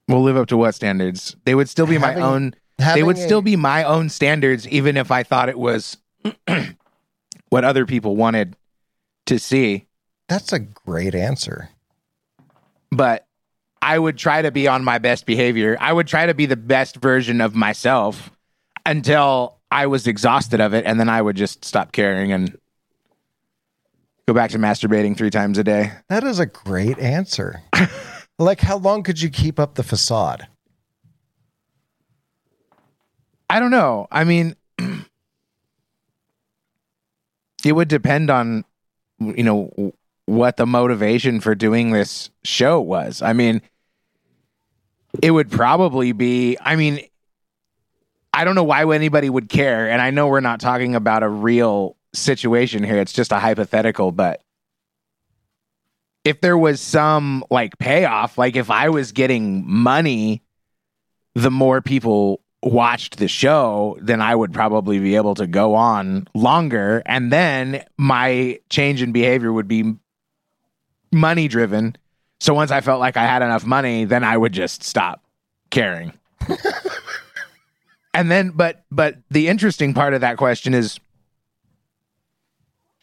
[0.10, 1.38] We'll live up to what standards?
[1.46, 2.54] They would still be Having- my own.
[2.80, 5.98] They would a- still be my own standards, even if I thought it was
[7.50, 8.56] what other people wanted
[9.28, 9.88] to see.
[10.28, 11.70] That's a great answer.
[12.92, 13.28] But
[13.82, 15.78] I would try to be on my best behavior.
[15.80, 18.32] I would try to be the best version of myself
[18.86, 22.58] until I was exhausted of it, and then I would just stop caring and
[24.28, 25.92] go back to masturbating three times a day.
[26.08, 27.62] That is a great answer.
[28.40, 30.48] like, how long could you keep up the facade?
[33.50, 34.08] I don't know.
[34.12, 34.56] I mean,
[37.66, 38.66] it would depend on
[39.20, 39.94] you know
[40.26, 43.22] what the motivation for doing this show was.
[43.22, 43.62] I mean,
[45.22, 46.58] it would probably be.
[46.62, 47.02] I mean,
[48.34, 51.30] I don't know why anybody would care, and I know we're not talking about a
[51.30, 52.98] real situation here.
[52.98, 54.42] It's just a hypothetical, but
[56.24, 60.44] if there was some like payoff, like if I was getting money,
[61.34, 66.28] the more people watched the show, then I would probably be able to go on
[66.34, 67.02] longer.
[67.06, 69.96] And then my change in behavior would be
[71.12, 71.96] money driven.
[72.40, 75.24] So once I felt like I had enough money, then I would just stop
[75.70, 76.14] caring.
[78.14, 81.00] and then but but the interesting part of that question is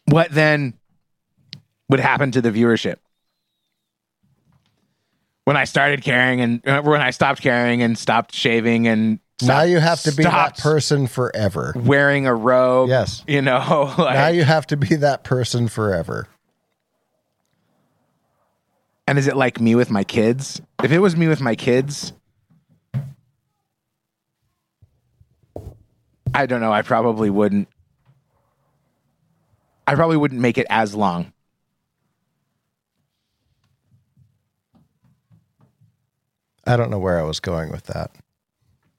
[0.07, 0.75] what then
[1.89, 2.97] would happen to the viewership?
[5.45, 9.63] When I started caring and uh, when I stopped caring and stopped shaving and now
[9.63, 11.75] you have to be that person forever.
[11.77, 12.89] wearing a robe.
[12.89, 13.23] Yes.
[13.27, 16.29] You know, like, now you have to be that person forever.
[19.07, 20.61] and is it like me with my kids?
[20.83, 22.13] If it was me with my kids,
[26.35, 26.73] I don't know.
[26.73, 27.69] I probably wouldn't.
[29.87, 31.33] I probably wouldn't make it as long.
[36.67, 38.11] I don't know where I was going with that.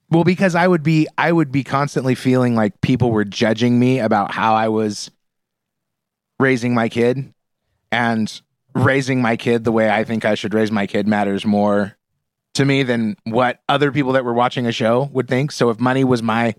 [0.09, 3.99] Well, because I would be I would be constantly feeling like people were judging me
[3.99, 5.11] about how I was
[6.39, 7.33] raising my kid
[7.91, 8.41] and
[8.73, 11.97] raising my kid the way I think I should raise my kid matters more
[12.53, 15.51] to me than what other people that were watching a show would think.
[15.51, 16.55] So if money was my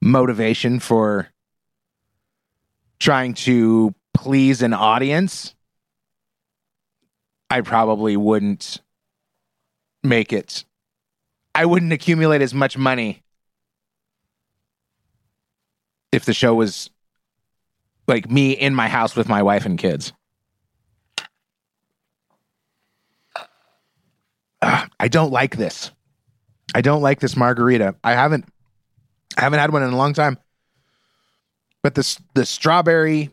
[0.00, 1.28] motivation for
[2.98, 5.54] trying to please an audience,
[7.50, 8.80] I probably wouldn't
[10.02, 10.64] make it
[11.54, 13.22] I wouldn't accumulate as much money
[16.10, 16.90] if the show was
[18.06, 20.12] like me in my house with my wife and kids.
[24.62, 25.90] Ugh, I don't like this.
[26.74, 27.94] I don't like this margarita.
[28.02, 28.46] I haven't
[29.36, 30.38] I haven't had one in a long time.
[31.82, 33.30] But this the strawberry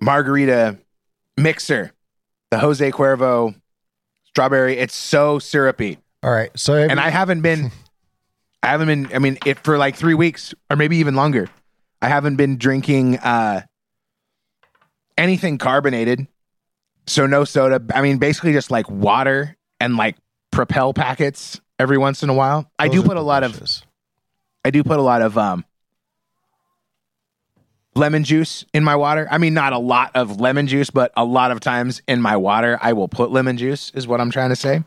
[0.00, 0.78] margarita
[1.36, 1.92] mixer,
[2.50, 3.54] the Jose Cuervo
[4.24, 5.98] strawberry, it's so syrupy.
[6.22, 6.50] All right.
[6.58, 7.72] So and I haven't been,
[8.62, 9.14] I haven't been.
[9.14, 11.48] I mean, it for like three weeks or maybe even longer.
[12.00, 13.62] I haven't been drinking uh,
[15.16, 16.26] anything carbonated,
[17.06, 17.82] so no soda.
[17.94, 20.16] I mean, basically just like water and like
[20.50, 22.70] Propel packets every once in a while.
[22.78, 23.82] I do Those put a lot of,
[24.64, 25.64] I do put a lot of um,
[27.94, 29.26] lemon juice in my water.
[29.30, 32.36] I mean, not a lot of lemon juice, but a lot of times in my
[32.36, 33.90] water, I will put lemon juice.
[33.94, 34.82] Is what I'm trying to say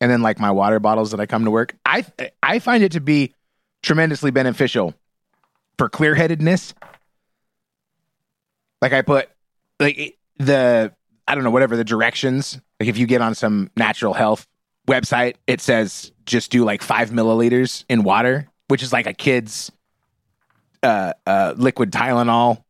[0.00, 1.76] and then like my water bottles that I come to work.
[1.84, 2.04] I
[2.42, 3.34] I find it to be
[3.82, 4.94] tremendously beneficial
[5.78, 6.74] for clear headedness.
[8.82, 9.28] Like I put
[9.80, 10.92] like the
[11.26, 12.60] I don't know whatever the directions.
[12.78, 14.46] Like if you get on some natural health
[14.86, 19.72] website, it says just do like five milliliters in water, which is like a kid's
[20.82, 22.62] uh, uh, liquid Tylenol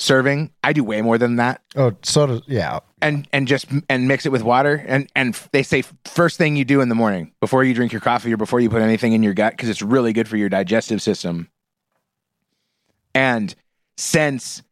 [0.00, 0.50] serving.
[0.64, 2.78] I do way more than that Oh, so does yeah.
[3.02, 6.64] and and just and mix it with water and and they say first thing you
[6.64, 9.22] do in the morning before you drink your coffee or before you put anything in
[9.22, 11.50] your gut because it's really good for your digestive system
[13.14, 13.54] and
[13.98, 14.62] since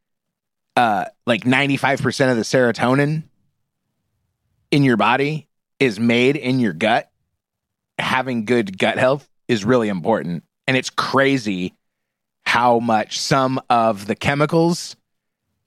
[0.76, 3.24] uh like 95% of the serotonin
[4.70, 5.46] in your body
[5.78, 7.10] is made in your gut
[7.98, 11.74] having good gut health is really important and it's crazy
[12.46, 14.96] how much some of the chemicals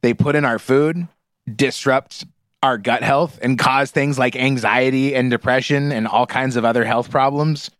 [0.01, 1.07] they put in our food
[1.55, 2.25] disrupt
[2.63, 6.85] our gut health and cause things like anxiety and depression and all kinds of other
[6.85, 7.71] health problems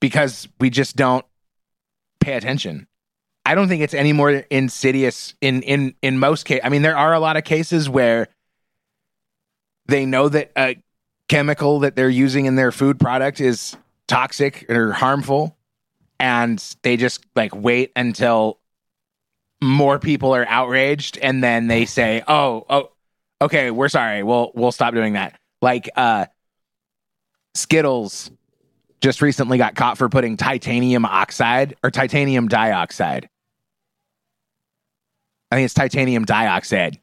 [0.00, 1.24] because we just don't
[2.20, 2.86] pay attention.
[3.46, 6.62] I don't think it's any more insidious in in in most cases.
[6.64, 8.28] I mean, there are a lot of cases where
[9.86, 10.76] they know that a
[11.28, 13.76] chemical that they're using in their food product is
[14.06, 15.56] toxic or harmful,
[16.18, 18.58] and they just like wait until
[19.64, 22.90] more people are outraged and then they say oh oh
[23.40, 24.22] okay we're sorry.
[24.22, 25.38] We'll we'll stop doing that.
[25.62, 26.26] Like uh
[27.54, 28.30] skittles
[29.00, 33.28] just recently got caught for putting titanium oxide or titanium dioxide.
[35.50, 36.98] I think it's titanium dioxide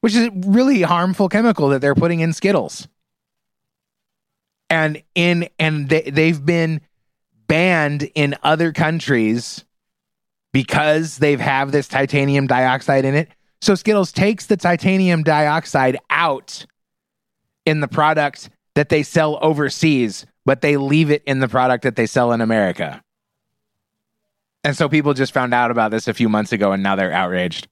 [0.00, 2.88] which is a really harmful chemical that they're putting in skittles.
[4.68, 6.80] And in and they, they've been
[7.46, 9.64] banned in other countries
[10.52, 13.28] because they've have this titanium dioxide in it.
[13.60, 16.64] So Skittles takes the titanium dioxide out
[17.66, 21.96] in the product that they sell overseas, but they leave it in the product that
[21.96, 23.02] they sell in America.
[24.64, 27.12] And so people just found out about this a few months ago and now they're
[27.12, 27.68] outraged.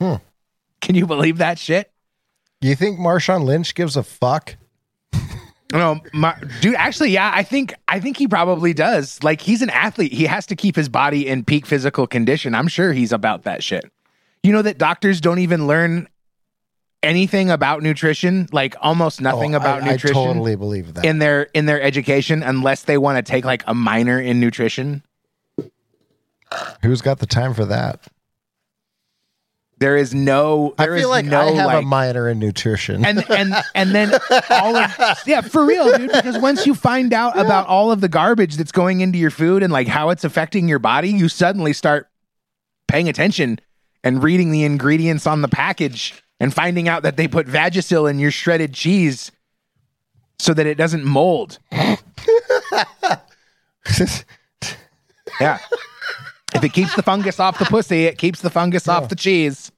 [0.00, 0.16] Hmm.
[0.80, 1.90] Can you believe that shit?
[2.60, 4.56] You think Marshawn Lynch gives a fuck?
[5.72, 6.74] No, my, dude.
[6.74, 9.22] Actually, yeah, I think I think he probably does.
[9.22, 10.12] Like, he's an athlete.
[10.12, 12.54] He has to keep his body in peak physical condition.
[12.54, 13.84] I'm sure he's about that shit.
[14.42, 16.08] You know that doctors don't even learn
[17.02, 21.04] anything about nutrition, like almost oh, nothing Oh, about I, nutrition I totally believe that.
[21.04, 25.02] in their in their education, unless they want to take like a minor in nutrition.
[26.82, 28.00] Who's got the time for that?
[29.80, 30.74] There is no.
[30.78, 33.02] I There is feel like no I have like, a minor in nutrition.
[33.04, 34.12] and and and then
[34.50, 34.94] all of
[35.26, 38.72] yeah for real dude because once you find out about all of the garbage that's
[38.72, 42.08] going into your food and like how it's affecting your body you suddenly start
[42.88, 43.58] paying attention
[44.04, 48.18] and reading the ingredients on the package and finding out that they put vagisil in
[48.18, 49.32] your shredded cheese
[50.38, 51.58] so that it doesn't mold
[55.40, 55.58] yeah
[56.54, 59.70] if it keeps the fungus off the pussy it keeps the fungus off the cheese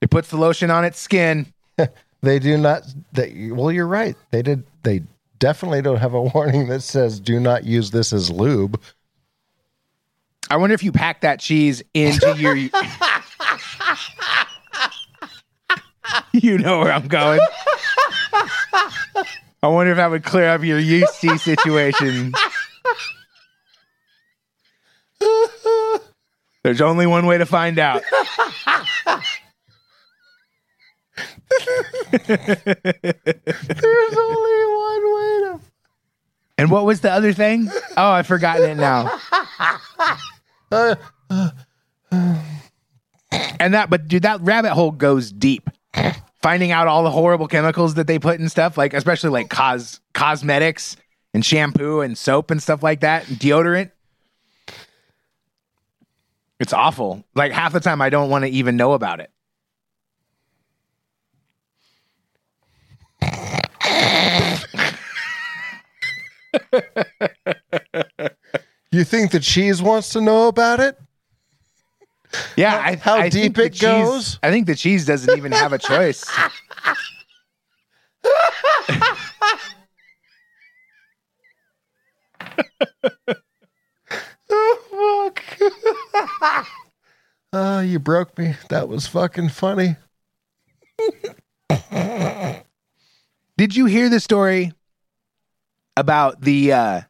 [0.00, 1.46] it puts the lotion on its skin
[2.22, 2.82] they do not.
[3.12, 4.16] They, well, you're right.
[4.30, 4.64] They did.
[4.82, 5.02] They
[5.38, 8.80] definitely don't have a warning that says "Do not use this as lube."
[10.48, 12.54] I wonder if you pack that cheese into your.
[16.32, 17.40] you know where I'm going.
[19.62, 22.32] I wonder if that would clear up your yeasty situation.
[26.64, 28.02] There's only one way to find out.
[32.26, 32.56] There's
[34.16, 35.60] only one way to.
[36.58, 37.70] And what was the other thing?
[37.96, 39.20] Oh, I've forgotten it now.
[43.60, 45.70] and that, but dude, that rabbit hole goes deep.
[46.42, 50.00] Finding out all the horrible chemicals that they put in stuff, like especially like cos
[50.14, 50.96] cosmetics
[51.34, 53.90] and shampoo and soap and stuff like that, and deodorant.
[56.58, 57.24] It's awful.
[57.34, 59.30] Like half the time, I don't want to even know about it.
[68.92, 70.98] You think the cheese wants to know about it?
[72.56, 74.38] Yeah, I, how I deep it cheese- goes?
[74.42, 76.24] I think the cheese doesn't even have a choice.
[84.48, 86.66] Oh fuck!
[87.76, 88.54] Oh, you broke me.
[88.70, 89.96] That was fucking funny.
[93.58, 94.72] Did you hear the story
[95.96, 97.00] about the uh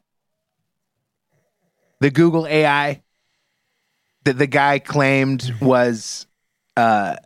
[1.99, 3.01] the Google AI
[4.23, 6.25] that the guy claimed was
[6.75, 7.17] uh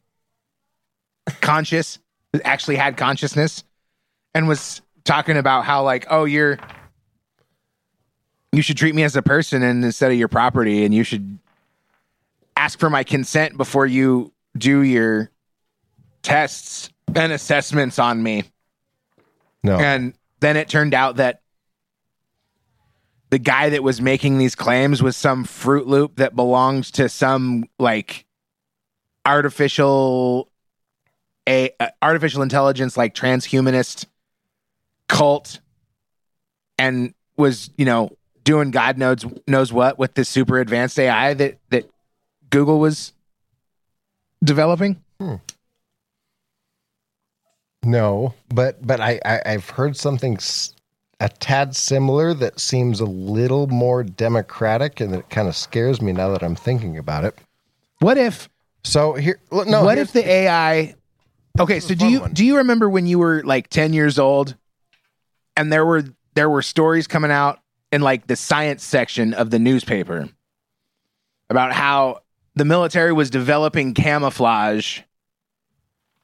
[1.42, 2.00] conscious,
[2.44, 3.64] actually had consciousness
[4.34, 6.58] and was talking about how like, oh, you're
[8.52, 11.40] you should treat me as a person and instead of your property and you should
[12.62, 15.32] ask for my consent before you do your
[16.22, 18.44] tests and assessments on me.
[19.64, 19.80] No.
[19.80, 21.42] And then it turned out that
[23.32, 27.66] the guy that was making these claims was some Fruit Loop that belonged to some
[27.80, 28.26] like
[29.26, 30.52] artificial
[31.50, 34.06] a uh, artificial intelligence like transhumanist
[35.08, 35.60] cult
[36.78, 41.58] and was, you know, doing God knows knows what with this super advanced AI that
[41.70, 41.90] that
[42.52, 43.14] Google was
[44.44, 45.02] developing.
[45.20, 45.36] Hmm.
[47.84, 50.76] No, but but I, I I've heard something s-
[51.20, 56.12] a tad similar that seems a little more democratic, and it kind of scares me
[56.12, 57.36] now that I'm thinking about it.
[58.00, 58.50] What if?
[58.84, 59.84] So here, no.
[59.84, 60.96] what if the AI?
[61.60, 64.56] Okay, so do you do you remember when you were like ten years old,
[65.58, 66.04] and there were
[66.36, 67.60] there were stories coming out
[67.92, 70.30] in like the science section of the newspaper
[71.50, 72.20] about how
[72.56, 75.02] the military was developing camouflage,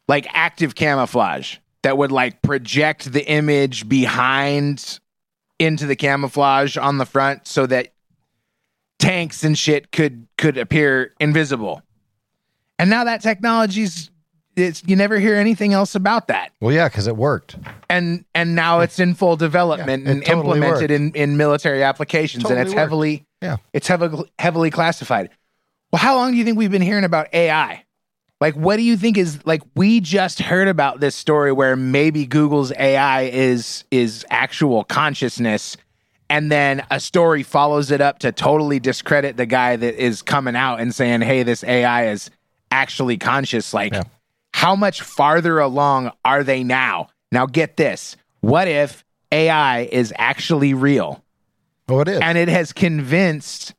[0.07, 4.99] like active camouflage that would like project the image behind
[5.59, 7.93] into the camouflage on the front so that
[8.99, 11.81] tanks and shit could could appear invisible.
[12.79, 14.11] And now that technology's
[14.55, 16.51] it's you never hear anything else about that.
[16.59, 17.57] Well, yeah, because it worked.
[17.89, 22.43] And and now it's in full development Yeah, and totally implemented in, in military applications
[22.49, 22.79] and it's worked.
[22.79, 23.57] heavily Yeah.
[23.73, 25.29] it's heavily heavily classified.
[25.91, 27.83] Well, how long do you think we've been hearing about AI?
[28.39, 32.27] Like what do you think is like we just heard about this story where maybe
[32.27, 35.75] Google's AI is is actual consciousness
[36.29, 40.55] and then a story follows it up to totally discredit the guy that is coming
[40.55, 42.29] out and saying, "Hey, this AI is
[42.69, 43.95] actually conscious." Like
[44.53, 47.07] how much farther along are they now?
[47.31, 48.17] Now get this.
[48.41, 51.23] What if AI is actually real?
[51.89, 52.19] Oh, it is.
[52.19, 53.73] And it has convinced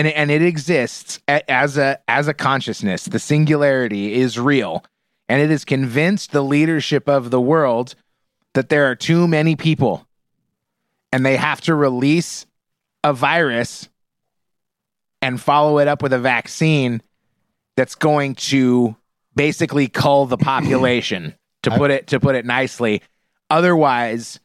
[0.00, 3.04] and and it exists as a as a consciousness.
[3.04, 4.82] The singularity is real,
[5.28, 7.94] and it has convinced the leadership of the world
[8.54, 10.06] that there are too many people,
[11.12, 12.46] and they have to release
[13.04, 13.90] a virus
[15.20, 17.02] and follow it up with a vaccine
[17.76, 18.96] that's going to
[19.36, 23.02] basically cull the population to put it to put it nicely
[23.50, 24.40] otherwise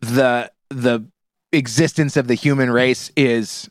[0.00, 1.04] the the
[1.52, 3.68] existence of the human race is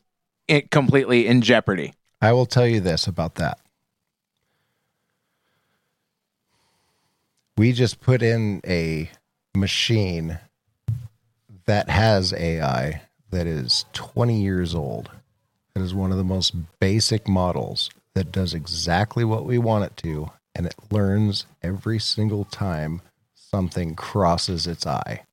[0.50, 3.60] i- completely in jeopardy I will tell you this about that.
[7.58, 9.10] We just put in a
[9.56, 10.40] machine
[11.66, 13.02] that has AI
[13.32, 15.12] that is 20 years old.
[15.76, 19.96] It is one of the most basic models that does exactly what we want it
[19.98, 23.02] to, and it learns every single time
[23.34, 25.24] something crosses its eye.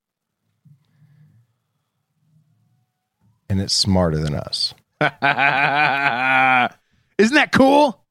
[3.49, 4.75] And it's smarter than us.
[7.19, 8.03] isn't that cool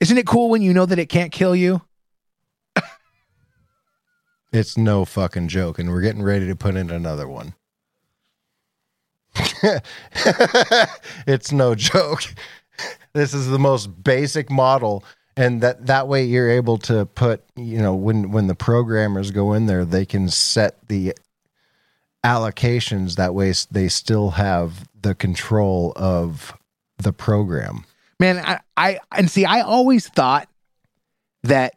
[0.00, 1.82] isn't it cool when you know that it can't kill you
[4.52, 7.54] It's no fucking joke, and we're getting ready to put in another one.
[11.26, 12.22] it's no joke.
[13.12, 15.04] This is the most basic model,
[15.36, 19.52] and that that way you're able to put, you know, when when the programmers go
[19.52, 21.14] in there, they can set the
[22.24, 23.16] allocations.
[23.16, 26.56] That way, they still have the control of
[26.98, 27.84] the program.
[28.18, 30.48] man I, I and see i always thought
[31.44, 31.76] that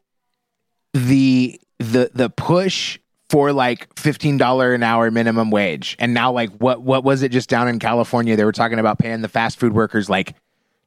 [0.93, 2.99] the the the push
[3.29, 7.47] for like $15 an hour minimum wage and now like what what was it just
[7.49, 10.35] down in california they were talking about paying the fast food workers like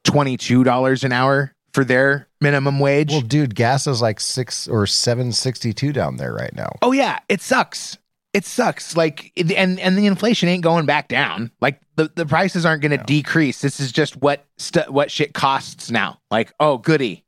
[0.04, 5.32] $22 an hour for their minimum wage Well, dude, gas is like six or seven
[5.32, 6.70] sixty two down there right now.
[6.82, 7.98] Oh yeah, it sucks.
[8.36, 8.94] It sucks.
[8.94, 11.50] Like and and the inflation ain't going back down.
[11.62, 13.62] Like the, the prices aren't going to decrease.
[13.62, 16.20] This is just what st- what shit costs now.
[16.30, 17.24] Like oh goody.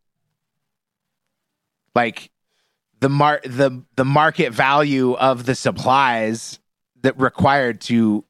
[1.95, 2.31] Like
[3.01, 6.59] the mar the the market value of the supplies
[7.01, 8.23] that required to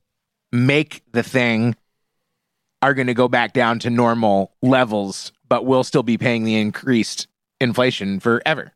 [0.52, 1.74] make the thing
[2.80, 6.54] are going to go back down to normal levels, but we'll still be paying the
[6.54, 7.26] increased
[7.60, 8.70] inflation forever.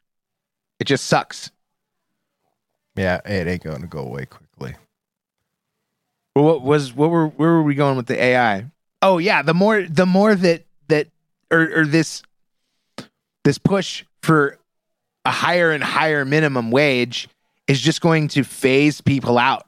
[0.80, 1.52] It just sucks.
[2.96, 4.74] Yeah, it ain't going to go away quickly.
[6.34, 8.66] Well, what was what were where were we going with the AI?
[9.00, 11.08] Oh yeah, the more the more that that
[11.50, 12.22] or or this
[13.44, 14.58] this push for
[15.24, 17.28] a higher and higher minimum wage
[17.66, 19.66] is just going to phase people out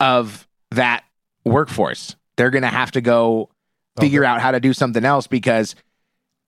[0.00, 1.04] of that
[1.44, 2.16] workforce.
[2.36, 3.50] They're going to have to go
[3.98, 5.74] figure out how to do something else because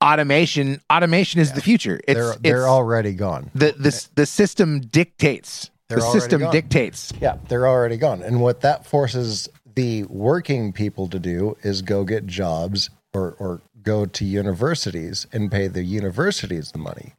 [0.02, 2.00] automation automation is the future.
[2.06, 3.50] It's they're they're it's- already gone.
[3.54, 5.70] the the the system dictates.
[5.90, 6.52] They're the system gone.
[6.52, 7.12] dictates.
[7.20, 8.22] Yeah, they're already gone.
[8.22, 13.60] And what that forces the working people to do is go get jobs or or
[13.82, 17.14] go to universities and pay the universities the money.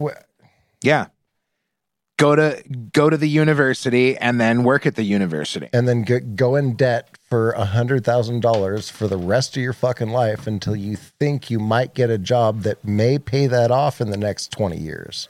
[0.00, 0.18] Wh-
[0.82, 1.06] Yeah.
[2.18, 2.62] Go to
[2.92, 5.70] go to the university and then work at the university.
[5.72, 9.62] And then go, go in debt for a hundred thousand dollars for the rest of
[9.62, 13.70] your fucking life until you think you might get a job that may pay that
[13.70, 15.28] off in the next twenty years.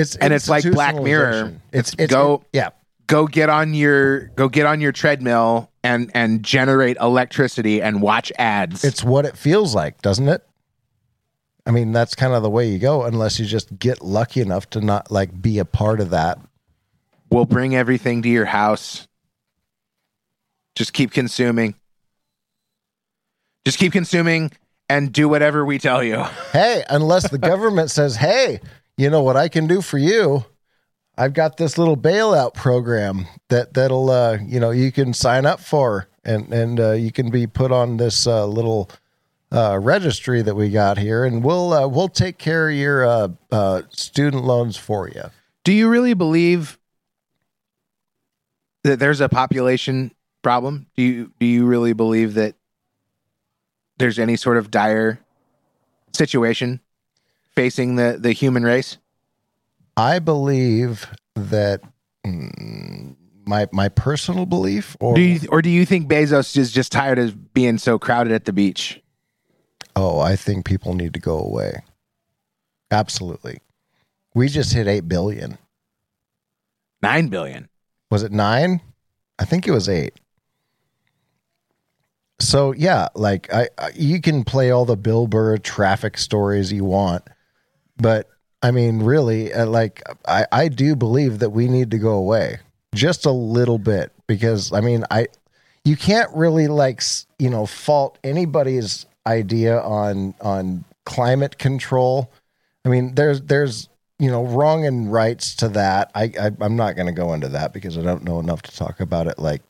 [0.00, 1.60] It's and it's like Black Mirror.
[1.72, 2.70] It's, it's go yeah.
[3.06, 8.32] Go get on your go get on your treadmill and and generate electricity and watch
[8.38, 8.84] ads.
[8.84, 10.46] It's what it feels like, doesn't it?
[11.66, 14.70] I mean, that's kind of the way you go, unless you just get lucky enough
[14.70, 16.38] to not like be a part of that.
[17.30, 19.06] we'll bring everything to your house.
[20.74, 21.74] Just keep consuming.
[23.66, 24.50] Just keep consuming
[24.88, 26.24] and do whatever we tell you.
[26.52, 28.60] Hey, unless the government says, "Hey,
[29.00, 30.44] you know what I can do for you?
[31.16, 35.60] I've got this little bailout program that that'll uh, you know you can sign up
[35.60, 38.90] for, and and uh, you can be put on this uh, little
[39.50, 43.28] uh, registry that we got here, and we'll uh, we'll take care of your uh,
[43.50, 45.24] uh, student loans for you."
[45.64, 46.78] Do you really believe
[48.84, 50.12] that there's a population
[50.42, 50.86] problem?
[50.94, 52.54] Do you do you really believe that
[53.96, 55.20] there's any sort of dire
[56.12, 56.80] situation
[57.60, 58.96] facing the the human race?
[59.94, 61.82] I believe that
[62.26, 63.14] mm,
[63.46, 67.18] my my personal belief, or Do you or do you think Bezos is just tired
[67.18, 69.02] of being so crowded at the beach?
[69.94, 71.82] oh, I think people need to go away.
[72.90, 73.58] Absolutely,
[74.34, 75.58] we just hit eight billion.
[77.02, 77.68] 9 billion.
[78.10, 78.80] Was it nine?
[79.38, 80.14] I think it was eight.
[82.40, 86.84] So yeah, like I, I you can play all the Bill Burr traffic stories you
[86.84, 87.22] want,
[88.00, 88.28] but
[88.62, 92.58] I mean, really, uh, like I, I do believe that we need to go away
[92.94, 95.28] just a little bit because I mean, I
[95.84, 97.02] you can't really like
[97.38, 102.30] you know fault anybody's idea on on climate control.
[102.84, 106.10] I mean, there's there's you know wrong and rights to that.
[106.14, 108.76] I, I I'm not going to go into that because I don't know enough to
[108.76, 109.62] talk about it like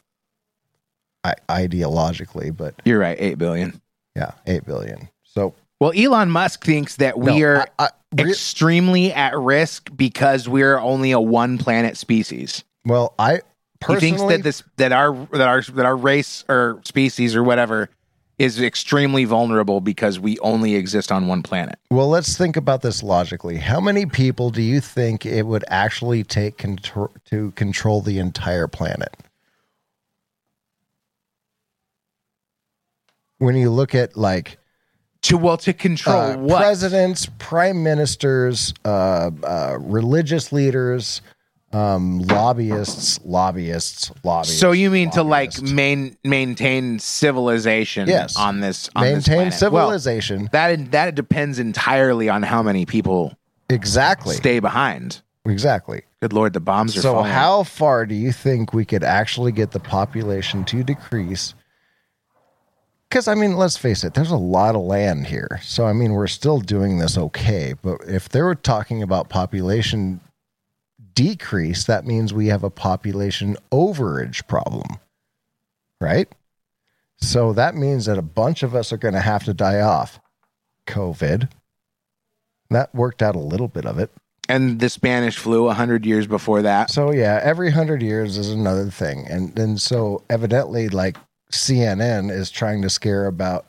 [1.23, 2.57] I, ideologically.
[2.57, 3.81] But You're right, eight billion.
[4.17, 5.09] yeah, eight billion.
[5.23, 10.49] So Well, Elon Musk thinks that we No, are I- I- extremely at risk because
[10.49, 12.65] we're only a one planet species.
[12.85, 13.41] well, I
[13.89, 17.89] He thinks that this that our that our that our race or species or whatever
[18.41, 21.79] is extremely vulnerable because we only exist on one planet.
[21.91, 23.59] Well, let's think about this logically.
[23.59, 28.67] How many people do you think it would actually take contr- to control the entire
[28.67, 29.15] planet?
[33.37, 34.57] When you look at like
[35.25, 36.59] To well to control uh, what?
[36.59, 41.21] presidents, prime ministers, uh, uh, religious leaders,
[41.73, 44.59] um, lobbyists, lobbyists, lobbyists.
[44.59, 48.35] so you mean to like main, maintain civilization Yes.
[48.37, 49.51] on this on this maintain?
[49.51, 50.49] Well, civilization?
[50.53, 53.35] that that depends entirely on how many people
[53.69, 54.35] exactly.
[54.35, 55.21] stay behind.
[55.47, 56.03] Exactly.
[56.21, 57.31] Good lord, the bombs are So, falling.
[57.31, 61.55] how far do you think we could actually get the population to decrease?
[63.11, 65.59] Because, I mean, let's face it, there's a lot of land here.
[65.65, 67.75] So, I mean, we're still doing this okay.
[67.83, 70.21] But if they were talking about population
[71.13, 74.99] decrease, that means we have a population overage problem,
[76.01, 76.29] right?
[77.17, 80.21] So, that means that a bunch of us are going to have to die off.
[80.87, 81.49] COVID.
[82.71, 84.11] That worked out a little bit of it.
[84.49, 86.91] and the Spanish flu a hundred years before that.
[86.91, 91.17] So yeah, every hundred years is another thing, and and so evidently, like
[91.51, 93.67] CNN is trying to scare about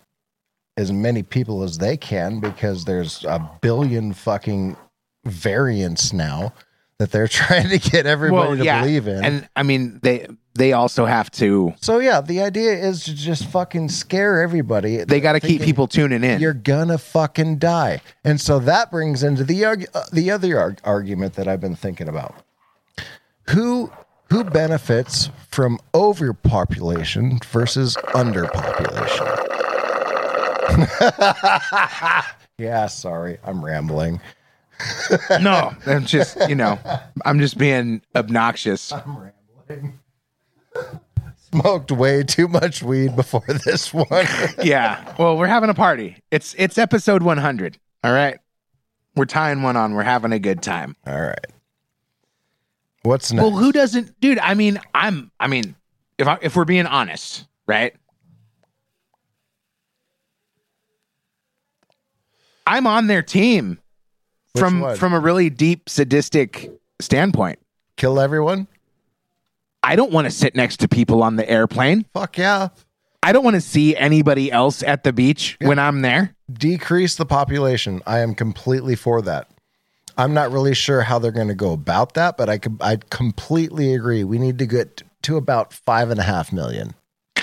[0.77, 4.77] as many people as they can because there's a billion fucking
[5.25, 6.53] variants now
[6.97, 9.23] that they're trying to get everybody to believe in.
[9.25, 11.73] And I mean, they they also have to.
[11.81, 15.03] so yeah, the idea is to just fucking scare everybody.
[15.03, 16.39] They got to keep people tuning in.
[16.41, 19.75] You're gonna fucking die, and so that brings into the uh,
[20.11, 22.35] the other arg- argument that I've been thinking about.
[23.49, 23.91] Who
[24.31, 29.27] who benefits from overpopulation versus underpopulation?
[32.57, 34.21] yeah, sorry, I'm rambling.
[35.41, 36.79] no, I'm just you know,
[37.25, 38.93] I'm just being obnoxious.
[38.93, 39.31] I'm
[39.67, 39.99] rambling.
[41.51, 44.07] Smoked way too much weed before this one.
[44.63, 45.13] yeah.
[45.19, 46.23] Well, we're having a party.
[46.31, 47.77] It's it's episode 100.
[48.05, 48.39] All right.
[49.17, 49.93] We're tying one on.
[49.93, 50.95] We're having a good time.
[51.05, 51.45] All right.
[53.03, 53.41] What's next?
[53.43, 54.39] Well, who doesn't, dude?
[54.39, 55.31] I mean, I'm.
[55.39, 55.75] I mean,
[56.17, 57.95] if I, if we're being honest, right?
[62.67, 63.79] I'm on their team
[64.53, 64.95] Which from one?
[64.97, 67.59] from a really deep sadistic standpoint.
[67.97, 68.67] Kill everyone?
[69.83, 72.05] I don't want to sit next to people on the airplane.
[72.13, 72.69] Fuck yeah.
[73.23, 76.35] I don't want to see anybody else at the beach when I'm there.
[76.51, 78.01] decrease the population.
[78.05, 79.49] I am completely for that.
[80.17, 82.97] I'm not really sure how they're going to go about that, but I com- I
[83.09, 84.23] completely agree.
[84.23, 86.93] We need to get to about five and a half million.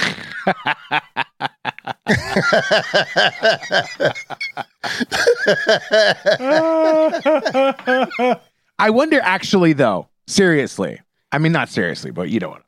[8.78, 11.00] I wonder, actually, though, seriously.
[11.32, 12.62] I mean, not seriously, but you know what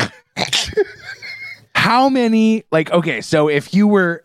[0.00, 0.10] I'm saying.
[1.74, 4.24] How many, like, okay, so if you were,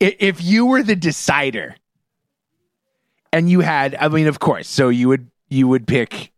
[0.00, 1.76] if you were the decider
[3.36, 6.32] and you had, I mean, of course, so you would, you would pick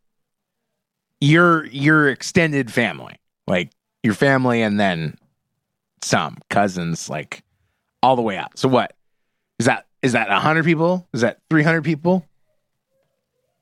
[1.21, 3.71] your, your extended family, like
[4.03, 5.17] your family and then
[6.03, 7.45] some cousins, like
[8.03, 8.59] all the way out.
[8.59, 8.95] So what
[9.61, 9.87] is that?
[10.03, 11.07] Is that a hundred people?
[11.13, 12.27] Is that 300 people?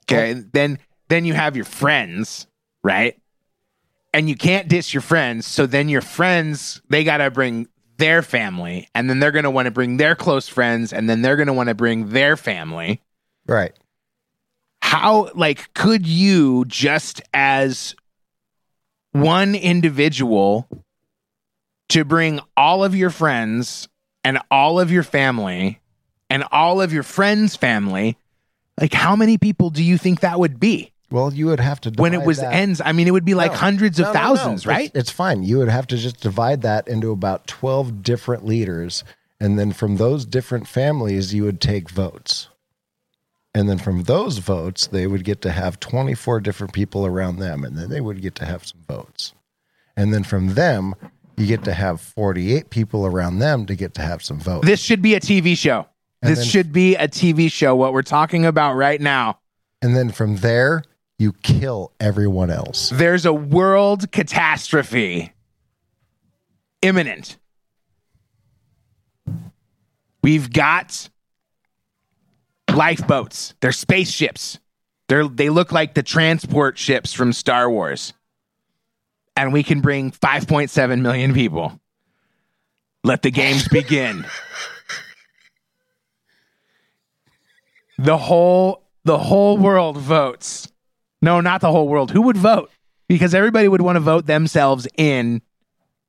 [0.04, 2.46] Okay, then then you have your friends,
[2.82, 3.20] right?
[4.14, 7.68] And you can't diss your friends, so then your friends they got to bring
[7.98, 11.20] their family and then they're going to want to bring their close friends and then
[11.20, 13.02] they're going to want to bring their family.
[13.46, 13.72] Right.
[14.82, 17.94] How like could you just as
[19.12, 20.68] one individual
[21.88, 23.88] to bring all of your friends
[24.24, 25.80] and all of your family
[26.28, 28.16] and all of your friends' family,
[28.80, 30.92] like how many people do you think that would be?
[31.10, 32.80] Well, you would have to when it was that- ends.
[32.84, 33.58] I mean, it would be like No.
[33.58, 34.18] hundreds of no, no.
[34.18, 34.90] thousands, It's- right?
[34.94, 35.44] It's, fine.
[35.44, 39.04] You would have to just divide that into about 12 different leaders.
[39.38, 42.48] And then from those different families, you would take votes.
[43.56, 47.64] And then from those votes, they would get to have 24 different people around them.
[47.64, 49.32] And then they would get to have some votes.
[49.96, 50.94] And then from them,
[51.38, 54.66] you get to have 48 people around them to get to have some votes.
[54.66, 55.86] This should be a TV show.
[56.20, 57.74] And this then- should be a TV show.
[57.74, 59.38] What we're talking about right now.
[59.80, 60.82] And then from there,
[61.18, 62.90] you kill everyone else.
[62.90, 65.32] There's a world catastrophe.
[66.82, 67.38] imminent.
[70.22, 71.08] We've got
[72.76, 73.54] lifeboats.
[73.60, 74.58] They're spaceships.
[75.08, 78.12] They're they look like the transport ships from Star Wars.
[79.36, 81.78] And we can bring 5.7 million people.
[83.04, 84.24] Let the games begin.
[87.98, 90.70] the whole the whole world votes.
[91.22, 92.10] No, not the whole world.
[92.10, 92.70] Who would vote?
[93.08, 95.40] Because everybody would want to vote themselves in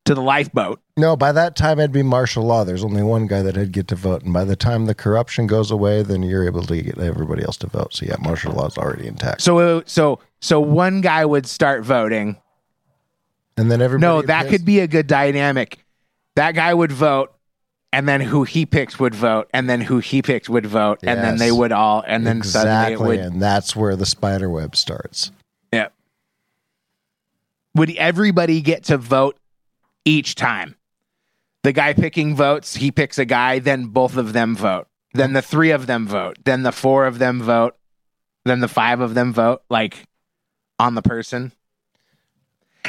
[0.07, 0.81] to the lifeboat.
[0.97, 2.63] No, by that time it'd be martial law.
[2.63, 5.69] There's only one guy that'd get to vote, and by the time the corruption goes
[5.69, 7.93] away, then you're able to get everybody else to vote.
[7.93, 9.41] So yeah, martial law is already intact.
[9.41, 12.38] So uh, so so one guy would start voting.
[13.57, 14.07] And then everybody.
[14.07, 15.84] No, that could be a good dynamic.
[16.35, 17.34] That guy would vote,
[17.91, 21.19] and then who he picked would vote, and then who he picked would vote, and
[21.23, 23.19] then they would all, and then suddenly it exactly, would.
[23.19, 25.31] and that's where the spider web starts.
[25.73, 25.88] Yeah.
[27.73, 29.38] Would everybody get to vote
[30.07, 30.75] each time?
[31.63, 34.88] The guy picking votes, he picks a guy, then both of them vote.
[35.13, 36.38] Then the three of them vote.
[36.45, 37.75] Then the four of them vote.
[38.45, 40.07] Then the five of them vote, like
[40.79, 41.51] on the person.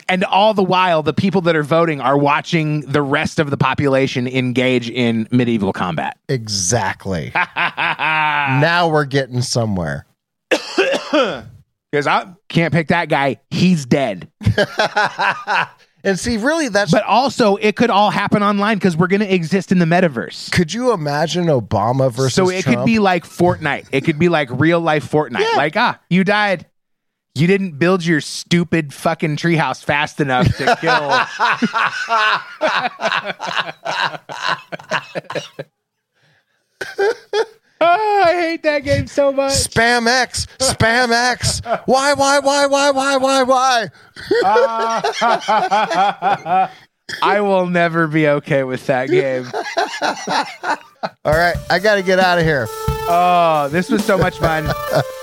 [0.08, 3.56] And all the while, the people that are voting are watching the rest of the
[3.56, 6.18] population engage in medieval combat.
[6.28, 7.32] Exactly.
[7.56, 10.06] now we're getting somewhere.
[11.90, 13.38] Because I can't pick that guy.
[13.48, 14.30] He's dead.
[16.04, 16.90] and see, really, that's.
[16.90, 20.50] But also, it could all happen online because we're going to exist in the metaverse.
[20.52, 23.88] Could you imagine Obama versus So it could be like Fortnite.
[23.92, 25.56] It could be like real life Fortnite.
[25.56, 26.66] Like, ah, you died.
[27.34, 31.08] You didn't build your stupid fucking treehouse fast enough to kill.
[37.80, 39.52] Oh, I hate that game so much.
[39.52, 41.62] Spam X, Spam X.
[41.86, 43.88] Why, why, why, why, why, why, why?
[47.22, 49.46] I will never be okay with that game.
[51.24, 52.66] All right, I got to get out of here.
[53.10, 54.68] Oh, this was so much fun.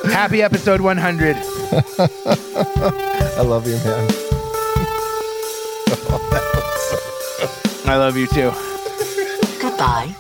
[0.06, 1.36] Happy episode 100.
[1.38, 4.10] I love you, man.
[7.88, 8.52] I love you too.
[9.61, 10.15] Goodbye.